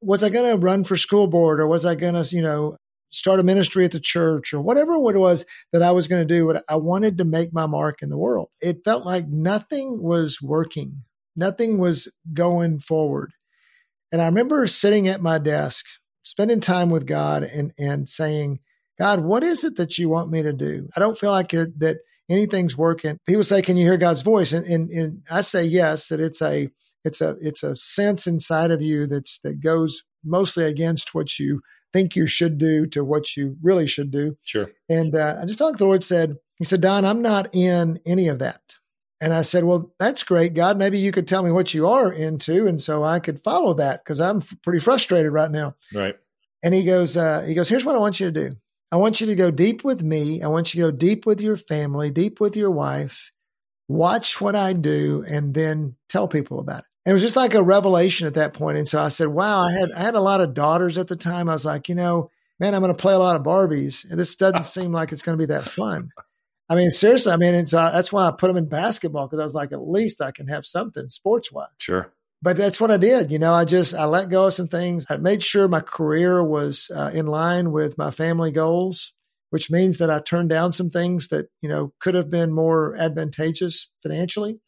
was 0.00 0.22
I 0.22 0.30
going 0.30 0.50
to 0.50 0.64
run 0.64 0.84
for 0.84 0.96
school 0.96 1.26
board 1.26 1.60
or 1.60 1.66
was 1.66 1.84
I 1.84 1.94
going 1.94 2.14
to, 2.14 2.34
you 2.34 2.40
know, 2.40 2.78
start 3.10 3.40
a 3.40 3.42
ministry 3.42 3.84
at 3.84 3.92
the 3.92 4.00
church 4.00 4.54
or 4.54 4.60
whatever 4.62 4.94
it 4.94 5.18
was 5.18 5.44
that 5.72 5.82
I 5.82 5.90
was 5.92 6.08
going 6.08 6.26
to 6.26 6.34
do. 6.34 6.58
I 6.66 6.76
wanted 6.76 7.18
to 7.18 7.24
make 7.24 7.52
my 7.52 7.66
mark 7.66 8.02
in 8.02 8.08
the 8.08 8.18
world. 8.18 8.48
It 8.60 8.84
felt 8.84 9.04
like 9.04 9.28
nothing 9.28 10.02
was 10.02 10.40
working. 10.40 11.04
Nothing 11.38 11.78
was 11.78 12.12
going 12.34 12.80
forward. 12.80 13.32
And 14.10 14.20
I 14.20 14.26
remember 14.26 14.66
sitting 14.66 15.06
at 15.06 15.22
my 15.22 15.38
desk, 15.38 15.86
spending 16.24 16.60
time 16.60 16.90
with 16.90 17.06
God 17.06 17.44
and, 17.44 17.72
and 17.78 18.08
saying, 18.08 18.58
God, 18.98 19.20
what 19.20 19.44
is 19.44 19.62
it 19.62 19.76
that 19.76 19.96
you 19.98 20.08
want 20.08 20.30
me 20.30 20.42
to 20.42 20.52
do? 20.52 20.88
I 20.96 21.00
don't 21.00 21.16
feel 21.16 21.30
like 21.30 21.54
it, 21.54 21.78
that 21.78 21.98
anything's 22.28 22.76
working. 22.76 23.18
People 23.26 23.44
say, 23.44 23.62
can 23.62 23.76
you 23.76 23.84
hear 23.84 23.96
God's 23.96 24.22
voice? 24.22 24.52
And, 24.52 24.66
and, 24.66 24.90
and 24.90 25.22
I 25.30 25.42
say, 25.42 25.64
yes, 25.64 26.08
that 26.08 26.18
it's 26.18 26.42
a, 26.42 26.68
it's 27.04 27.20
a, 27.20 27.36
it's 27.40 27.62
a 27.62 27.76
sense 27.76 28.26
inside 28.26 28.72
of 28.72 28.82
you 28.82 29.06
that's, 29.06 29.38
that 29.44 29.60
goes 29.62 30.02
mostly 30.24 30.64
against 30.64 31.14
what 31.14 31.38
you 31.38 31.60
think 31.92 32.16
you 32.16 32.26
should 32.26 32.58
do 32.58 32.86
to 32.88 33.04
what 33.04 33.36
you 33.36 33.56
really 33.62 33.86
should 33.86 34.10
do. 34.10 34.36
Sure. 34.42 34.70
And 34.88 35.14
uh, 35.14 35.38
I 35.40 35.46
just 35.46 35.58
felt 35.58 35.72
like 35.72 35.78
the 35.78 35.86
Lord 35.86 36.02
said, 36.02 36.34
He 36.58 36.64
said, 36.64 36.80
Don, 36.80 37.04
I'm 37.04 37.22
not 37.22 37.54
in 37.54 38.00
any 38.04 38.26
of 38.28 38.40
that. 38.40 38.60
And 39.20 39.34
I 39.34 39.42
said, 39.42 39.64
Well, 39.64 39.92
that's 39.98 40.22
great, 40.22 40.54
God. 40.54 40.78
Maybe 40.78 40.98
you 40.98 41.12
could 41.12 41.26
tell 41.26 41.42
me 41.42 41.50
what 41.50 41.74
you 41.74 41.88
are 41.88 42.12
into. 42.12 42.66
And 42.66 42.80
so 42.80 43.02
I 43.02 43.20
could 43.20 43.42
follow 43.42 43.74
that 43.74 44.04
because 44.04 44.20
I'm 44.20 44.38
f- 44.38 44.54
pretty 44.62 44.80
frustrated 44.80 45.32
right 45.32 45.50
now. 45.50 45.74
Right. 45.92 46.16
And 46.62 46.74
he 46.74 46.84
goes, 46.84 47.16
uh, 47.16 47.42
he 47.42 47.54
goes, 47.54 47.68
here's 47.68 47.84
what 47.84 47.94
I 47.94 47.98
want 47.98 48.20
you 48.20 48.30
to 48.30 48.48
do. 48.50 48.56
I 48.90 48.96
want 48.96 49.20
you 49.20 49.28
to 49.28 49.34
go 49.34 49.50
deep 49.50 49.84
with 49.84 50.02
me. 50.02 50.42
I 50.42 50.48
want 50.48 50.74
you 50.74 50.82
to 50.82 50.90
go 50.90 50.96
deep 50.96 51.26
with 51.26 51.40
your 51.40 51.56
family, 51.56 52.10
deep 52.10 52.40
with 52.40 52.56
your 52.56 52.70
wife. 52.70 53.32
Watch 53.86 54.40
what 54.40 54.54
I 54.54 54.72
do 54.72 55.24
and 55.26 55.54
then 55.54 55.96
tell 56.08 56.28
people 56.28 56.58
about 56.58 56.80
it. 56.80 56.86
And 57.04 57.12
it 57.12 57.14
was 57.14 57.22
just 57.22 57.36
like 57.36 57.54
a 57.54 57.62
revelation 57.62 58.26
at 58.26 58.34
that 58.34 58.54
point. 58.54 58.76
And 58.76 58.88
so 58.88 59.02
I 59.02 59.08
said, 59.08 59.28
wow, 59.28 59.62
I 59.62 59.72
had, 59.72 59.92
I 59.92 60.02
had 60.02 60.14
a 60.14 60.20
lot 60.20 60.40
of 60.40 60.54
daughters 60.54 60.98
at 60.98 61.08
the 61.08 61.16
time. 61.16 61.48
I 61.48 61.54
was 61.54 61.64
like, 61.64 61.88
you 61.88 61.94
know, 61.94 62.30
man, 62.60 62.74
I'm 62.74 62.82
going 62.82 62.94
to 62.94 63.00
play 63.00 63.14
a 63.14 63.18
lot 63.18 63.36
of 63.36 63.42
Barbies. 63.42 64.08
And 64.08 64.18
this 64.18 64.36
doesn't 64.36 64.64
seem 64.64 64.92
like 64.92 65.12
it's 65.12 65.22
going 65.22 65.38
to 65.38 65.42
be 65.42 65.52
that 65.52 65.68
fun. 65.68 66.10
I 66.68 66.76
mean, 66.76 66.90
seriously, 66.90 67.32
I 67.32 67.36
mean, 67.36 67.54
it's, 67.54 67.72
uh, 67.72 67.90
that's 67.90 68.12
why 68.12 68.28
I 68.28 68.30
put 68.30 68.48
them 68.48 68.56
in 68.56 68.68
basketball 68.68 69.26
because 69.26 69.40
I 69.40 69.44
was 69.44 69.54
like, 69.54 69.72
at 69.72 69.88
least 69.88 70.20
I 70.20 70.32
can 70.32 70.48
have 70.48 70.66
something 70.66 71.08
sports 71.08 71.50
wise. 71.50 71.68
Sure. 71.78 72.12
But 72.42 72.56
that's 72.56 72.80
what 72.80 72.90
I 72.90 72.98
did. 72.98 73.30
You 73.30 73.38
know, 73.38 73.52
I 73.54 73.64
just, 73.64 73.94
I 73.94 74.04
let 74.04 74.28
go 74.28 74.46
of 74.46 74.54
some 74.54 74.68
things. 74.68 75.06
I 75.08 75.16
made 75.16 75.42
sure 75.42 75.66
my 75.66 75.80
career 75.80 76.44
was 76.44 76.90
uh, 76.94 77.10
in 77.12 77.26
line 77.26 77.72
with 77.72 77.98
my 77.98 78.10
family 78.10 78.52
goals, 78.52 79.12
which 79.50 79.70
means 79.70 79.98
that 79.98 80.10
I 80.10 80.20
turned 80.20 80.50
down 80.50 80.72
some 80.72 80.90
things 80.90 81.28
that, 81.28 81.48
you 81.62 81.68
know, 81.68 81.92
could 82.00 82.14
have 82.14 82.30
been 82.30 82.52
more 82.52 82.96
advantageous 82.96 83.90
financially 84.02 84.60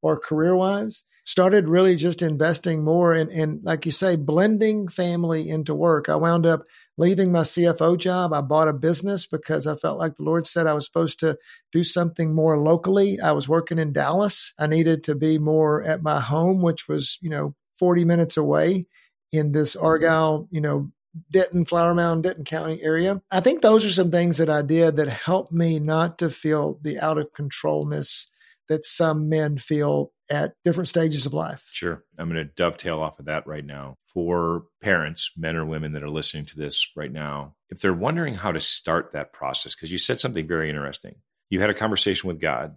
or 0.00 0.18
career 0.18 0.54
wise 0.54 1.04
started 1.28 1.68
really 1.68 1.94
just 1.94 2.22
investing 2.22 2.82
more 2.82 3.14
in, 3.14 3.28
in, 3.28 3.60
like 3.62 3.84
you 3.84 3.92
say, 3.92 4.16
blending 4.16 4.88
family 4.88 5.46
into 5.46 5.74
work. 5.74 6.08
I 6.08 6.16
wound 6.16 6.46
up 6.46 6.62
leaving 6.96 7.30
my 7.30 7.42
CFO 7.42 7.98
job. 7.98 8.32
I 8.32 8.40
bought 8.40 8.68
a 8.68 8.72
business 8.72 9.26
because 9.26 9.66
I 9.66 9.76
felt 9.76 9.98
like 9.98 10.16
the 10.16 10.22
Lord 10.22 10.46
said 10.46 10.66
I 10.66 10.72
was 10.72 10.86
supposed 10.86 11.20
to 11.20 11.36
do 11.70 11.84
something 11.84 12.34
more 12.34 12.56
locally. 12.58 13.20
I 13.20 13.32
was 13.32 13.46
working 13.46 13.78
in 13.78 13.92
Dallas. 13.92 14.54
I 14.58 14.68
needed 14.68 15.04
to 15.04 15.14
be 15.14 15.38
more 15.38 15.84
at 15.84 16.02
my 16.02 16.18
home, 16.18 16.62
which 16.62 16.88
was, 16.88 17.18
you 17.20 17.28
know, 17.28 17.54
40 17.78 18.06
minutes 18.06 18.38
away 18.38 18.86
in 19.30 19.52
this 19.52 19.76
Argyle, 19.76 20.48
you 20.50 20.62
know, 20.62 20.90
Denton, 21.30 21.66
Flower 21.66 21.92
Mound, 21.92 22.22
Denton 22.22 22.44
County 22.44 22.82
area. 22.82 23.20
I 23.30 23.40
think 23.40 23.60
those 23.60 23.84
are 23.84 23.92
some 23.92 24.10
things 24.10 24.38
that 24.38 24.48
I 24.48 24.62
did 24.62 24.96
that 24.96 25.10
helped 25.10 25.52
me 25.52 25.78
not 25.78 26.20
to 26.20 26.30
feel 26.30 26.78
the 26.80 26.98
out 27.00 27.18
of 27.18 27.34
controlness 27.34 28.28
that 28.68 28.84
some 28.84 29.28
men 29.28 29.58
feel 29.58 30.12
at 30.30 30.54
different 30.64 30.88
stages 30.88 31.26
of 31.26 31.32
life. 31.32 31.68
Sure. 31.72 32.04
I'm 32.18 32.28
going 32.28 32.44
to 32.44 32.52
dovetail 32.52 33.00
off 33.00 33.18
of 33.18 33.26
that 33.26 33.46
right 33.46 33.64
now. 33.64 33.96
For 34.06 34.64
parents, 34.82 35.32
men 35.36 35.56
or 35.56 35.64
women 35.64 35.92
that 35.92 36.02
are 36.02 36.10
listening 36.10 36.46
to 36.46 36.56
this 36.56 36.90
right 36.96 37.12
now, 37.12 37.54
if 37.70 37.80
they're 37.80 37.94
wondering 37.94 38.34
how 38.34 38.52
to 38.52 38.60
start 38.60 39.12
that 39.12 39.32
process, 39.32 39.74
because 39.74 39.92
you 39.92 39.98
said 39.98 40.20
something 40.20 40.46
very 40.46 40.68
interesting. 40.68 41.16
You 41.50 41.60
had 41.60 41.70
a 41.70 41.74
conversation 41.74 42.28
with 42.28 42.40
God, 42.40 42.76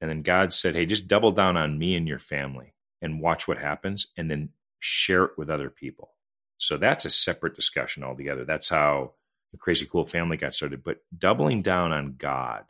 and 0.00 0.10
then 0.10 0.22
God 0.22 0.52
said, 0.52 0.74
Hey, 0.74 0.86
just 0.86 1.06
double 1.06 1.32
down 1.32 1.56
on 1.56 1.78
me 1.78 1.94
and 1.94 2.08
your 2.08 2.18
family 2.18 2.74
and 3.02 3.20
watch 3.20 3.46
what 3.46 3.58
happens, 3.58 4.08
and 4.16 4.30
then 4.30 4.50
share 4.78 5.24
it 5.24 5.32
with 5.38 5.48
other 5.48 5.70
people. 5.70 6.12
So 6.58 6.76
that's 6.76 7.04
a 7.04 7.10
separate 7.10 7.54
discussion 7.54 8.04
altogether. 8.04 8.44
That's 8.44 8.68
how 8.68 9.12
the 9.52 9.58
Crazy 9.58 9.86
Cool 9.86 10.04
family 10.04 10.36
got 10.36 10.54
started. 10.54 10.84
But 10.84 10.98
doubling 11.16 11.62
down 11.62 11.92
on 11.92 12.16
God 12.18 12.64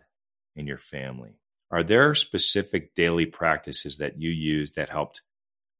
and 0.57 0.68
your 0.68 0.79
family 0.79 1.39
are 1.70 1.83
there 1.83 2.14
specific 2.14 2.94
daily 2.94 3.26
practices 3.26 3.98
that 3.98 4.20
you 4.20 4.30
use 4.30 4.72
that 4.72 4.90
helped 4.90 5.22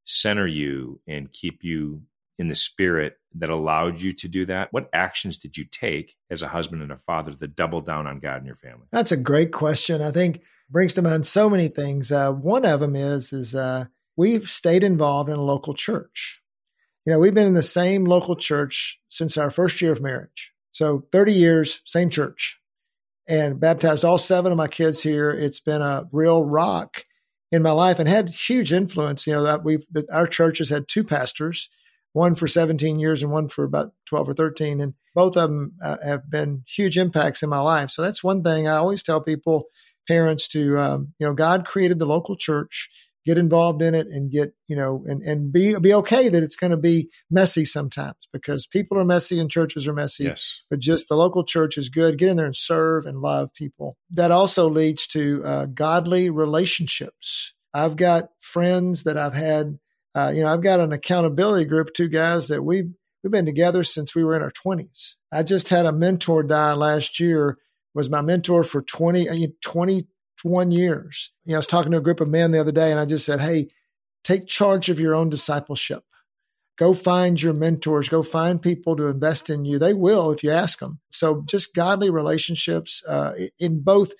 center 0.05 0.47
you 0.47 1.01
and 1.07 1.33
keep 1.33 1.63
you 1.63 2.03
in 2.39 2.49
the 2.49 2.55
spirit 2.55 3.19
that 3.35 3.51
allowed 3.51 4.01
you 4.01 4.13
to 4.13 4.29
do 4.29 4.47
that? 4.47 4.73
What 4.73 4.89
actions 4.93 5.39
did 5.39 5.57
you 5.57 5.65
take 5.65 6.17
as 6.31 6.43
a 6.43 6.49
husband 6.49 6.83
and 6.83 6.93
a 6.93 6.99
father 6.99 7.33
to 7.33 7.47
double 7.47 7.81
down 7.81 8.07
on 8.07 8.21
God 8.21 8.39
and 8.39 8.47
your 8.47 8.57
family? 8.57 8.87
That's 8.93 9.13
a 9.13 9.17
great 9.17 9.53
question. 9.53 10.01
I 10.01 10.11
think 10.11 10.43
brings 10.71 10.95
to 10.95 11.03
mind 11.03 11.27
so 11.27 11.51
many 11.51 11.69
things. 11.69 12.13
Uh, 12.13 12.33
one 12.33 12.65
of 12.65 12.81
them 12.81 12.97
is 12.97 13.33
is 13.33 13.55
uh, 13.55 13.87
we've 14.17 14.49
stayed 14.49 14.85
involved 14.85 15.29
in 15.29 15.37
a 15.37 15.43
local 15.43 15.75
church. 15.75 16.41
You 17.05 17.13
know, 17.13 17.19
we've 17.19 17.35
been 17.35 17.47
in 17.47 17.55
the 17.55 17.63
same 17.63 18.05
local 18.05 18.37
church 18.37 19.01
since 19.09 19.37
our 19.37 19.51
first 19.51 19.81
year 19.81 19.93
of 19.93 20.03
marriage. 20.03 20.53
So 20.73 21.07
30 21.11 21.33
years, 21.33 21.83
same 21.85 22.11
church, 22.11 22.60
and 23.31 23.61
baptized 23.61 24.05
all 24.05 24.19
seven 24.19 24.51
of 24.51 24.59
my 24.59 24.67
kids 24.67 25.01
here. 25.01 25.31
It's 25.31 25.61
been 25.61 25.83
a 25.83 26.05
real 26.11 26.45
rock 26.45 27.05
in 27.53 27.63
my 27.63 27.71
life 27.71 28.01
and 28.01 28.09
had 28.09 28.29
huge 28.29 28.73
influence. 28.73 29.25
You 29.25 29.35
know, 29.35 29.45
that 29.45 29.63
we've, 29.63 29.87
that 29.93 30.11
our 30.11 30.27
church 30.27 30.59
has 30.59 30.69
had 30.69 30.89
two 30.89 31.05
pastors, 31.05 31.71
one 32.13 32.35
for 32.35 32.49
17 32.49 32.99
years 32.99 33.23
and 33.23 33.31
one 33.31 33.49
for 33.49 33.63
about 33.63 33.93
12 34.07 34.31
or 34.31 34.35
13. 34.35 34.81
And 34.81 34.95
both 35.15 35.37
of 35.37 35.49
them 35.49 35.75
uh, 35.83 35.99
have 36.05 36.29
been 36.29 36.65
huge 36.67 36.99
impacts 36.99 37.45
in 37.45 37.49
my 37.49 37.61
life. 37.61 37.91
So 37.91 38.03
that's 38.03 38.25
one 38.25 38.43
thing 38.43 38.67
I 38.67 38.77
always 38.77 39.05
tell 39.05 39.23
people, 39.23 39.67
parents 40.09 40.49
to, 40.49 40.77
um, 40.81 41.15
you 41.21 41.27
know, 41.29 41.33
God 41.33 41.65
created 41.65 42.01
the 42.01 42.07
local 42.07 42.37
church 42.37 42.91
get 43.27 43.39
involved 43.39 43.83
in 43.83 43.95
it 43.95 44.07
and 44.07 44.31
get 44.31 44.55
you 44.67 44.77
know 44.77 45.05
and 45.07 45.23
and 45.23 45.53
be 45.53 45.79
be 45.79 45.93
okay 45.95 46.29
that 46.29 46.43
it's 46.43 46.57
going 46.57 46.71
to 46.71 46.77
be 46.77 47.11
messy 47.31 47.65
sometimes 47.65 48.17
because 48.33 48.67
people 48.67 48.99
are 48.99 49.05
messy 49.05 49.39
and 49.39 49.51
churches 49.51 49.87
are 49.87 49.93
messy 49.93 50.25
yes. 50.25 50.61
but 50.71 50.79
just 50.79 51.09
the 51.09 51.17
local 51.17 51.45
church 51.45 51.77
is 51.77 51.91
good. 51.91 52.19
Get 52.19 52.31
in 52.31 52.37
there 52.37 52.47
and 52.47 52.57
serve 52.57 53.07
and 53.07 53.21
love 53.21 53.53
people. 53.55 53.97
That 54.11 54.31
also 54.31 54.69
leads 54.69 55.07
to 55.09 55.45
uh, 55.45 55.67
godly 55.67 56.31
relationships. 56.31 57.53
I've 57.73 57.97
got 57.97 58.31
friends 58.41 59.05
that 59.05 59.17
i've 59.17 59.35
had 59.35 59.79
uh, 60.15 60.33
you 60.35 60.43
know 60.43 60.53
i've 60.53 60.63
got 60.63 60.81
an 60.81 60.93
accountability 60.93 61.65
group 61.65 61.93
two 61.95 62.09
guys 62.09 62.49
that 62.49 62.63
we 62.63 62.83
we've 63.23 63.31
been 63.31 63.47
together 63.47 63.85
since 63.85 64.15
we 64.15 64.25
were 64.25 64.35
in 64.35 64.43
our 64.43 64.53
20s 64.53 65.15
i 65.31 65.43
just 65.43 65.69
had 65.69 65.87
a 65.87 65.93
mentor 65.93 66.43
die 66.43 66.73
last 66.73 67.21
year 67.21 67.59
was 67.95 68.11
my 68.11 68.23
mentor 68.23 68.65
for 68.65 68.83
20 68.83 69.29
uh, 69.29 69.47
20 69.63 70.07
one 70.45 70.71
years. 70.71 71.33
You 71.45 71.53
know, 71.53 71.57
I 71.57 71.59
was 71.59 71.67
talking 71.67 71.93
to 71.93 71.99
a 71.99 72.03
group 72.03 72.21
of 72.21 72.29
men 72.29 72.51
the 72.51 72.61
other 72.61 72.73
day 72.73 72.91
and 72.91 73.01
I 73.01 73.05
just 73.05 73.27
said, 73.27 73.41
Hey, 73.41 73.69
take 74.25 74.47
charge 74.47 74.89
of 74.89 75.01
your 75.01 75.15
own 75.15 75.31
discipleship. 75.31 76.05
Go 76.79 76.95
find 76.95 77.41
your 77.41 77.53
mentors. 77.53 78.09
Go 78.09 78.23
find 78.23 78.61
people 78.61 78.97
to 78.97 79.09
invest 79.09 79.51
in 79.51 79.65
you. 79.65 79.79
They 79.79 79.93
will 79.93 80.31
if 80.31 80.43
you 80.43 80.51
ask 80.51 80.79
them. 80.79 80.99
So 81.11 81.43
just 81.47 81.75
godly 81.75 82.11
relationships 82.11 83.03
uh, 83.07 83.33
in 83.59 83.83
both 83.83 84.13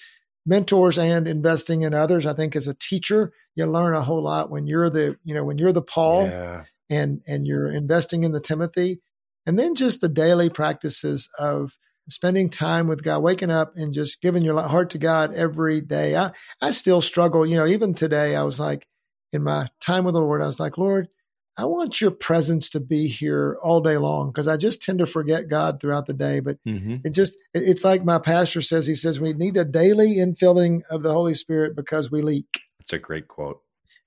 mentors 0.45 0.99
and 0.99 1.27
investing 1.27 1.83
in 1.83 1.95
others. 1.95 2.27
I 2.27 2.35
think 2.35 2.57
as 2.57 2.69
a 2.69 2.75
teacher, 2.75 3.33
you 3.55 3.67
learn 3.67 3.95
a 3.95 4.03
whole 4.03 4.23
lot 4.23 4.51
when 4.51 4.67
you're 4.67 4.91
the, 4.91 5.17
you 5.25 5.35
know, 5.35 5.45
when 5.45 5.59
you're 5.59 5.73
the 5.73 5.83
Paul 5.83 6.27
yeah. 6.27 6.65
and, 6.91 7.23
and 7.27 7.47
you're 7.47 7.71
investing 7.71 8.25
in 8.25 8.33
the 8.33 8.41
Timothy 8.41 9.01
and 9.47 9.59
then 9.59 9.75
just 9.75 10.01
the 10.01 10.09
daily 10.09 10.51
practices 10.51 11.29
of 11.39 11.77
spending 12.11 12.51
time 12.51 12.89
with 12.89 13.03
God, 13.03 13.21
waking 13.21 13.51
up 13.51 13.73
and 13.77 13.93
just 13.93 14.21
giving 14.21 14.45
your 14.45 14.61
heart 14.61 14.91
to 14.91 14.99
God 14.99 15.35
every 15.35 15.81
day. 15.81 16.17
I, 16.17 16.33
I 16.61 16.73
still 16.73 17.01
struggle. 17.01 17.47
You 17.47 17.57
know, 17.57 17.67
even 17.67 17.95
today, 17.95 18.37
I 18.37 18.43
was 18.43 18.61
like, 18.61 18.87
in 19.33 19.43
my 19.45 19.69
time 19.81 20.05
with 20.05 20.15
the 20.15 20.21
Lord, 20.21 20.43
I 20.43 20.47
was 20.47 20.61
like, 20.61 20.77
Lord, 20.77 21.09
I 21.57 21.67
want 21.67 22.01
your 22.01 22.11
presence 22.11 22.71
to 22.71 22.81
be 22.81 23.09
here 23.09 23.59
all 23.63 23.81
day 23.81 23.97
long 23.99 24.31
because 24.31 24.49
I 24.49 24.57
just 24.57 24.83
tend 24.83 25.01
to 25.01 25.07
forget 25.07 25.49
God 25.49 25.81
throughout 25.81 26.07
the 26.07 26.15
day. 26.15 26.41
But 26.41 26.57
mm-hmm. 26.67 26.97
it 27.05 27.11
just, 27.11 27.37
it's 27.53 27.85
like 27.85 28.05
my 28.05 28.19
pastor 28.19 28.63
says, 28.63 28.87
he 28.87 28.95
says, 28.95 29.21
we 29.21 29.35
need 29.35 29.57
a 29.57 29.65
daily 29.65 30.17
infilling 30.17 30.81
of 30.91 31.03
the 31.03 31.13
Holy 31.13 31.35
Spirit 31.35 31.77
because 31.77 32.11
we 32.11 32.23
leak. 32.23 32.61
That's 32.79 32.95
a 32.95 32.99
great 32.99 33.29
quote. 33.29 33.61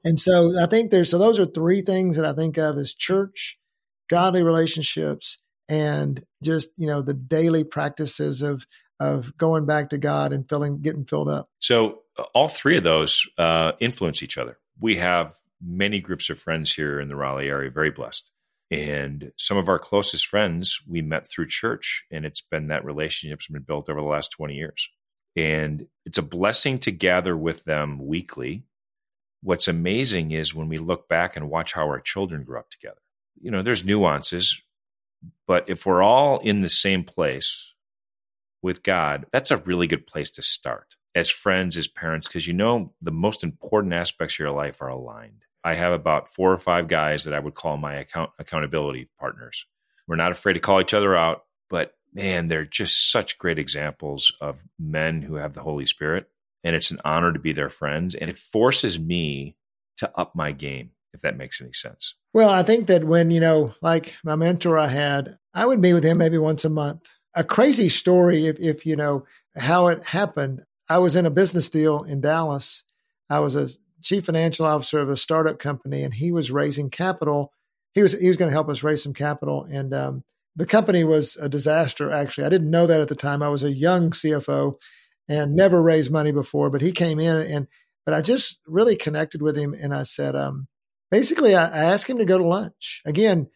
And 0.03 0.19
so 0.19 0.59
I 0.59 0.65
think 0.65 0.89
there's, 0.89 1.09
so 1.09 1.17
those 1.17 1.39
are 1.39 1.45
three 1.45 1.81
things 1.81 2.15
that 2.15 2.25
I 2.25 2.33
think 2.33 2.57
of 2.57 2.77
as 2.77 2.93
church, 2.93 3.59
godly 4.09 4.41
relationships, 4.41 5.37
and 5.69 6.23
just 6.43 6.69
you 6.77 6.87
know 6.87 7.01
the 7.01 7.13
daily 7.13 7.63
practices 7.63 8.41
of 8.41 8.65
of 8.99 9.35
going 9.37 9.65
back 9.65 9.89
to 9.89 9.97
God 9.97 10.33
and 10.33 10.47
filling 10.47 10.81
getting 10.81 11.05
filled 11.05 11.29
up. 11.29 11.49
So 11.59 11.99
uh, 12.17 12.23
all 12.33 12.47
three 12.47 12.77
of 12.77 12.83
those 12.83 13.27
uh, 13.37 13.73
influence 13.79 14.23
each 14.23 14.37
other. 14.37 14.57
We 14.79 14.97
have 14.97 15.35
many 15.61 15.99
groups 15.99 16.29
of 16.29 16.39
friends 16.39 16.73
here 16.73 16.99
in 16.99 17.07
the 17.07 17.15
Raleigh 17.15 17.47
area, 17.47 17.71
very 17.71 17.91
blessed. 17.91 18.31
And 18.71 19.31
some 19.37 19.57
of 19.57 19.69
our 19.69 19.77
closest 19.77 20.27
friends 20.27 20.81
we 20.87 21.01
met 21.01 21.29
through 21.29 21.47
church, 21.47 22.05
and 22.11 22.25
it's 22.25 22.41
been 22.41 22.69
that 22.69 22.85
relationship's 22.85 23.47
been 23.47 23.61
built 23.61 23.89
over 23.89 23.99
the 23.99 24.07
last 24.07 24.31
20 24.31 24.55
years. 24.55 24.89
And 25.35 25.87
it's 26.05 26.17
a 26.17 26.23
blessing 26.23 26.79
to 26.79 26.91
gather 26.91 27.35
with 27.37 27.63
them 27.65 28.05
weekly. 28.05 28.63
What's 29.41 29.67
amazing 29.67 30.31
is 30.31 30.55
when 30.55 30.69
we 30.69 30.77
look 30.77 31.07
back 31.07 31.35
and 31.35 31.49
watch 31.49 31.73
how 31.73 31.83
our 31.83 31.99
children 31.99 32.43
grew 32.43 32.59
up 32.59 32.69
together. 32.69 32.99
You 33.41 33.51
know, 33.51 33.61
there's 33.61 33.85
nuances. 33.85 34.59
But 35.47 35.69
if 35.69 35.85
we're 35.85 36.03
all 36.03 36.39
in 36.39 36.61
the 36.61 36.69
same 36.69 37.03
place 37.03 37.71
with 38.61 38.83
God, 38.83 39.25
that's 39.31 39.51
a 39.51 39.57
really 39.57 39.87
good 39.87 40.07
place 40.07 40.31
to 40.31 40.41
start 40.41 40.95
as 41.15 41.29
friends, 41.29 41.77
as 41.77 41.87
parents, 41.87 42.27
because 42.27 42.47
you 42.47 42.53
know 42.53 42.93
the 43.01 43.11
most 43.11 43.43
important 43.43 43.93
aspects 43.93 44.35
of 44.35 44.39
your 44.39 44.51
life 44.51 44.81
are 44.81 44.87
aligned. 44.87 45.45
I 45.63 45.75
have 45.75 45.93
about 45.93 46.33
four 46.33 46.51
or 46.51 46.57
five 46.57 46.87
guys 46.87 47.23
that 47.23 47.33
I 47.33 47.39
would 47.39 47.53
call 47.53 47.77
my 47.77 47.95
account 47.95 48.31
accountability 48.39 49.09
partners. 49.19 49.65
We're 50.07 50.15
not 50.17 50.31
afraid 50.31 50.53
to 50.53 50.59
call 50.59 50.81
each 50.81 50.93
other 50.93 51.15
out, 51.15 51.45
but 51.69 51.93
man, 52.13 52.47
they're 52.47 52.65
just 52.65 53.11
such 53.11 53.37
great 53.37 53.59
examples 53.59 54.31
of 54.41 54.63
men 54.77 55.21
who 55.21 55.35
have 55.35 55.53
the 55.53 55.61
Holy 55.61 55.85
Spirit. 55.85 56.27
And 56.63 56.75
it's 56.75 56.91
an 56.91 57.01
honor 57.03 57.31
to 57.31 57.39
be 57.39 57.53
their 57.53 57.69
friends. 57.69 58.15
And 58.15 58.29
it 58.29 58.37
forces 58.37 58.99
me 58.99 59.55
to 59.97 60.11
up 60.17 60.35
my 60.35 60.51
game 60.51 60.91
if 61.13 61.21
that 61.21 61.37
makes 61.37 61.61
any 61.61 61.73
sense. 61.73 62.15
Well, 62.33 62.49
I 62.49 62.63
think 62.63 62.87
that 62.87 63.03
when, 63.03 63.31
you 63.31 63.39
know, 63.39 63.73
like 63.81 64.15
my 64.23 64.35
mentor 64.35 64.77
I 64.77 64.87
had, 64.87 65.37
I 65.53 65.65
would 65.65 65.79
meet 65.79 65.93
with 65.93 66.03
him 66.03 66.17
maybe 66.17 66.37
once 66.37 66.65
a 66.65 66.69
month. 66.69 67.07
A 67.35 67.43
crazy 67.43 67.89
story, 67.89 68.47
if, 68.47 68.59
if 68.59 68.85
you 68.85 68.95
know 68.95 69.25
how 69.55 69.87
it 69.87 70.03
happened. 70.03 70.61
I 70.89 70.97
was 70.99 71.15
in 71.15 71.25
a 71.25 71.31
business 71.31 71.69
deal 71.69 72.03
in 72.03 72.21
Dallas. 72.21 72.83
I 73.29 73.39
was 73.39 73.55
a 73.55 73.69
chief 74.01 74.25
financial 74.25 74.65
officer 74.65 74.99
of 74.99 75.09
a 75.09 75.17
startup 75.17 75.59
company, 75.59 76.03
and 76.03 76.13
he 76.13 76.31
was 76.31 76.51
raising 76.51 76.89
capital. 76.89 77.51
He 77.93 78.01
was 78.01 78.19
he 78.19 78.27
was 78.27 78.37
going 78.37 78.49
to 78.49 78.53
help 78.53 78.69
us 78.69 78.83
raise 78.83 79.01
some 79.01 79.13
capital, 79.13 79.65
and 79.69 79.93
um, 79.93 80.23
the 80.55 80.65
company 80.65 81.03
was 81.03 81.37
a 81.37 81.49
disaster. 81.49 82.11
Actually, 82.11 82.45
I 82.45 82.49
didn't 82.49 82.71
know 82.71 82.87
that 82.87 83.01
at 83.01 83.07
the 83.07 83.15
time. 83.15 83.41
I 83.41 83.49
was 83.49 83.63
a 83.63 83.71
young 83.71 84.11
CFO 84.11 84.75
and 85.27 85.55
never 85.55 85.81
raised 85.81 86.11
money 86.11 86.31
before. 86.31 86.69
But 86.69 86.81
he 86.81 86.91
came 86.91 87.19
in, 87.19 87.37
and 87.37 87.67
but 88.05 88.13
I 88.13 88.21
just 88.21 88.59
really 88.67 88.95
connected 88.95 89.41
with 89.41 89.57
him, 89.57 89.73
and 89.73 89.93
I 89.93 90.03
said, 90.03 90.35
um, 90.35 90.67
basically, 91.13 91.55
I, 91.55 91.65
I 91.65 91.83
asked 91.93 92.09
him 92.09 92.17
to 92.17 92.25
go 92.25 92.39
to 92.39 92.43
lunch. 92.43 93.03
Again, 93.05 93.47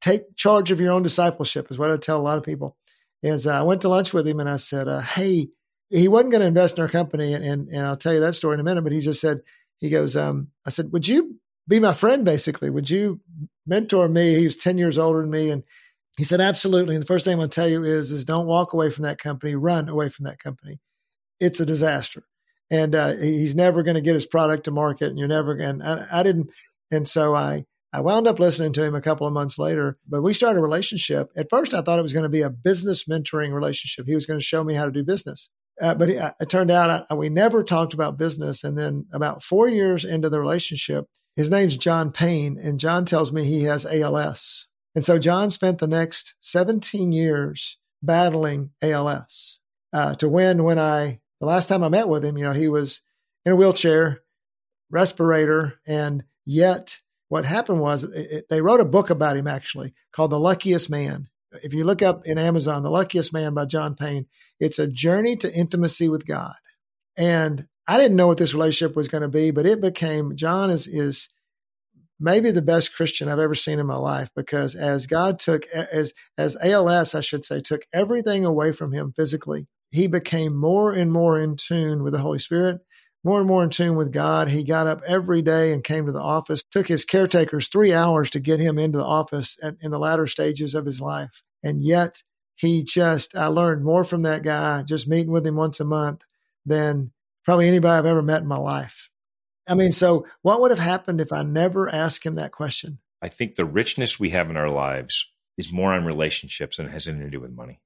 take 0.00 0.36
charge 0.36 0.70
of 0.70 0.80
your 0.80 0.92
own 0.92 1.02
discipleship 1.02 1.72
is 1.72 1.78
what 1.78 1.90
I 1.90 1.96
tell 1.96 2.20
a 2.20 2.22
lot 2.22 2.38
of 2.38 2.44
people. 2.44 2.76
Is 3.20 3.48
uh, 3.48 3.58
I 3.58 3.62
went 3.62 3.80
to 3.80 3.88
lunch 3.88 4.14
with 4.14 4.28
him 4.28 4.38
and 4.38 4.48
I 4.48 4.58
said, 4.58 4.86
uh, 4.86 5.00
"Hey, 5.00 5.48
he 5.90 6.06
wasn't 6.06 6.30
going 6.30 6.40
to 6.40 6.46
invest 6.46 6.78
in 6.78 6.82
our 6.82 6.88
company, 6.88 7.34
and, 7.34 7.44
and, 7.44 7.68
and 7.68 7.86
I'll 7.86 7.96
tell 7.96 8.14
you 8.14 8.20
that 8.20 8.34
story 8.34 8.54
in 8.54 8.60
a 8.60 8.64
minute." 8.64 8.82
But 8.82 8.92
he 8.92 9.00
just 9.00 9.20
said, 9.20 9.40
he 9.80 9.90
goes, 9.90 10.16
um, 10.16 10.48
"I 10.64 10.70
said, 10.70 10.92
would 10.92 11.06
you 11.08 11.36
be 11.66 11.80
my 11.80 11.94
friend? 11.94 12.24
Basically, 12.24 12.70
would 12.70 12.88
you 12.88 13.20
mentor 13.66 14.08
me?" 14.08 14.36
He 14.36 14.44
was 14.44 14.56
ten 14.56 14.78
years 14.78 14.98
older 14.98 15.20
than 15.20 15.30
me, 15.30 15.50
and 15.50 15.64
he 16.16 16.22
said, 16.22 16.40
"Absolutely." 16.40 16.94
And 16.94 17.02
the 17.02 17.08
first 17.08 17.24
thing 17.24 17.32
I'm 17.32 17.38
going 17.40 17.50
to 17.50 17.54
tell 17.54 17.68
you 17.68 17.82
is, 17.82 18.12
is 18.12 18.24
don't 18.24 18.46
walk 18.46 18.72
away 18.72 18.90
from 18.90 19.04
that 19.04 19.18
company. 19.18 19.56
Run 19.56 19.88
away 19.88 20.10
from 20.10 20.26
that 20.26 20.38
company. 20.38 20.80
It's 21.40 21.58
a 21.58 21.66
disaster 21.66 22.22
and 22.72 22.94
uh, 22.94 23.14
he's 23.16 23.54
never 23.54 23.82
going 23.82 23.96
to 23.96 24.00
get 24.00 24.14
his 24.14 24.26
product 24.26 24.64
to 24.64 24.70
market, 24.70 25.10
and 25.10 25.18
you're 25.18 25.28
never 25.28 25.54
going. 25.54 25.82
I, 25.82 26.20
I 26.20 26.22
didn't, 26.22 26.48
and 26.90 27.06
so 27.06 27.34
I 27.34 27.66
I 27.92 28.00
wound 28.00 28.26
up 28.26 28.40
listening 28.40 28.72
to 28.72 28.82
him 28.82 28.94
a 28.94 29.02
couple 29.02 29.26
of 29.26 29.34
months 29.34 29.58
later. 29.58 29.98
But 30.08 30.22
we 30.22 30.32
started 30.32 30.58
a 30.58 30.62
relationship. 30.62 31.30
At 31.36 31.50
first, 31.50 31.74
I 31.74 31.82
thought 31.82 31.98
it 31.98 32.02
was 32.02 32.14
going 32.14 32.22
to 32.22 32.30
be 32.30 32.40
a 32.40 32.50
business 32.50 33.04
mentoring 33.04 33.52
relationship. 33.52 34.06
He 34.06 34.14
was 34.14 34.24
going 34.24 34.40
to 34.40 34.44
show 34.44 34.64
me 34.64 34.72
how 34.72 34.86
to 34.86 34.90
do 34.90 35.04
business. 35.04 35.50
Uh, 35.80 35.94
but 35.94 36.08
it, 36.08 36.34
it, 36.40 36.48
turned 36.48 36.70
out 36.70 37.06
I, 37.10 37.14
we 37.14 37.28
never 37.28 37.62
talked 37.62 37.92
about 37.92 38.18
business. 38.18 38.64
And 38.64 38.76
then 38.76 39.06
about 39.12 39.42
four 39.42 39.68
years 39.68 40.04
into 40.04 40.30
the 40.30 40.40
relationship, 40.40 41.06
his 41.36 41.50
name's 41.50 41.76
John 41.76 42.10
Payne, 42.10 42.58
and 42.58 42.80
John 42.80 43.04
tells 43.04 43.32
me 43.32 43.44
he 43.44 43.64
has 43.64 43.86
ALS. 43.86 44.66
And 44.94 45.04
so 45.04 45.18
John 45.18 45.50
spent 45.50 45.78
the 45.78 45.86
next 45.86 46.34
17 46.40 47.12
years 47.12 47.78
battling 48.02 48.70
ALS 48.82 49.58
uh, 49.92 50.14
to 50.16 50.28
win 50.28 50.64
when 50.64 50.78
I 50.78 51.20
the 51.42 51.46
last 51.46 51.66
time 51.66 51.82
I 51.82 51.88
met 51.88 52.08
with 52.08 52.24
him, 52.24 52.38
you 52.38 52.44
know, 52.44 52.52
he 52.52 52.68
was 52.68 53.02
in 53.44 53.50
a 53.50 53.56
wheelchair, 53.56 54.20
respirator, 54.90 55.74
and 55.84 56.22
yet 56.46 57.00
what 57.30 57.44
happened 57.44 57.80
was 57.80 58.04
it, 58.04 58.12
it, 58.14 58.48
they 58.48 58.60
wrote 58.60 58.78
a 58.78 58.84
book 58.84 59.10
about 59.10 59.36
him 59.36 59.48
actually 59.48 59.92
called 60.14 60.30
The 60.30 60.38
Luckiest 60.38 60.88
Man. 60.88 61.26
If 61.64 61.74
you 61.74 61.82
look 61.82 62.00
up 62.00 62.26
in 62.26 62.38
Amazon, 62.38 62.84
The 62.84 62.90
Luckiest 62.90 63.32
Man 63.32 63.54
by 63.54 63.64
John 63.64 63.96
Payne, 63.96 64.26
it's 64.60 64.78
a 64.78 64.86
journey 64.86 65.34
to 65.38 65.52
intimacy 65.52 66.08
with 66.08 66.28
God. 66.28 66.54
And 67.16 67.66
I 67.88 67.98
didn't 67.98 68.16
know 68.16 68.28
what 68.28 68.38
this 68.38 68.54
relationship 68.54 68.94
was 68.94 69.08
going 69.08 69.22
to 69.22 69.28
be, 69.28 69.50
but 69.50 69.66
it 69.66 69.80
became 69.80 70.36
John 70.36 70.70
is 70.70 70.86
is 70.86 71.28
maybe 72.20 72.52
the 72.52 72.62
best 72.62 72.94
Christian 72.94 73.28
I've 73.28 73.40
ever 73.40 73.56
seen 73.56 73.80
in 73.80 73.86
my 73.86 73.96
life 73.96 74.30
because 74.36 74.76
as 74.76 75.08
God 75.08 75.40
took 75.40 75.66
as 75.66 76.12
as 76.38 76.56
ALS 76.62 77.16
I 77.16 77.20
should 77.20 77.44
say 77.44 77.60
took 77.60 77.82
everything 77.92 78.44
away 78.44 78.70
from 78.70 78.92
him 78.92 79.12
physically 79.16 79.66
he 79.92 80.06
became 80.06 80.56
more 80.56 80.92
and 80.92 81.12
more 81.12 81.40
in 81.40 81.56
tune 81.56 82.02
with 82.02 82.14
the 82.14 82.18
Holy 82.18 82.38
Spirit, 82.38 82.80
more 83.22 83.38
and 83.38 83.46
more 83.46 83.62
in 83.62 83.70
tune 83.70 83.94
with 83.94 84.12
God. 84.12 84.48
He 84.48 84.64
got 84.64 84.86
up 84.86 85.02
every 85.06 85.42
day 85.42 85.72
and 85.72 85.84
came 85.84 86.06
to 86.06 86.12
the 86.12 86.20
office, 86.20 86.62
took 86.70 86.88
his 86.88 87.04
caretakers 87.04 87.68
three 87.68 87.92
hours 87.92 88.30
to 88.30 88.40
get 88.40 88.58
him 88.58 88.78
into 88.78 88.98
the 88.98 89.04
office 89.04 89.58
at, 89.62 89.76
in 89.80 89.90
the 89.90 89.98
latter 89.98 90.26
stages 90.26 90.74
of 90.74 90.86
his 90.86 91.00
life. 91.00 91.42
And 91.62 91.82
yet 91.82 92.22
he 92.56 92.82
just, 92.82 93.36
I 93.36 93.46
learned 93.46 93.84
more 93.84 94.02
from 94.02 94.22
that 94.22 94.42
guy 94.42 94.82
just 94.82 95.06
meeting 95.06 95.30
with 95.32 95.46
him 95.46 95.56
once 95.56 95.78
a 95.78 95.84
month 95.84 96.22
than 96.66 97.12
probably 97.44 97.68
anybody 97.68 97.98
I've 97.98 98.06
ever 98.06 98.22
met 98.22 98.42
in 98.42 98.48
my 98.48 98.58
life. 98.58 99.10
I 99.68 99.74
mean, 99.74 99.92
so 99.92 100.26
what 100.42 100.60
would 100.60 100.70
have 100.70 100.80
happened 100.80 101.20
if 101.20 101.32
I 101.32 101.42
never 101.42 101.88
asked 101.88 102.24
him 102.24 102.36
that 102.36 102.52
question? 102.52 102.98
I 103.20 103.28
think 103.28 103.54
the 103.54 103.64
richness 103.64 104.18
we 104.18 104.30
have 104.30 104.50
in 104.50 104.56
our 104.56 104.70
lives 104.70 105.30
is 105.56 105.70
more 105.70 105.92
on 105.92 106.04
relationships 106.04 106.78
than 106.78 106.86
it 106.86 106.92
has 106.92 107.06
anything 107.06 107.26
to 107.26 107.30
do 107.30 107.40
with 107.40 107.52
money. 107.52 107.80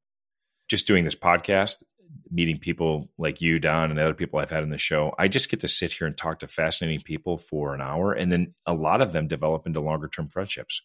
Just 0.69 0.87
doing 0.87 1.05
this 1.05 1.15
podcast, 1.15 1.83
meeting 2.31 2.59
people 2.59 3.09
like 3.19 3.41
you, 3.41 3.59
Don, 3.59 3.91
and 3.91 3.99
the 3.99 4.05
other 4.05 4.15
people 4.15 4.39
I've 4.39 4.51
had 4.51 4.63
in 4.63 4.71
the 4.71 4.79
show, 4.79 5.15
I 5.19 5.29
just 5.29 5.51
get 5.51 5.61
to 5.61 5.69
sit 5.69 5.93
here 5.93 6.07
and 6.07 6.17
talk 6.17 6.41
to 6.41 6.49
fascinating 6.49 7.01
people 7.01 7.39
for 7.39 7.75
an 7.75 7.81
hour. 7.81 8.13
And 8.13 8.31
then 8.31 8.55
a 8.67 8.75
lot 8.75 9.01
of 9.01 9.13
them 9.13 9.29
develop 9.29 9.67
into 9.67 9.81
longer 9.81 10.09
term 10.09 10.29
friendships 10.29 10.83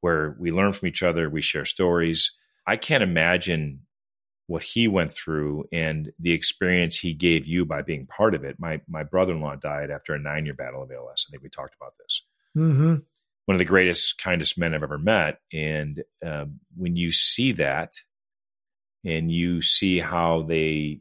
where 0.00 0.36
we 0.38 0.50
learn 0.50 0.72
from 0.72 0.88
each 0.88 1.02
other, 1.02 1.30
we 1.30 1.42
share 1.42 1.64
stories. 1.64 2.32
I 2.66 2.76
can't 2.76 3.02
imagine 3.02 3.80
what 4.48 4.62
he 4.62 4.88
went 4.88 5.12
through 5.12 5.64
and 5.72 6.12
the 6.18 6.32
experience 6.32 6.98
he 6.98 7.14
gave 7.14 7.46
you 7.46 7.64
by 7.64 7.82
being 7.82 8.06
part 8.06 8.34
of 8.34 8.44
it. 8.44 8.56
My 8.58 8.80
my 8.88 9.04
brother 9.04 9.32
in 9.32 9.40
law 9.40 9.54
died 9.54 9.90
after 9.90 10.12
a 10.14 10.18
nine 10.18 10.44
year 10.44 10.54
battle 10.54 10.82
of 10.82 10.90
ALS. 10.90 11.26
I 11.26 11.30
think 11.30 11.42
we 11.42 11.48
talked 11.48 11.74
about 11.74 11.94
this. 11.98 12.22
Mm-hmm. 12.56 12.96
One 13.46 13.54
of 13.54 13.58
the 13.58 13.64
greatest, 13.64 14.18
kindest 14.18 14.58
men 14.58 14.74
I've 14.74 14.82
ever 14.82 14.98
met. 14.98 15.38
And 15.52 16.02
um, 16.24 16.60
when 16.76 16.96
you 16.96 17.10
see 17.10 17.52
that, 17.52 17.94
and 19.04 19.30
you 19.30 19.62
see 19.62 19.98
how 19.98 20.42
they 20.42 21.00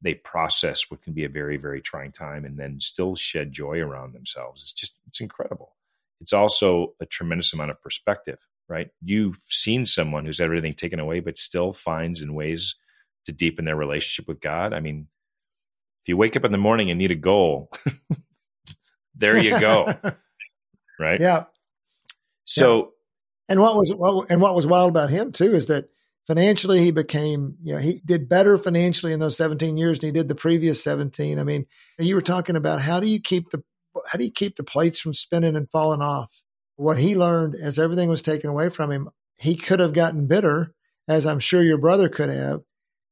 they 0.00 0.14
process 0.14 0.90
what 0.90 1.02
can 1.02 1.12
be 1.12 1.24
a 1.24 1.28
very 1.28 1.56
very 1.56 1.80
trying 1.80 2.12
time, 2.12 2.44
and 2.44 2.58
then 2.58 2.80
still 2.80 3.14
shed 3.14 3.52
joy 3.52 3.78
around 3.78 4.12
themselves, 4.12 4.62
it's 4.62 4.72
just 4.72 4.94
it's 5.06 5.20
incredible. 5.20 5.74
It's 6.20 6.32
also 6.32 6.94
a 7.00 7.06
tremendous 7.06 7.52
amount 7.52 7.72
of 7.72 7.82
perspective 7.82 8.38
right? 8.72 8.88
You've 9.02 9.38
seen 9.48 9.84
someone 9.84 10.24
who's 10.24 10.38
had 10.38 10.46
everything 10.46 10.72
taken 10.72 10.98
away, 10.98 11.20
but 11.20 11.36
still 11.36 11.74
finds 11.74 12.22
in 12.22 12.32
ways 12.32 12.76
to 13.26 13.32
deepen 13.32 13.66
their 13.66 13.76
relationship 13.76 14.26
with 14.26 14.40
God. 14.40 14.72
I 14.72 14.80
mean, 14.80 15.08
if 16.02 16.08
you 16.08 16.16
wake 16.16 16.36
up 16.36 16.44
in 16.44 16.52
the 16.52 16.58
morning 16.58 16.90
and 16.90 16.98
need 16.98 17.10
a 17.10 17.16
goal, 17.16 17.70
there 19.14 19.36
you 19.36 19.60
go. 19.60 19.94
right? 20.98 21.20
Yeah. 21.20 21.44
So 22.44 22.78
yeah. 22.78 22.84
and 23.50 23.60
what 23.60 23.76
was 23.76 23.92
what, 23.92 24.30
and 24.30 24.40
what 24.40 24.54
was 24.54 24.66
wild 24.66 24.88
about 24.88 25.10
him 25.10 25.32
too 25.32 25.54
is 25.54 25.66
that 25.66 25.90
financially 26.26 26.80
he 26.80 26.90
became, 26.90 27.56
you 27.62 27.74
know, 27.74 27.80
he 27.80 28.00
did 28.04 28.28
better 28.28 28.58
financially 28.58 29.12
in 29.12 29.20
those 29.20 29.36
17 29.36 29.76
years 29.76 29.98
than 29.98 30.08
he 30.08 30.12
did 30.12 30.28
the 30.28 30.34
previous 30.34 30.82
17. 30.82 31.38
I 31.38 31.44
mean, 31.44 31.66
you 31.98 32.14
were 32.14 32.22
talking 32.22 32.56
about 32.56 32.80
how 32.80 33.00
do 33.00 33.08
you 33.08 33.20
keep 33.20 33.50
the 33.50 33.62
how 34.06 34.16
do 34.16 34.24
you 34.24 34.30
keep 34.30 34.56
the 34.56 34.64
plates 34.64 35.00
from 35.00 35.12
spinning 35.12 35.54
and 35.54 35.70
falling 35.70 36.00
off? 36.00 36.42
What 36.76 36.98
he 36.98 37.14
learned 37.14 37.56
as 37.60 37.78
everything 37.78 38.08
was 38.08 38.22
taken 38.22 38.48
away 38.48 38.70
from 38.70 38.90
him, 38.90 39.10
he 39.38 39.54
could 39.54 39.80
have 39.80 39.92
gotten 39.92 40.26
bitter, 40.26 40.74
as 41.08 41.26
I'm 41.26 41.40
sure 41.40 41.62
your 41.62 41.76
brother 41.76 42.08
could 42.08 42.30
have, 42.30 42.62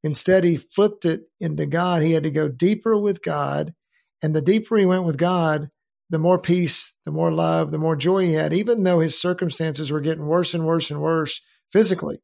Instead, 0.02 0.44
he 0.44 0.56
flipped 0.56 1.04
it 1.04 1.22
into 1.40 1.66
God. 1.66 2.02
He 2.02 2.12
had 2.12 2.22
to 2.22 2.30
go 2.30 2.48
deeper 2.48 2.96
with 2.96 3.22
God. 3.22 3.74
And 4.22 4.34
the 4.34 4.42
deeper 4.42 4.76
he 4.76 4.86
went 4.86 5.04
with 5.04 5.18
God, 5.18 5.70
the 6.08 6.18
more 6.18 6.38
peace, 6.38 6.92
the 7.04 7.11
more 7.11 7.30
love, 7.30 7.70
the 7.70 7.78
more 7.78 7.96
joy 7.96 8.24
he 8.24 8.32
had, 8.32 8.52
even 8.52 8.82
though 8.82 9.00
his 9.00 9.20
circumstances 9.20 9.90
were 9.90 10.00
getting 10.00 10.26
worse 10.26 10.54
and 10.54 10.66
worse 10.66 10.90
and 10.90 11.00
worse 11.00 11.40
physically. 11.72 12.20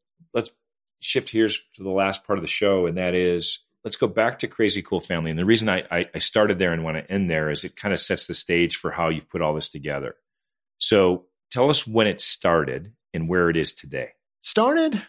Shift 1.01 1.33
gears 1.33 1.63
to 1.75 1.83
the 1.83 1.91
last 1.91 2.25
part 2.27 2.39
of 2.39 2.43
the 2.43 2.49
show, 2.49 2.87
and 2.87 2.97
that 2.97 3.15
is 3.15 3.61
let's 3.85 3.97
go 3.97 4.09
back 4.09 4.41
to 4.41 4.49
Crazy 4.49 4.83
Cool 4.83 5.01
Family. 5.01 5.31
And 5.31 5.39
the 5.39 5.45
reason 5.45 5.69
I, 5.69 6.07
I 6.13 6.19
started 6.19 6.59
there 6.59 6.73
and 6.73 6.83
want 6.83 6.97
to 6.97 7.11
end 7.11 7.31
there 7.31 7.51
is 7.51 7.63
it 7.63 7.77
kind 7.77 7.95
of 7.95 8.01
sets 8.01 8.27
the 8.27 8.35
stage 8.35 8.77
for 8.77 8.91
how 8.91 9.11
you've 9.11 9.31
put 9.31 9.43
all 9.43 9.55
this 9.55 9.69
together. 9.69 10.17
So 10.79 11.27
tell 11.53 11.71
us 11.71 11.87
when 11.87 12.09
it 12.09 12.21
started 12.21 12.93
and 13.15 13.29
where 13.29 13.49
it 13.49 13.57
is 13.57 13.75
today. 13.75 14.11
Started 14.43 15.01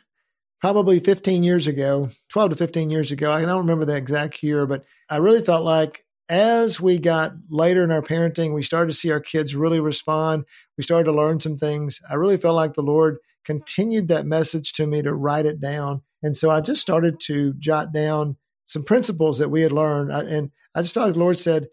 probably 0.61 0.99
15 0.99 1.43
years 1.43 1.65
ago, 1.65 2.09
12 2.29 2.51
to 2.51 2.55
15 2.55 2.89
years 2.89 3.11
ago. 3.11 3.31
I 3.31 3.41
don't 3.41 3.59
remember 3.59 3.85
the 3.85 3.95
exact 3.95 4.43
year, 4.43 4.65
but 4.65 4.85
I 5.09 5.17
really 5.17 5.43
felt 5.43 5.65
like 5.65 6.05
as 6.29 6.79
we 6.79 6.99
got 6.99 7.33
later 7.49 7.83
in 7.83 7.91
our 7.91 8.01
parenting, 8.01 8.53
we 8.53 8.63
started 8.63 8.91
to 8.91 8.97
see 8.97 9.11
our 9.11 9.19
kids 9.19 9.55
really 9.55 9.79
respond. 9.79 10.45
We 10.77 10.83
started 10.83 11.05
to 11.05 11.17
learn 11.17 11.39
some 11.39 11.57
things. 11.57 12.01
I 12.09 12.15
really 12.15 12.37
felt 12.37 12.55
like 12.55 12.73
the 12.73 12.83
Lord 12.83 13.17
continued 13.47 14.09
that 14.09 14.27
message 14.27 14.73
to 14.73 14.85
me 14.85 15.01
to 15.01 15.13
write 15.13 15.47
it 15.47 15.59
down. 15.59 16.03
And 16.21 16.37
so 16.37 16.51
I 16.51 16.61
just 16.61 16.81
started 16.81 17.19
to 17.21 17.53
jot 17.57 17.91
down 17.91 18.37
some 18.65 18.83
principles 18.83 19.39
that 19.39 19.49
we 19.49 19.61
had 19.61 19.71
learned. 19.71 20.11
And 20.11 20.51
I 20.75 20.81
just 20.81 20.93
felt 20.93 21.07
like 21.07 21.13
the 21.13 21.19
Lord 21.21 21.39
said, 21.39 21.69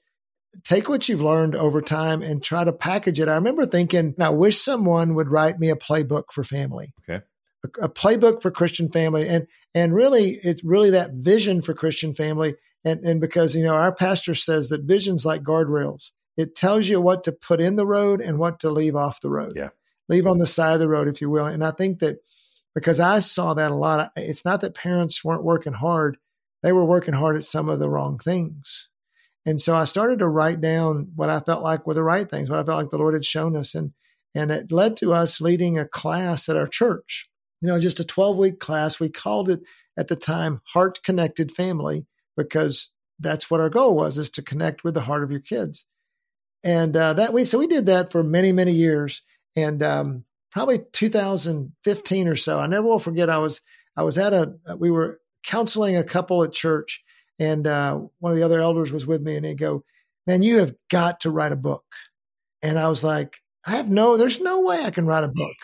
take 0.63 0.89
what 0.89 1.09
you've 1.09 1.21
learned 1.21 1.55
over 1.55 1.83
time 1.83 2.23
and 2.23 2.43
try 2.43 2.65
to 2.65 2.73
package 2.73 3.21
it. 3.21 3.29
I 3.29 3.35
remember 3.35 3.67
thinking, 3.67 4.15
I 4.19 4.31
wish 4.31 4.59
someone 4.59 5.15
would 5.17 5.29
write 5.29 5.59
me 5.59 5.69
a 5.69 5.77
playbook 5.77 6.25
for 6.33 6.45
family. 6.45 6.95
Okay 7.09 7.25
a, 7.81 7.89
playbook 7.89 8.43
for 8.43 8.51
Christian 8.51 8.91
family, 8.91 9.29
and 9.29 9.47
and 9.75 9.95
really, 9.95 10.39
it's 10.43 10.65
really 10.65 10.91
that 10.91 11.13
vision 11.13 11.63
for 11.63 11.75
Christian 11.75 12.15
family. 12.15 12.55
And 12.85 13.05
and 13.05 13.21
because 13.21 13.55
you 13.55 13.65
know 13.65 13.75
our 13.75 13.95
pastor 13.95 14.35
says 14.35 14.69
that 14.69 14.83
vision's 14.83 15.25
like 15.25 15.43
guardrails. 15.43 16.11
It 16.37 16.57
tells 16.57 16.89
you 16.89 17.01
what 17.01 17.25
to 17.25 17.33
put 17.33 17.61
in 17.61 17.77
the 17.77 17.87
road 17.87 18.21
and 18.21 18.39
what 18.39 18.61
to 18.61 18.71
leave 18.71 18.97
off 18.97 19.21
the 19.21 19.31
road. 19.31 19.53
Yeah, 19.57 19.71
leave 20.09 20.27
on 20.27 20.39
the 20.39 20.47
side 20.47 20.75
of 20.75 20.81
the 20.81 20.89
road, 20.89 21.09
if 21.09 21.21
you 21.21 21.31
will. 21.31 21.47
And 21.47 21.65
I 21.65 21.71
think 21.71 22.01
that 22.01 22.19
because 22.75 23.01
I 23.01 23.21
saw 23.21 23.55
that 23.55 23.71
a 23.71 23.77
lot. 23.77 24.13
It's 24.17 24.45
not 24.45 24.61
that 24.63 24.75
parents 24.75 25.25
weren't 25.25 25.45
working 25.45 25.73
hard; 25.73 26.19
they 26.63 26.73
were 26.73 26.85
working 26.85 27.15
hard 27.15 27.37
at 27.37 27.45
some 27.45 27.69
of 27.69 27.79
the 27.79 27.89
wrong 27.89 28.19
things. 28.19 28.89
And 29.47 29.61
so 29.61 29.77
I 29.77 29.85
started 29.85 30.21
to 30.21 30.29
write 30.29 30.61
down 30.61 31.13
what 31.15 31.29
I 31.29 31.41
felt 31.41 31.63
like 31.63 31.87
were 31.87 31.95
the 31.95 32.03
right 32.03 32.29
things, 32.29 32.49
what 32.49 32.59
I 32.59 32.65
felt 32.65 32.79
like 32.79 32.91
the 32.91 32.99
Lord 32.99 33.13
had 33.13 33.27
shown 33.27 33.57
us. 33.57 33.75
And, 33.75 33.93
and 34.35 34.51
it 34.51 34.73
led 34.73 34.97
to 34.99 35.13
us 35.13 35.39
leading 35.39 35.79
a 35.79 35.87
class 35.87 36.49
at 36.49 36.57
our 36.57 36.67
church 36.67 37.29
you 37.65 37.71
know, 37.71 37.81
just 37.81 37.99
a 37.99 38.05
12 38.05 38.37
week 38.37 38.61
class. 38.61 39.01
We 39.01 39.09
called 39.09 39.49
it 39.49 39.63
at 39.97 40.09
the 40.09 40.17
time 40.17 40.61
Heart 40.67 41.03
Connected 41.03 41.51
Family 41.51 42.05
because 42.37 42.91
that's 43.19 43.51
what 43.51 43.61
our 43.61 43.71
goal 43.71 43.97
was 43.97 44.19
is 44.19 44.29
to 44.33 44.43
connect 44.43 44.85
with 44.85 44.93
the 44.93 45.01
heart 45.01 45.25
of 45.25 45.31
your 45.31 45.41
kids. 45.41 45.87
And 46.63 46.95
uh, 46.95 47.15
that 47.15 47.33
we, 47.33 47.47
so 47.47 47.59
we 47.59 47.67
did 47.67 47.87
that 47.87 48.13
for 48.13 48.23
many, 48.23 48.53
many 48.53 48.73
years. 48.73 49.23
And 49.57 49.83
um, 49.83 50.25
probably 50.51 50.81
2015 50.93 52.29
or 52.29 52.37
so, 52.37 52.59
I 52.59 52.67
never 52.67 52.87
will 52.87 52.99
forget. 52.99 53.31
I 53.31 53.39
was, 53.39 53.61
I 53.97 54.03
was 54.03 54.19
at 54.19 54.33
a, 54.33 54.55
we 54.77 54.91
were 54.91 55.21
counseling 55.45 55.97
a 55.97 56.05
couple 56.05 56.43
at 56.43 56.53
church 56.53 57.05
and 57.39 57.67
uh, 57.67 58.01
one 58.19 58.33
of 58.33 58.39
the 58.39 58.45
other 58.45 58.61
elders 58.61 58.93
was 58.93 59.07
with 59.07 59.23
me 59.23 59.37
and 59.37 59.45
they 59.45 59.55
go, 59.55 59.85
man, 60.27 60.43
you 60.43 60.59
have 60.59 60.75
got 60.91 61.21
to 61.21 61.31
write 61.31 61.53
a 61.53 61.57
book. 61.57 61.85
And 62.63 62.79
I 62.79 62.89
was 62.89 63.05
like, 63.05 63.41
I 63.67 63.73
have 63.73 63.91
no, 63.91 64.17
there's 64.17 64.41
no 64.41 64.63
way 64.63 64.83
I 64.83 64.91
can 64.91 65.07
write 65.07 65.25
a 65.25 65.29
book. 65.29 65.57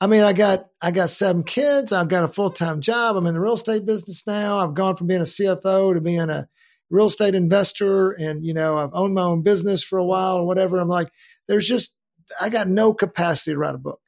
I 0.00 0.06
mean, 0.06 0.22
I 0.22 0.32
got 0.32 0.66
I 0.82 0.90
got 0.90 1.10
seven 1.10 1.44
kids. 1.44 1.92
I've 1.92 2.08
got 2.08 2.24
a 2.24 2.28
full 2.28 2.50
time 2.50 2.80
job. 2.80 3.16
I'm 3.16 3.26
in 3.26 3.34
the 3.34 3.40
real 3.40 3.54
estate 3.54 3.86
business 3.86 4.26
now. 4.26 4.58
I've 4.58 4.74
gone 4.74 4.96
from 4.96 5.06
being 5.06 5.20
a 5.20 5.24
CFO 5.24 5.94
to 5.94 6.00
being 6.00 6.28
a 6.28 6.48
real 6.90 7.06
estate 7.06 7.34
investor, 7.34 8.10
and 8.10 8.44
you 8.44 8.52
know, 8.54 8.76
I've 8.76 8.92
owned 8.92 9.14
my 9.14 9.22
own 9.22 9.42
business 9.42 9.82
for 9.82 9.98
a 9.98 10.04
while 10.04 10.36
or 10.36 10.46
whatever. 10.46 10.78
I'm 10.78 10.88
like, 10.88 11.10
there's 11.48 11.66
just 11.66 11.96
I 12.40 12.48
got 12.48 12.68
no 12.68 12.94
capacity 12.94 13.52
to 13.52 13.58
write 13.58 13.74
a 13.74 13.78
book. 13.78 14.00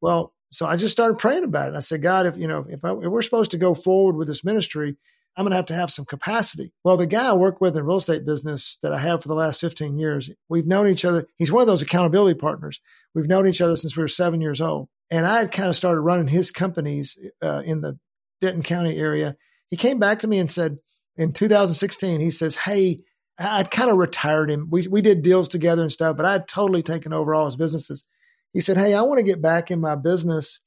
Well, 0.00 0.32
so 0.50 0.66
I 0.66 0.76
just 0.76 0.92
started 0.92 1.18
praying 1.18 1.44
about 1.44 1.70
it. 1.70 1.76
I 1.76 1.80
said, 1.80 2.02
God, 2.02 2.26
if 2.26 2.36
you 2.36 2.48
know, 2.48 2.64
if, 2.68 2.84
I, 2.84 2.92
if 2.92 2.98
we're 2.98 3.22
supposed 3.22 3.50
to 3.52 3.58
go 3.58 3.74
forward 3.74 4.16
with 4.16 4.28
this 4.28 4.44
ministry, 4.44 4.96
I'm 5.36 5.44
going 5.44 5.50
to 5.50 5.56
have 5.56 5.66
to 5.66 5.74
have 5.74 5.90
some 5.90 6.06
capacity. 6.06 6.72
Well, 6.82 6.96
the 6.96 7.06
guy 7.06 7.28
I 7.28 7.34
work 7.34 7.60
with 7.60 7.76
in 7.76 7.84
real 7.84 7.98
estate 7.98 8.24
business 8.24 8.78
that 8.82 8.92
I 8.92 8.98
have 8.98 9.22
for 9.22 9.28
the 9.28 9.34
last 9.34 9.60
15 9.60 9.98
years, 9.98 10.30
we've 10.48 10.66
known 10.66 10.88
each 10.88 11.04
other. 11.04 11.26
He's 11.36 11.52
one 11.52 11.60
of 11.60 11.66
those 11.66 11.82
accountability 11.82 12.38
partners. 12.38 12.80
We've 13.14 13.28
known 13.28 13.46
each 13.46 13.60
other 13.60 13.76
since 13.76 13.96
we 13.96 14.02
were 14.02 14.08
seven 14.08 14.40
years 14.40 14.62
old. 14.62 14.88
And 15.10 15.26
I 15.26 15.38
had 15.38 15.52
kind 15.52 15.68
of 15.68 15.76
started 15.76 16.00
running 16.00 16.26
his 16.26 16.50
companies 16.50 17.18
uh, 17.42 17.62
in 17.64 17.82
the 17.82 17.98
Denton 18.40 18.62
County 18.62 18.96
area. 18.96 19.36
He 19.68 19.76
came 19.76 19.98
back 19.98 20.20
to 20.20 20.26
me 20.26 20.38
and 20.38 20.50
said 20.50 20.78
in 21.16 21.32
2016, 21.32 22.20
he 22.20 22.30
says, 22.30 22.56
Hey, 22.56 23.00
I'd 23.38 23.70
kind 23.70 23.90
of 23.90 23.98
retired 23.98 24.50
him. 24.50 24.68
We, 24.70 24.86
we 24.88 25.02
did 25.02 25.22
deals 25.22 25.48
together 25.48 25.82
and 25.82 25.92
stuff, 25.92 26.16
but 26.16 26.26
I 26.26 26.32
had 26.32 26.48
totally 26.48 26.82
taken 26.82 27.12
over 27.12 27.34
all 27.34 27.46
his 27.46 27.56
businesses. 27.56 28.04
He 28.52 28.60
said, 28.60 28.78
Hey, 28.78 28.94
I 28.94 29.02
want 29.02 29.18
to 29.18 29.24
get 29.24 29.42
back 29.42 29.70
in 29.70 29.80
my 29.80 29.94
business 29.94 30.60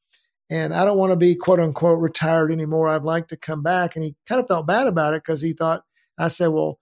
and 0.50 0.74
I 0.74 0.86
don't 0.86 0.98
want 0.98 1.12
to 1.12 1.16
be 1.16 1.36
quote 1.36 1.60
unquote 1.60 2.00
retired 2.00 2.52
anymore. 2.52 2.88
I'd 2.88 3.04
like 3.04 3.30
to 3.30 3.38
come 3.38 3.64
back. 3.64 3.96
And 3.96 4.04
he 4.04 4.16
kind 4.28 4.42
of 4.42 4.48
felt 4.48 4.68
bad 4.68 4.88
about 4.88 5.14
it 5.14 5.24
because 5.24 5.42
he 5.42 5.54
thought, 5.54 5.84
I 6.18 6.28
said, 6.28 6.48
Well, 6.48 6.80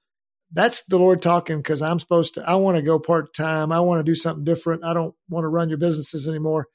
that's 0.51 0.85
the 0.85 0.97
Lord 0.97 1.21
talking 1.21 1.57
because 1.57 1.81
I'm 1.81 1.99
supposed 1.99 2.35
to, 2.35 2.47
I 2.47 2.55
want 2.55 2.77
to 2.77 2.81
go 2.81 2.99
part 2.99 3.33
time. 3.33 3.71
I 3.71 3.81
want 3.81 3.99
to 3.99 4.09
do 4.09 4.15
something 4.15 4.45
different. 4.45 4.85
I 4.85 4.93
don't 4.93 5.13
want 5.29 5.43
to 5.43 5.49
run 5.49 5.69
your 5.69 5.77
businesses 5.77 6.27
anymore. 6.27 6.67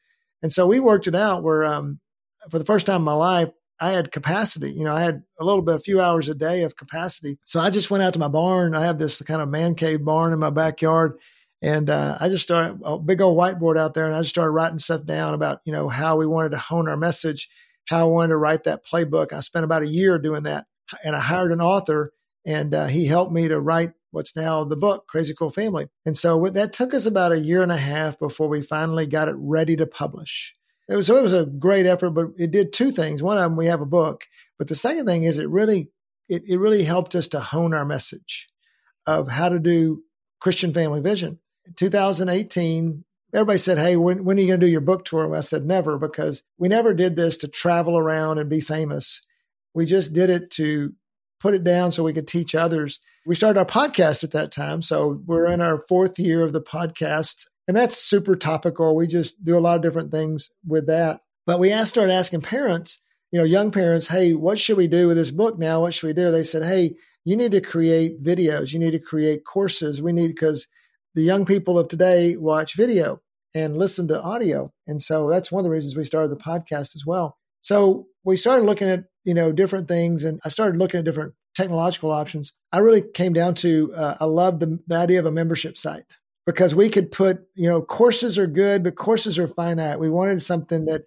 And 0.42 0.52
so 0.52 0.66
we 0.66 0.80
worked 0.80 1.06
it 1.06 1.14
out 1.14 1.42
where, 1.42 1.64
um, 1.64 2.00
for 2.50 2.58
the 2.58 2.64
first 2.64 2.86
time 2.86 2.96
in 2.96 3.02
my 3.02 3.14
life, 3.14 3.48
I 3.80 3.90
had 3.90 4.12
capacity. 4.12 4.70
You 4.70 4.84
know, 4.84 4.94
I 4.94 5.00
had 5.00 5.22
a 5.40 5.44
little 5.44 5.62
bit, 5.62 5.74
a 5.74 5.80
few 5.80 6.00
hours 6.00 6.28
a 6.28 6.34
day 6.34 6.62
of 6.62 6.76
capacity. 6.76 7.38
So 7.44 7.60
I 7.60 7.70
just 7.70 7.90
went 7.90 8.04
out 8.04 8.12
to 8.12 8.18
my 8.18 8.28
barn. 8.28 8.74
I 8.74 8.82
have 8.82 8.98
this 8.98 9.20
kind 9.22 9.42
of 9.42 9.48
man 9.48 9.74
cave 9.74 10.04
barn 10.04 10.32
in 10.32 10.38
my 10.38 10.50
backyard. 10.50 11.18
And 11.62 11.88
uh, 11.90 12.16
I 12.20 12.28
just 12.28 12.42
started 12.42 12.80
a 12.84 12.98
big 12.98 13.20
old 13.20 13.38
whiteboard 13.38 13.78
out 13.78 13.94
there 13.94 14.06
and 14.06 14.14
I 14.14 14.20
just 14.20 14.30
started 14.30 14.50
writing 14.50 14.80
stuff 14.80 15.04
down 15.04 15.34
about, 15.34 15.60
you 15.64 15.72
know, 15.72 15.88
how 15.88 16.16
we 16.16 16.26
wanted 16.26 16.50
to 16.50 16.58
hone 16.58 16.88
our 16.88 16.96
message, 16.96 17.48
how 17.86 18.00
I 18.00 18.04
wanted 18.04 18.28
to 18.30 18.36
write 18.36 18.64
that 18.64 18.84
playbook. 18.84 19.32
I 19.32 19.40
spent 19.40 19.64
about 19.64 19.82
a 19.82 19.88
year 19.88 20.18
doing 20.18 20.42
that. 20.44 20.66
And 21.04 21.14
I 21.14 21.20
hired 21.20 21.52
an 21.52 21.60
author 21.60 22.12
and 22.44 22.74
uh, 22.74 22.86
he 22.86 23.06
helped 23.06 23.32
me 23.32 23.48
to 23.48 23.60
write 23.60 23.92
what's 24.10 24.36
now 24.36 24.64
the 24.64 24.76
book, 24.76 25.06
Crazy 25.06 25.34
Cool 25.34 25.50
Family. 25.50 25.88
And 26.04 26.18
so 26.18 26.48
that 26.48 26.72
took 26.72 26.94
us 26.94 27.06
about 27.06 27.32
a 27.32 27.38
year 27.38 27.62
and 27.62 27.72
a 27.72 27.76
half 27.76 28.18
before 28.18 28.48
we 28.48 28.62
finally 28.62 29.06
got 29.06 29.28
it 29.28 29.36
ready 29.38 29.76
to 29.76 29.86
publish. 29.86 30.54
It 30.92 30.96
was, 30.96 31.06
so 31.06 31.16
it 31.16 31.22
was 31.22 31.32
a 31.32 31.46
great 31.46 31.86
effort, 31.86 32.10
but 32.10 32.32
it 32.36 32.50
did 32.50 32.74
two 32.74 32.90
things. 32.90 33.22
One 33.22 33.38
of 33.38 33.44
them, 33.44 33.56
we 33.56 33.66
have 33.68 33.80
a 33.80 33.86
book, 33.86 34.24
but 34.58 34.68
the 34.68 34.74
second 34.74 35.06
thing 35.06 35.24
is 35.24 35.38
it 35.38 35.48
really, 35.48 35.90
it, 36.28 36.42
it 36.46 36.58
really 36.58 36.84
helped 36.84 37.14
us 37.14 37.28
to 37.28 37.40
hone 37.40 37.72
our 37.72 37.86
message 37.86 38.48
of 39.06 39.26
how 39.26 39.48
to 39.48 39.58
do 39.58 40.02
Christian 40.38 40.74
Family 40.74 41.00
Vision. 41.00 41.38
2018, 41.76 43.04
everybody 43.32 43.58
said, 43.58 43.78
Hey, 43.78 43.96
when, 43.96 44.22
when 44.24 44.36
are 44.36 44.40
you 44.42 44.48
going 44.48 44.60
to 44.60 44.66
do 44.66 44.70
your 44.70 44.82
book 44.82 45.06
tour? 45.06 45.24
And 45.24 45.34
I 45.34 45.40
said, 45.40 45.64
Never, 45.64 45.98
because 45.98 46.42
we 46.58 46.68
never 46.68 46.92
did 46.92 47.16
this 47.16 47.38
to 47.38 47.48
travel 47.48 47.96
around 47.96 48.36
and 48.36 48.50
be 48.50 48.60
famous. 48.60 49.24
We 49.72 49.86
just 49.86 50.12
did 50.12 50.28
it 50.28 50.50
to 50.52 50.92
put 51.40 51.54
it 51.54 51.64
down 51.64 51.92
so 51.92 52.02
we 52.02 52.12
could 52.12 52.28
teach 52.28 52.54
others. 52.54 53.00
We 53.24 53.34
started 53.34 53.58
our 53.58 53.64
podcast 53.64 54.24
at 54.24 54.32
that 54.32 54.52
time. 54.52 54.82
So 54.82 55.22
we're 55.24 55.50
in 55.50 55.62
our 55.62 55.82
fourth 55.88 56.18
year 56.18 56.42
of 56.42 56.52
the 56.52 56.60
podcast, 56.60 57.46
and 57.68 57.76
that's 57.76 57.96
super 57.96 58.36
topical. 58.36 58.96
We 58.96 59.06
just 59.06 59.44
do 59.44 59.56
a 59.56 59.60
lot 59.60 59.76
of 59.76 59.82
different 59.82 60.10
things 60.10 60.50
with 60.66 60.86
that. 60.88 61.20
But 61.46 61.60
we 61.60 61.72
asked, 61.72 61.90
started 61.90 62.12
asking 62.12 62.42
parents, 62.42 63.00
you 63.30 63.38
know, 63.38 63.44
young 63.44 63.70
parents, 63.70 64.06
hey, 64.06 64.34
what 64.34 64.58
should 64.58 64.76
we 64.76 64.88
do 64.88 65.08
with 65.08 65.16
this 65.16 65.30
book 65.30 65.58
now? 65.58 65.80
What 65.80 65.94
should 65.94 66.06
we 66.06 66.12
do? 66.12 66.30
They 66.30 66.44
said, 66.44 66.64
hey, 66.64 66.94
you 67.24 67.36
need 67.36 67.52
to 67.52 67.60
create 67.60 68.22
videos. 68.22 68.72
You 68.72 68.78
need 68.78 68.92
to 68.92 68.98
create 68.98 69.44
courses. 69.44 70.02
We 70.02 70.12
need, 70.12 70.28
because 70.28 70.66
the 71.14 71.22
young 71.22 71.44
people 71.44 71.78
of 71.78 71.88
today 71.88 72.36
watch 72.36 72.74
video 72.74 73.20
and 73.54 73.76
listen 73.76 74.08
to 74.08 74.20
audio. 74.20 74.72
And 74.86 75.00
so 75.00 75.28
that's 75.28 75.52
one 75.52 75.60
of 75.60 75.64
the 75.64 75.70
reasons 75.70 75.96
we 75.96 76.04
started 76.04 76.30
the 76.30 76.36
podcast 76.36 76.96
as 76.96 77.04
well. 77.06 77.36
So 77.60 78.06
we 78.24 78.36
started 78.36 78.64
looking 78.64 78.88
at, 78.88 79.04
you 79.24 79.34
know, 79.34 79.52
different 79.52 79.88
things 79.88 80.24
and 80.24 80.40
I 80.44 80.48
started 80.48 80.78
looking 80.78 80.98
at 80.98 81.04
different 81.04 81.34
technological 81.54 82.10
options. 82.10 82.52
I 82.72 82.78
really 82.78 83.02
came 83.02 83.32
down 83.32 83.54
to, 83.56 83.92
uh, 83.94 84.16
I 84.20 84.24
love 84.24 84.58
the, 84.58 84.80
the 84.86 84.96
idea 84.96 85.20
of 85.20 85.26
a 85.26 85.30
membership 85.30 85.76
site 85.76 86.06
because 86.46 86.74
we 86.74 86.88
could 86.88 87.10
put, 87.12 87.46
you 87.54 87.68
know, 87.68 87.82
courses 87.82 88.38
are 88.38 88.46
good, 88.46 88.82
but 88.82 88.96
courses 88.96 89.38
are 89.38 89.48
finite. 89.48 90.00
We 90.00 90.10
wanted 90.10 90.42
something 90.42 90.86
that, 90.86 91.02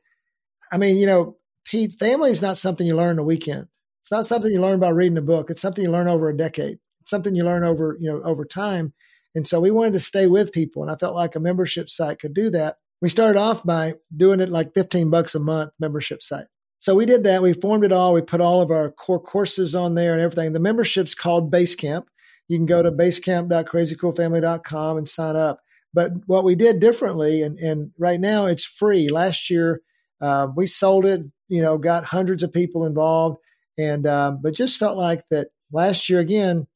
I 0.71 0.77
mean, 0.77 0.97
you 0.97 1.05
know, 1.05 1.37
Pete, 1.65 1.93
family 1.93 2.31
is 2.31 2.41
not 2.41 2.57
something 2.57 2.85
you 2.85 2.95
learn 2.95 3.19
a 3.19 3.23
weekend. 3.23 3.67
It's 4.01 4.11
not 4.11 4.25
something 4.25 4.51
you 4.51 4.61
learn 4.61 4.79
by 4.79 4.89
reading 4.89 5.17
a 5.17 5.23
book. 5.23 5.49
It's 5.49 5.61
something 5.61 5.83
you 5.83 5.91
learn 5.91 6.07
over 6.07 6.29
a 6.29 6.37
decade. 6.37 6.77
It's 7.01 7.09
something 7.09 7.35
you 7.35 7.43
learn 7.43 7.63
over, 7.63 7.97
you 7.99 8.11
know, 8.11 8.21
over 8.23 8.45
time. 8.45 8.93
And 9.33 9.47
so 9.47 9.59
we 9.59 9.71
wanted 9.71 9.93
to 9.93 9.99
stay 9.99 10.27
with 10.27 10.53
people. 10.53 10.83
And 10.83 10.91
I 10.91 10.95
felt 10.95 11.15
like 11.15 11.35
a 11.35 11.39
membership 11.39 11.89
site 11.89 12.19
could 12.19 12.33
do 12.33 12.49
that. 12.51 12.77
We 13.01 13.09
started 13.09 13.37
off 13.37 13.63
by 13.63 13.95
doing 14.15 14.39
it 14.39 14.49
like 14.49 14.73
15 14.73 15.09
bucks 15.09 15.35
a 15.35 15.39
month 15.39 15.71
membership 15.79 16.23
site. 16.23 16.45
So 16.79 16.95
we 16.95 17.05
did 17.05 17.23
that. 17.23 17.41
We 17.41 17.53
formed 17.53 17.83
it 17.83 17.91
all. 17.91 18.13
We 18.13 18.21
put 18.21 18.41
all 18.41 18.61
of 18.61 18.71
our 18.71 18.91
core 18.91 19.19
courses 19.19 19.75
on 19.75 19.95
there 19.95 20.13
and 20.13 20.21
everything. 20.21 20.53
The 20.53 20.59
membership's 20.59 21.15
called 21.15 21.51
Basecamp. 21.51 22.05
You 22.47 22.57
can 22.57 22.65
go 22.65 22.83
to 22.83 22.91
basecamp.crazycoolfamily.com 22.91 24.97
and 24.97 25.07
sign 25.07 25.35
up. 25.35 25.59
But 25.93 26.11
what 26.25 26.43
we 26.43 26.55
did 26.55 26.79
differently, 26.79 27.41
and, 27.41 27.57
and 27.57 27.91
right 27.97 28.19
now 28.19 28.45
it's 28.45 28.65
free. 28.65 29.09
Last 29.09 29.49
year, 29.49 29.81
uh, 30.21 30.47
we 30.55 30.67
sold 30.67 31.05
it, 31.05 31.21
you 31.47 31.61
know, 31.61 31.77
got 31.77 32.05
hundreds 32.05 32.43
of 32.43 32.51
people 32.51 32.85
involved. 32.85 33.37
And, 33.77 34.05
um, 34.07 34.39
but 34.41 34.53
just 34.53 34.77
felt 34.77 34.97
like 34.97 35.23
that 35.31 35.47
last 35.71 36.09
year 36.09 36.19
again, 36.19 36.67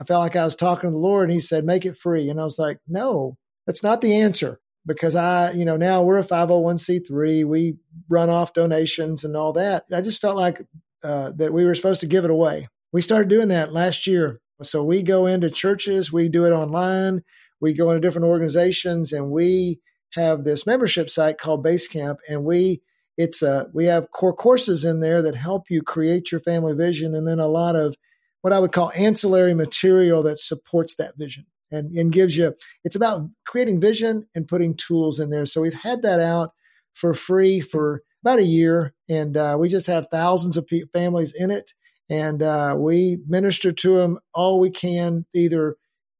I 0.00 0.04
felt 0.04 0.20
like 0.20 0.36
I 0.36 0.44
was 0.44 0.56
talking 0.56 0.90
to 0.90 0.92
the 0.92 0.98
Lord 0.98 1.24
and 1.24 1.34
he 1.34 1.40
said, 1.40 1.64
make 1.64 1.86
it 1.86 1.96
free. 1.96 2.28
And 2.28 2.40
I 2.40 2.44
was 2.44 2.58
like, 2.58 2.78
no, 2.88 3.36
that's 3.66 3.82
not 3.82 4.00
the 4.00 4.20
answer 4.20 4.60
because 4.84 5.14
I, 5.14 5.52
you 5.52 5.64
know, 5.64 5.76
now 5.76 6.02
we're 6.02 6.18
a 6.18 6.24
501c3. 6.24 7.46
We 7.46 7.76
run 8.08 8.28
off 8.28 8.52
donations 8.52 9.24
and 9.24 9.36
all 9.36 9.52
that. 9.54 9.84
I 9.92 10.00
just 10.00 10.20
felt 10.20 10.36
like 10.36 10.62
uh, 11.02 11.32
that 11.36 11.52
we 11.52 11.64
were 11.64 11.74
supposed 11.74 12.00
to 12.00 12.06
give 12.06 12.24
it 12.24 12.30
away. 12.30 12.68
We 12.92 13.00
started 13.00 13.28
doing 13.28 13.48
that 13.48 13.72
last 13.72 14.06
year. 14.06 14.40
So 14.66 14.84
we 14.84 15.02
go 15.02 15.26
into 15.26 15.50
churches, 15.50 16.12
we 16.12 16.28
do 16.28 16.44
it 16.44 16.52
online, 16.52 17.22
we 17.60 17.74
go 17.74 17.90
into 17.90 18.00
different 18.00 18.28
organizations, 18.28 19.12
and 19.12 19.30
we 19.30 19.80
have 20.14 20.44
this 20.44 20.66
membership 20.66 21.10
site 21.10 21.38
called 21.38 21.64
Basecamp, 21.64 22.16
and 22.28 22.44
we 22.44 22.82
it's 23.16 23.42
a 23.42 23.68
we 23.72 23.86
have 23.86 24.10
core 24.10 24.34
courses 24.34 24.84
in 24.84 25.00
there 25.00 25.22
that 25.22 25.34
help 25.34 25.70
you 25.70 25.82
create 25.82 26.32
your 26.32 26.40
family 26.40 26.74
vision, 26.74 27.14
and 27.14 27.26
then 27.26 27.38
a 27.38 27.46
lot 27.46 27.76
of 27.76 27.96
what 28.40 28.52
I 28.52 28.58
would 28.58 28.72
call 28.72 28.90
ancillary 28.94 29.54
material 29.54 30.22
that 30.24 30.38
supports 30.38 30.96
that 30.96 31.16
vision 31.16 31.46
and, 31.70 31.96
and 31.96 32.12
gives 32.12 32.36
you 32.36 32.54
it's 32.84 32.96
about 32.96 33.28
creating 33.46 33.80
vision 33.80 34.26
and 34.34 34.48
putting 34.48 34.76
tools 34.76 35.20
in 35.20 35.30
there. 35.30 35.46
So 35.46 35.60
we've 35.60 35.74
had 35.74 36.02
that 36.02 36.20
out 36.20 36.52
for 36.94 37.14
free 37.14 37.60
for 37.60 38.02
about 38.22 38.38
a 38.38 38.44
year, 38.44 38.94
and 39.08 39.36
uh, 39.36 39.56
we 39.58 39.68
just 39.68 39.86
have 39.86 40.08
thousands 40.10 40.56
of 40.56 40.66
pe- 40.66 40.82
families 40.92 41.34
in 41.36 41.50
it, 41.50 41.72
and 42.12 42.42
uh, 42.42 42.74
we 42.76 43.18
minister 43.26 43.72
to 43.72 43.96
them 43.96 44.18
all 44.34 44.60
we 44.60 44.70
can, 44.70 45.24
either 45.34 45.76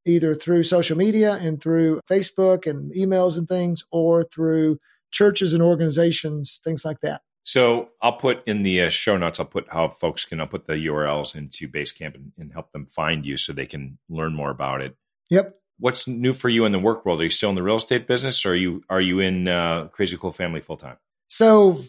either 0.07 0.35
through 0.35 0.65
social 0.65 0.97
media 0.97 1.35
and 1.35 1.63
through 1.63 2.01
Facebook 2.11 2.67
and 2.67 2.93
emails 2.95 3.37
and 3.37 3.47
things, 3.47 3.85
or 3.93 4.25
through 4.25 4.79
churches 5.13 5.53
and 5.53 5.63
organizations, 5.63 6.61
things 6.65 6.85
like 6.85 7.01
that. 7.03 7.21
So 7.45 7.91
I'll 8.01 8.17
put 8.17 8.43
in 8.47 8.63
the 8.63 8.83
uh, 8.83 8.89
show 8.89 9.19
notes. 9.19 9.39
I'll 9.39 9.47
put 9.47 9.67
how 9.69 9.91
folks 9.91 10.25
can. 10.25 10.41
I'll 10.41 10.47
put 10.47 10.67
the 10.67 10.87
URLs 10.87 11.37
into 11.37 11.69
Basecamp 11.69 12.15
and, 12.15 12.33
and 12.39 12.53
help 12.53 12.73
them 12.73 12.87
find 12.87 13.27
you 13.27 13.37
so 13.37 13.53
they 13.53 13.67
can 13.67 13.99
learn 14.09 14.35
more 14.35 14.51
about 14.51 14.81
it. 14.81 14.97
Yep. 15.29 15.57
What's 15.79 16.09
new 16.09 16.33
for 16.33 16.49
you 16.49 16.65
in 16.65 16.73
the 16.73 16.79
work 16.79 17.05
world? 17.05 17.21
Are 17.21 17.25
you 17.25 17.31
still 17.31 17.51
in 17.51 17.57
the 17.57 17.63
real 17.63 17.77
estate 17.77 18.07
business, 18.07 18.47
or 18.47 18.53
are 18.53 18.57
you 18.57 18.83
are 18.89 19.01
you 19.01 19.21
in 19.21 19.47
uh, 19.47 19.89
Crazy 19.89 20.17
Cool 20.17 20.33
Family 20.33 20.61
full 20.61 20.77
time? 20.79 20.97
So 21.29 21.83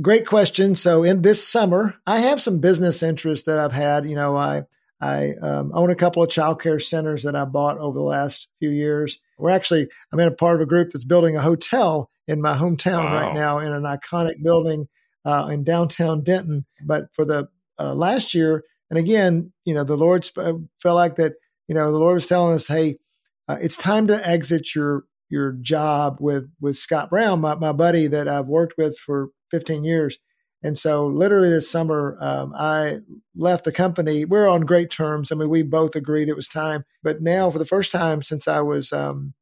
great 0.00 0.26
question. 0.26 0.74
So 0.74 1.02
in 1.02 1.22
this 1.22 1.46
summer, 1.46 1.94
I 2.06 2.20
have 2.20 2.40
some 2.40 2.60
business 2.60 3.02
interests 3.02 3.46
that 3.46 3.58
I've 3.58 3.72
had. 3.72 4.08
You 4.08 4.16
know, 4.16 4.36
I 4.36 4.62
I 5.00 5.32
um, 5.40 5.72
own 5.74 5.90
a 5.90 5.94
couple 5.94 6.22
of 6.22 6.28
childcare 6.28 6.82
centers 6.82 7.22
that 7.22 7.36
I 7.36 7.44
bought 7.44 7.78
over 7.78 7.98
the 7.98 8.04
last 8.04 8.48
few 8.58 8.70
years. 8.70 9.18
We're 9.38 9.50
actually 9.50 9.88
I'm 10.12 10.20
in 10.20 10.28
a 10.28 10.32
part 10.32 10.56
of 10.56 10.62
a 10.62 10.66
group 10.66 10.90
that's 10.92 11.04
building 11.04 11.36
a 11.36 11.42
hotel 11.42 12.10
in 12.26 12.40
my 12.40 12.54
hometown 12.54 13.04
wow. 13.04 13.14
right 13.14 13.34
now 13.34 13.58
in 13.58 13.72
an 13.72 13.82
iconic 13.82 14.42
building 14.42 14.88
uh, 15.24 15.48
in 15.50 15.64
downtown 15.64 16.22
Denton. 16.22 16.66
But 16.84 17.04
for 17.14 17.24
the 17.24 17.48
uh, 17.78 17.94
last 17.94 18.34
year, 18.34 18.64
and 18.90 18.98
again, 18.98 19.52
you 19.64 19.74
know, 19.74 19.84
the 19.84 19.96
Lord 19.96 20.24
sp- 20.26 20.38
uh, 20.38 20.54
felt 20.82 20.96
like 20.96 21.16
that. 21.16 21.34
You 21.68 21.74
know, 21.76 21.92
the 21.92 21.98
Lord 21.98 22.14
was 22.14 22.26
telling 22.26 22.56
us, 22.56 22.66
"Hey, 22.66 22.98
uh, 23.48 23.56
it's 23.60 23.76
time 23.76 24.08
to 24.08 24.28
exit 24.28 24.74
your 24.74 25.04
your 25.28 25.52
job 25.52 26.16
with 26.20 26.50
with 26.60 26.76
Scott 26.76 27.10
Brown, 27.10 27.40
my, 27.40 27.54
my 27.54 27.72
buddy 27.72 28.08
that 28.08 28.26
I've 28.26 28.46
worked 28.46 28.74
with 28.76 28.98
for 28.98 29.28
15 29.50 29.84
years." 29.84 30.18
And 30.62 30.76
so, 30.76 31.06
literally 31.06 31.48
this 31.48 31.70
summer, 31.70 32.18
um, 32.20 32.54
I 32.54 32.98
left 33.34 33.64
the 33.64 33.72
company. 33.72 34.24
We're 34.24 34.48
on 34.48 34.62
great 34.62 34.90
terms. 34.90 35.32
I 35.32 35.34
mean, 35.34 35.48
we 35.48 35.62
both 35.62 35.96
agreed 35.96 36.28
it 36.28 36.36
was 36.36 36.48
time. 36.48 36.84
But 37.02 37.22
now, 37.22 37.50
for 37.50 37.58
the 37.58 37.64
first 37.64 37.92
time 37.92 38.22
since 38.22 38.46
I 38.46 38.60
was, 38.60 38.92
um, 38.92 39.32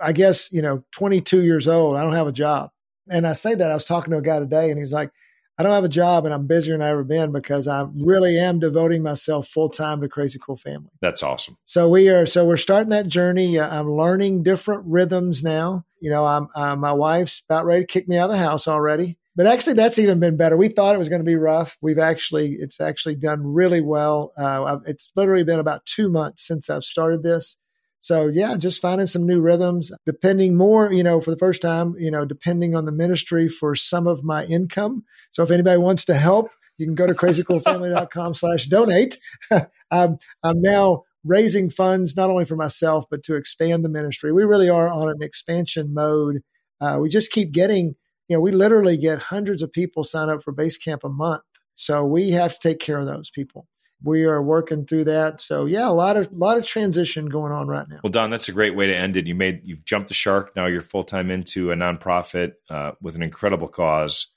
I 0.00 0.12
guess, 0.12 0.50
you 0.50 0.62
know, 0.62 0.82
22 0.92 1.42
years 1.42 1.68
old, 1.68 1.96
I 1.96 2.02
don't 2.02 2.14
have 2.14 2.26
a 2.26 2.32
job. 2.32 2.70
And 3.10 3.26
I 3.26 3.34
say 3.34 3.54
that 3.54 3.70
I 3.70 3.74
was 3.74 3.84
talking 3.84 4.12
to 4.12 4.18
a 4.18 4.22
guy 4.22 4.38
today, 4.38 4.70
and 4.70 4.80
he's 4.80 4.92
like, 4.92 5.10
I 5.58 5.62
don't 5.62 5.72
have 5.72 5.84
a 5.84 5.88
job 5.88 6.24
and 6.24 6.32
I'm 6.32 6.46
busier 6.46 6.74
than 6.74 6.82
I 6.82 6.90
ever 6.90 7.04
been 7.04 7.30
because 7.30 7.68
I 7.68 7.86
really 7.94 8.38
am 8.38 8.58
devoting 8.58 9.02
myself 9.02 9.48
full 9.48 9.68
time 9.68 10.00
to 10.00 10.08
Crazy 10.08 10.38
Cool 10.44 10.56
Family. 10.56 10.90
That's 11.00 11.22
awesome. 11.22 11.58
So 11.66 11.88
we 11.88 12.08
are, 12.08 12.24
so 12.26 12.44
we're 12.44 12.56
starting 12.56 12.88
that 12.88 13.06
journey. 13.06 13.58
Uh, 13.58 13.68
I'm 13.68 13.92
learning 13.92 14.44
different 14.44 14.84
rhythms 14.86 15.44
now. 15.44 15.84
You 16.00 16.10
know, 16.10 16.24
I'm, 16.24 16.48
uh, 16.54 16.74
my 16.76 16.92
wife's 16.92 17.42
about 17.48 17.66
ready 17.66 17.82
to 17.82 17.86
kick 17.86 18.08
me 18.08 18.16
out 18.16 18.30
of 18.30 18.32
the 18.32 18.42
house 18.42 18.66
already, 18.66 19.18
but 19.36 19.46
actually 19.46 19.74
that's 19.74 19.98
even 19.98 20.20
been 20.20 20.36
better. 20.36 20.56
We 20.56 20.68
thought 20.68 20.94
it 20.94 20.98
was 20.98 21.08
going 21.08 21.20
to 21.20 21.24
be 21.24 21.36
rough. 21.36 21.76
We've 21.80 21.98
actually, 21.98 22.56
it's 22.58 22.80
actually 22.80 23.16
done 23.16 23.40
really 23.42 23.80
well. 23.80 24.32
Uh, 24.36 24.78
it's 24.86 25.10
literally 25.16 25.44
been 25.44 25.58
about 25.58 25.86
two 25.86 26.10
months 26.10 26.46
since 26.46 26.68
I've 26.68 26.84
started 26.84 27.22
this. 27.22 27.56
So 28.00 28.26
yeah, 28.26 28.56
just 28.56 28.82
finding 28.82 29.06
some 29.06 29.26
new 29.26 29.40
rhythms, 29.40 29.92
depending 30.06 30.56
more, 30.56 30.92
you 30.92 31.04
know, 31.04 31.20
for 31.20 31.30
the 31.30 31.38
first 31.38 31.62
time, 31.62 31.94
you 31.98 32.10
know, 32.10 32.24
depending 32.24 32.74
on 32.74 32.84
the 32.84 32.92
ministry 32.92 33.48
for 33.48 33.76
some 33.76 34.08
of 34.08 34.24
my 34.24 34.44
income. 34.44 35.04
So 35.30 35.44
if 35.44 35.52
anybody 35.52 35.78
wants 35.78 36.04
to 36.06 36.14
help, 36.14 36.50
you 36.78 36.86
can 36.86 36.96
go 36.96 37.06
to 37.06 37.14
crazycoolfamily.com 37.14 38.34
slash 38.34 38.66
donate. 38.66 39.18
I'm, 39.90 40.18
I'm 40.42 40.60
now 40.60 41.04
raising 41.24 41.70
funds 41.70 42.16
not 42.16 42.28
only 42.28 42.44
for 42.44 42.56
myself, 42.56 43.04
but 43.08 43.22
to 43.24 43.36
expand 43.36 43.84
the 43.84 43.88
ministry. 43.88 44.32
We 44.32 44.42
really 44.42 44.68
are 44.68 44.90
on 44.90 45.08
an 45.08 45.22
expansion 45.22 45.94
mode. 45.94 46.42
Uh, 46.80 46.98
we 47.00 47.08
just 47.08 47.30
keep 47.30 47.52
getting, 47.52 47.94
you 48.32 48.38
know, 48.38 48.40
we 48.40 48.50
literally 48.50 48.96
get 48.96 49.18
hundreds 49.18 49.62
of 49.62 49.72
people 49.72 50.04
sign 50.04 50.30
up 50.30 50.42
for 50.42 50.52
Basecamp 50.52 51.04
a 51.04 51.08
month. 51.08 51.42
So 51.74 52.04
we 52.04 52.30
have 52.30 52.58
to 52.58 52.68
take 52.68 52.80
care 52.80 52.98
of 52.98 53.06
those 53.06 53.30
people 53.30 53.66
we 54.04 54.24
are 54.24 54.42
working 54.42 54.84
through 54.84 55.04
that. 55.04 55.40
So 55.40 55.66
yeah, 55.66 55.88
a 55.88 55.92
lot 55.92 56.16
of 56.16 56.30
a 56.30 56.34
lot 56.34 56.58
of 56.58 56.66
transition 56.66 57.26
going 57.28 57.52
on 57.52 57.68
right 57.68 57.88
now. 57.88 58.00
Well, 58.02 58.10
Don, 58.10 58.30
that's 58.30 58.48
a 58.48 58.52
great 58.52 58.74
way 58.74 58.86
to 58.86 58.96
end 58.96 59.16
it. 59.16 59.26
You 59.26 59.34
made 59.34 59.60
you've 59.64 59.84
jumped 59.84 60.08
the 60.08 60.14
shark. 60.14 60.54
Now 60.56 60.66
you're 60.66 60.82
full 60.82 61.04
time 61.04 61.30
into 61.30 61.70
a 61.70 61.76
nonprofit 61.76 62.54
uh, 62.68 62.92
with 63.00 63.16
an 63.16 63.22
incredible 63.22 63.68
cause, 63.68 64.28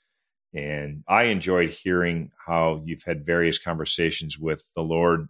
and 0.54 1.02
I 1.08 1.24
enjoyed 1.24 1.70
hearing 1.70 2.30
how 2.46 2.82
you've 2.84 3.02
had 3.02 3.26
various 3.26 3.58
conversations 3.58 4.38
with 4.38 4.64
the 4.74 4.82
Lord 4.82 5.28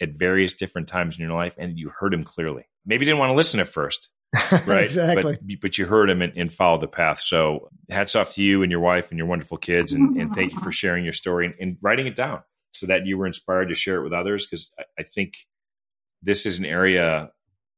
at 0.00 0.10
various 0.10 0.54
different 0.54 0.88
times 0.88 1.16
in 1.16 1.24
your 1.24 1.34
life, 1.34 1.54
and 1.58 1.78
you 1.78 1.90
heard 1.90 2.14
Him 2.14 2.24
clearly. 2.24 2.64
Maybe 2.86 3.04
you 3.04 3.10
didn't 3.10 3.20
want 3.20 3.30
to 3.30 3.36
listen 3.36 3.60
at 3.60 3.68
first. 3.68 4.10
right 4.66 4.84
exactly 4.84 5.36
but, 5.42 5.60
but, 5.60 5.76
you 5.76 5.84
heard 5.84 6.08
him 6.08 6.22
and, 6.22 6.32
and, 6.36 6.50
followed 6.50 6.80
the 6.80 6.88
path 6.88 7.20
so 7.20 7.68
hats 7.90 8.16
off 8.16 8.32
to 8.32 8.42
you 8.42 8.62
and 8.62 8.70
your 8.70 8.80
wife 8.80 9.10
and 9.10 9.18
your 9.18 9.26
wonderful 9.26 9.58
kids 9.58 9.92
and, 9.92 10.16
and 10.16 10.34
thank 10.34 10.54
you 10.54 10.60
for 10.60 10.72
sharing 10.72 11.04
your 11.04 11.12
story 11.12 11.44
and, 11.44 11.54
and 11.60 11.76
writing 11.82 12.06
it 12.06 12.16
down 12.16 12.40
so 12.72 12.86
that 12.86 13.06
you 13.06 13.18
were 13.18 13.26
inspired 13.26 13.68
to 13.68 13.74
share 13.74 13.96
it 13.96 14.02
with 14.02 14.12
others? 14.12 14.46
Because 14.46 14.70
I, 14.78 14.84
I 14.98 15.02
think 15.04 15.36
this 16.22 16.46
is 16.46 16.58
an 16.58 16.64
area 16.64 17.30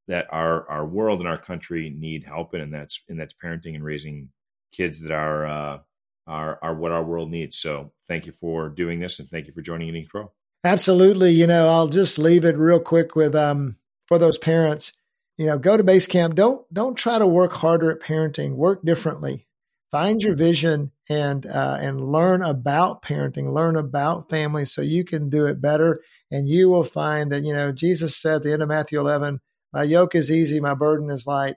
that 0.07 0.27
our 0.31 0.69
our 0.69 0.85
world 0.85 1.19
and 1.19 1.27
our 1.27 1.37
country 1.37 1.93
need 1.95 2.23
help 2.23 2.53
in, 2.53 2.61
and 2.61 2.73
that's 2.73 3.03
and 3.09 3.19
that's 3.19 3.33
parenting 3.33 3.75
and 3.75 3.83
raising 3.83 4.29
kids 4.71 5.01
that 5.01 5.11
are 5.11 5.45
uh, 5.45 5.79
are 6.27 6.59
are 6.61 6.75
what 6.75 6.91
our 6.91 7.03
world 7.03 7.29
needs. 7.29 7.57
So 7.57 7.91
thank 8.07 8.25
you 8.25 8.31
for 8.31 8.69
doing 8.69 8.99
this, 8.99 9.19
and 9.19 9.29
thank 9.29 9.47
you 9.47 9.53
for 9.53 9.61
joining 9.61 9.89
Eating 9.89 10.07
Crow. 10.07 10.31
Absolutely. 10.63 11.31
You 11.31 11.45
know, 11.45 11.67
I'll 11.69 11.87
just 11.87 12.17
leave 12.17 12.45
it 12.45 12.57
real 12.57 12.79
quick 12.79 13.15
with 13.15 13.35
um 13.35 13.77
for 14.07 14.17
those 14.17 14.37
parents. 14.37 14.93
You 15.37 15.45
know, 15.45 15.57
go 15.57 15.75
to 15.75 15.83
base 15.83 16.07
camp. 16.07 16.35
Don't 16.35 16.61
don't 16.73 16.95
try 16.95 17.19
to 17.19 17.27
work 17.27 17.53
harder 17.53 17.91
at 17.91 17.99
parenting. 17.99 18.55
Work 18.55 18.83
differently. 18.83 19.47
Find 19.91 20.21
your 20.21 20.35
vision 20.35 20.91
and 21.09 21.45
uh, 21.45 21.77
and 21.79 22.11
learn 22.11 22.41
about 22.41 23.03
parenting. 23.03 23.53
Learn 23.53 23.75
about 23.75 24.29
family 24.29 24.65
so 24.65 24.81
you 24.81 25.03
can 25.03 25.29
do 25.29 25.45
it 25.45 25.61
better. 25.61 26.01
And 26.31 26.47
you 26.47 26.69
will 26.69 26.83
find 26.83 27.31
that 27.31 27.43
you 27.43 27.53
know 27.53 27.71
Jesus 27.71 28.17
said 28.17 28.37
at 28.37 28.43
the 28.43 28.53
end 28.53 28.61
of 28.61 28.69
Matthew 28.69 28.99
11, 28.99 29.39
"My 29.73 29.83
yoke 29.83 30.15
is 30.15 30.31
easy, 30.31 30.59
my 30.59 30.73
burden 30.73 31.09
is 31.09 31.27
light." 31.27 31.55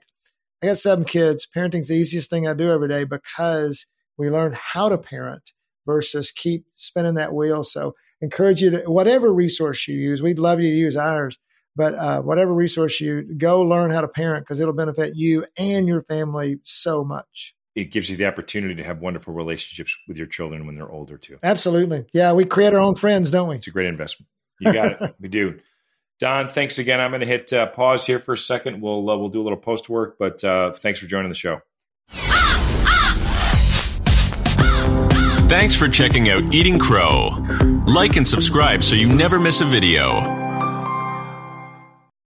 I 0.61 0.67
got 0.67 0.77
seven 0.77 1.05
kids. 1.05 1.47
Parenting's 1.55 1.87
the 1.87 1.95
easiest 1.95 2.29
thing 2.29 2.47
I 2.47 2.53
do 2.53 2.71
every 2.71 2.89
day 2.89 3.05
because 3.05 3.87
we 4.17 4.29
learn 4.29 4.53
how 4.53 4.89
to 4.89 4.97
parent 4.97 5.53
versus 5.85 6.31
keep 6.31 6.65
spinning 6.75 7.15
that 7.15 7.33
wheel. 7.33 7.63
So 7.63 7.95
encourage 8.21 8.61
you 8.61 8.71
to 8.71 8.91
whatever 8.91 9.33
resource 9.33 9.87
you 9.87 9.97
use. 9.97 10.21
We'd 10.21 10.37
love 10.37 10.59
you 10.59 10.69
to 10.69 10.77
use 10.77 10.97
ours 10.97 11.39
but 11.79 11.95
uh, 11.95 12.19
whatever 12.19 12.53
resource 12.53 12.99
you 12.99 13.21
go 13.21 13.61
learn 13.61 13.89
how 13.89 14.01
to 14.01 14.07
parent 14.09 14.43
because 14.43 14.59
it'll 14.59 14.73
benefit 14.73 15.15
you 15.15 15.45
and 15.57 15.87
your 15.87 16.01
family 16.01 16.59
so 16.63 17.05
much. 17.05 17.55
It 17.73 17.85
gives 17.85 18.09
you 18.09 18.17
the 18.17 18.25
opportunity 18.25 18.75
to 18.75 18.83
have 18.83 18.99
wonderful 18.99 19.33
relationships 19.33 19.95
with 20.05 20.17
your 20.17 20.27
children 20.27 20.65
when 20.65 20.75
they're 20.75 20.91
older 20.91 21.17
too. 21.17 21.37
Absolutely. 21.41 22.05
Yeah, 22.11 22.33
we 22.33 22.43
create 22.43 22.73
our 22.73 22.81
own 22.81 22.95
friends, 22.95 23.31
don't 23.31 23.47
we? 23.47 23.55
It's 23.55 23.67
a 23.67 23.71
great 23.71 23.87
investment. 23.87 24.27
You 24.59 24.73
got 24.73 25.01
it. 25.01 25.15
we 25.21 25.29
do. 25.29 25.61
Don, 26.19 26.49
thanks 26.49 26.79
again. 26.79 26.99
I'm 26.99 27.11
going 27.11 27.21
to 27.21 27.25
hit 27.25 27.53
uh, 27.53 27.67
pause 27.67 28.05
here 28.05 28.19
for 28.19 28.33
a 28.33 28.37
second. 28.37 28.81
We'll 28.81 29.09
uh, 29.09 29.15
we'll 29.15 29.29
do 29.29 29.41
a 29.41 29.43
little 29.43 29.57
post 29.57 29.87
work, 29.87 30.17
but 30.19 30.43
uh, 30.43 30.73
thanks 30.73 30.99
for 30.99 31.05
joining 31.05 31.29
the 31.29 31.35
show. 31.35 31.61
Thanks 35.47 35.75
for 35.75 35.87
checking 35.87 36.29
out 36.29 36.53
Eating 36.53 36.77
Crow. 36.77 37.29
Like 37.87 38.17
and 38.17 38.27
subscribe 38.27 38.83
so 38.83 38.95
you 38.95 39.07
never 39.07 39.39
miss 39.39 39.61
a 39.61 39.65
video. 39.65 40.48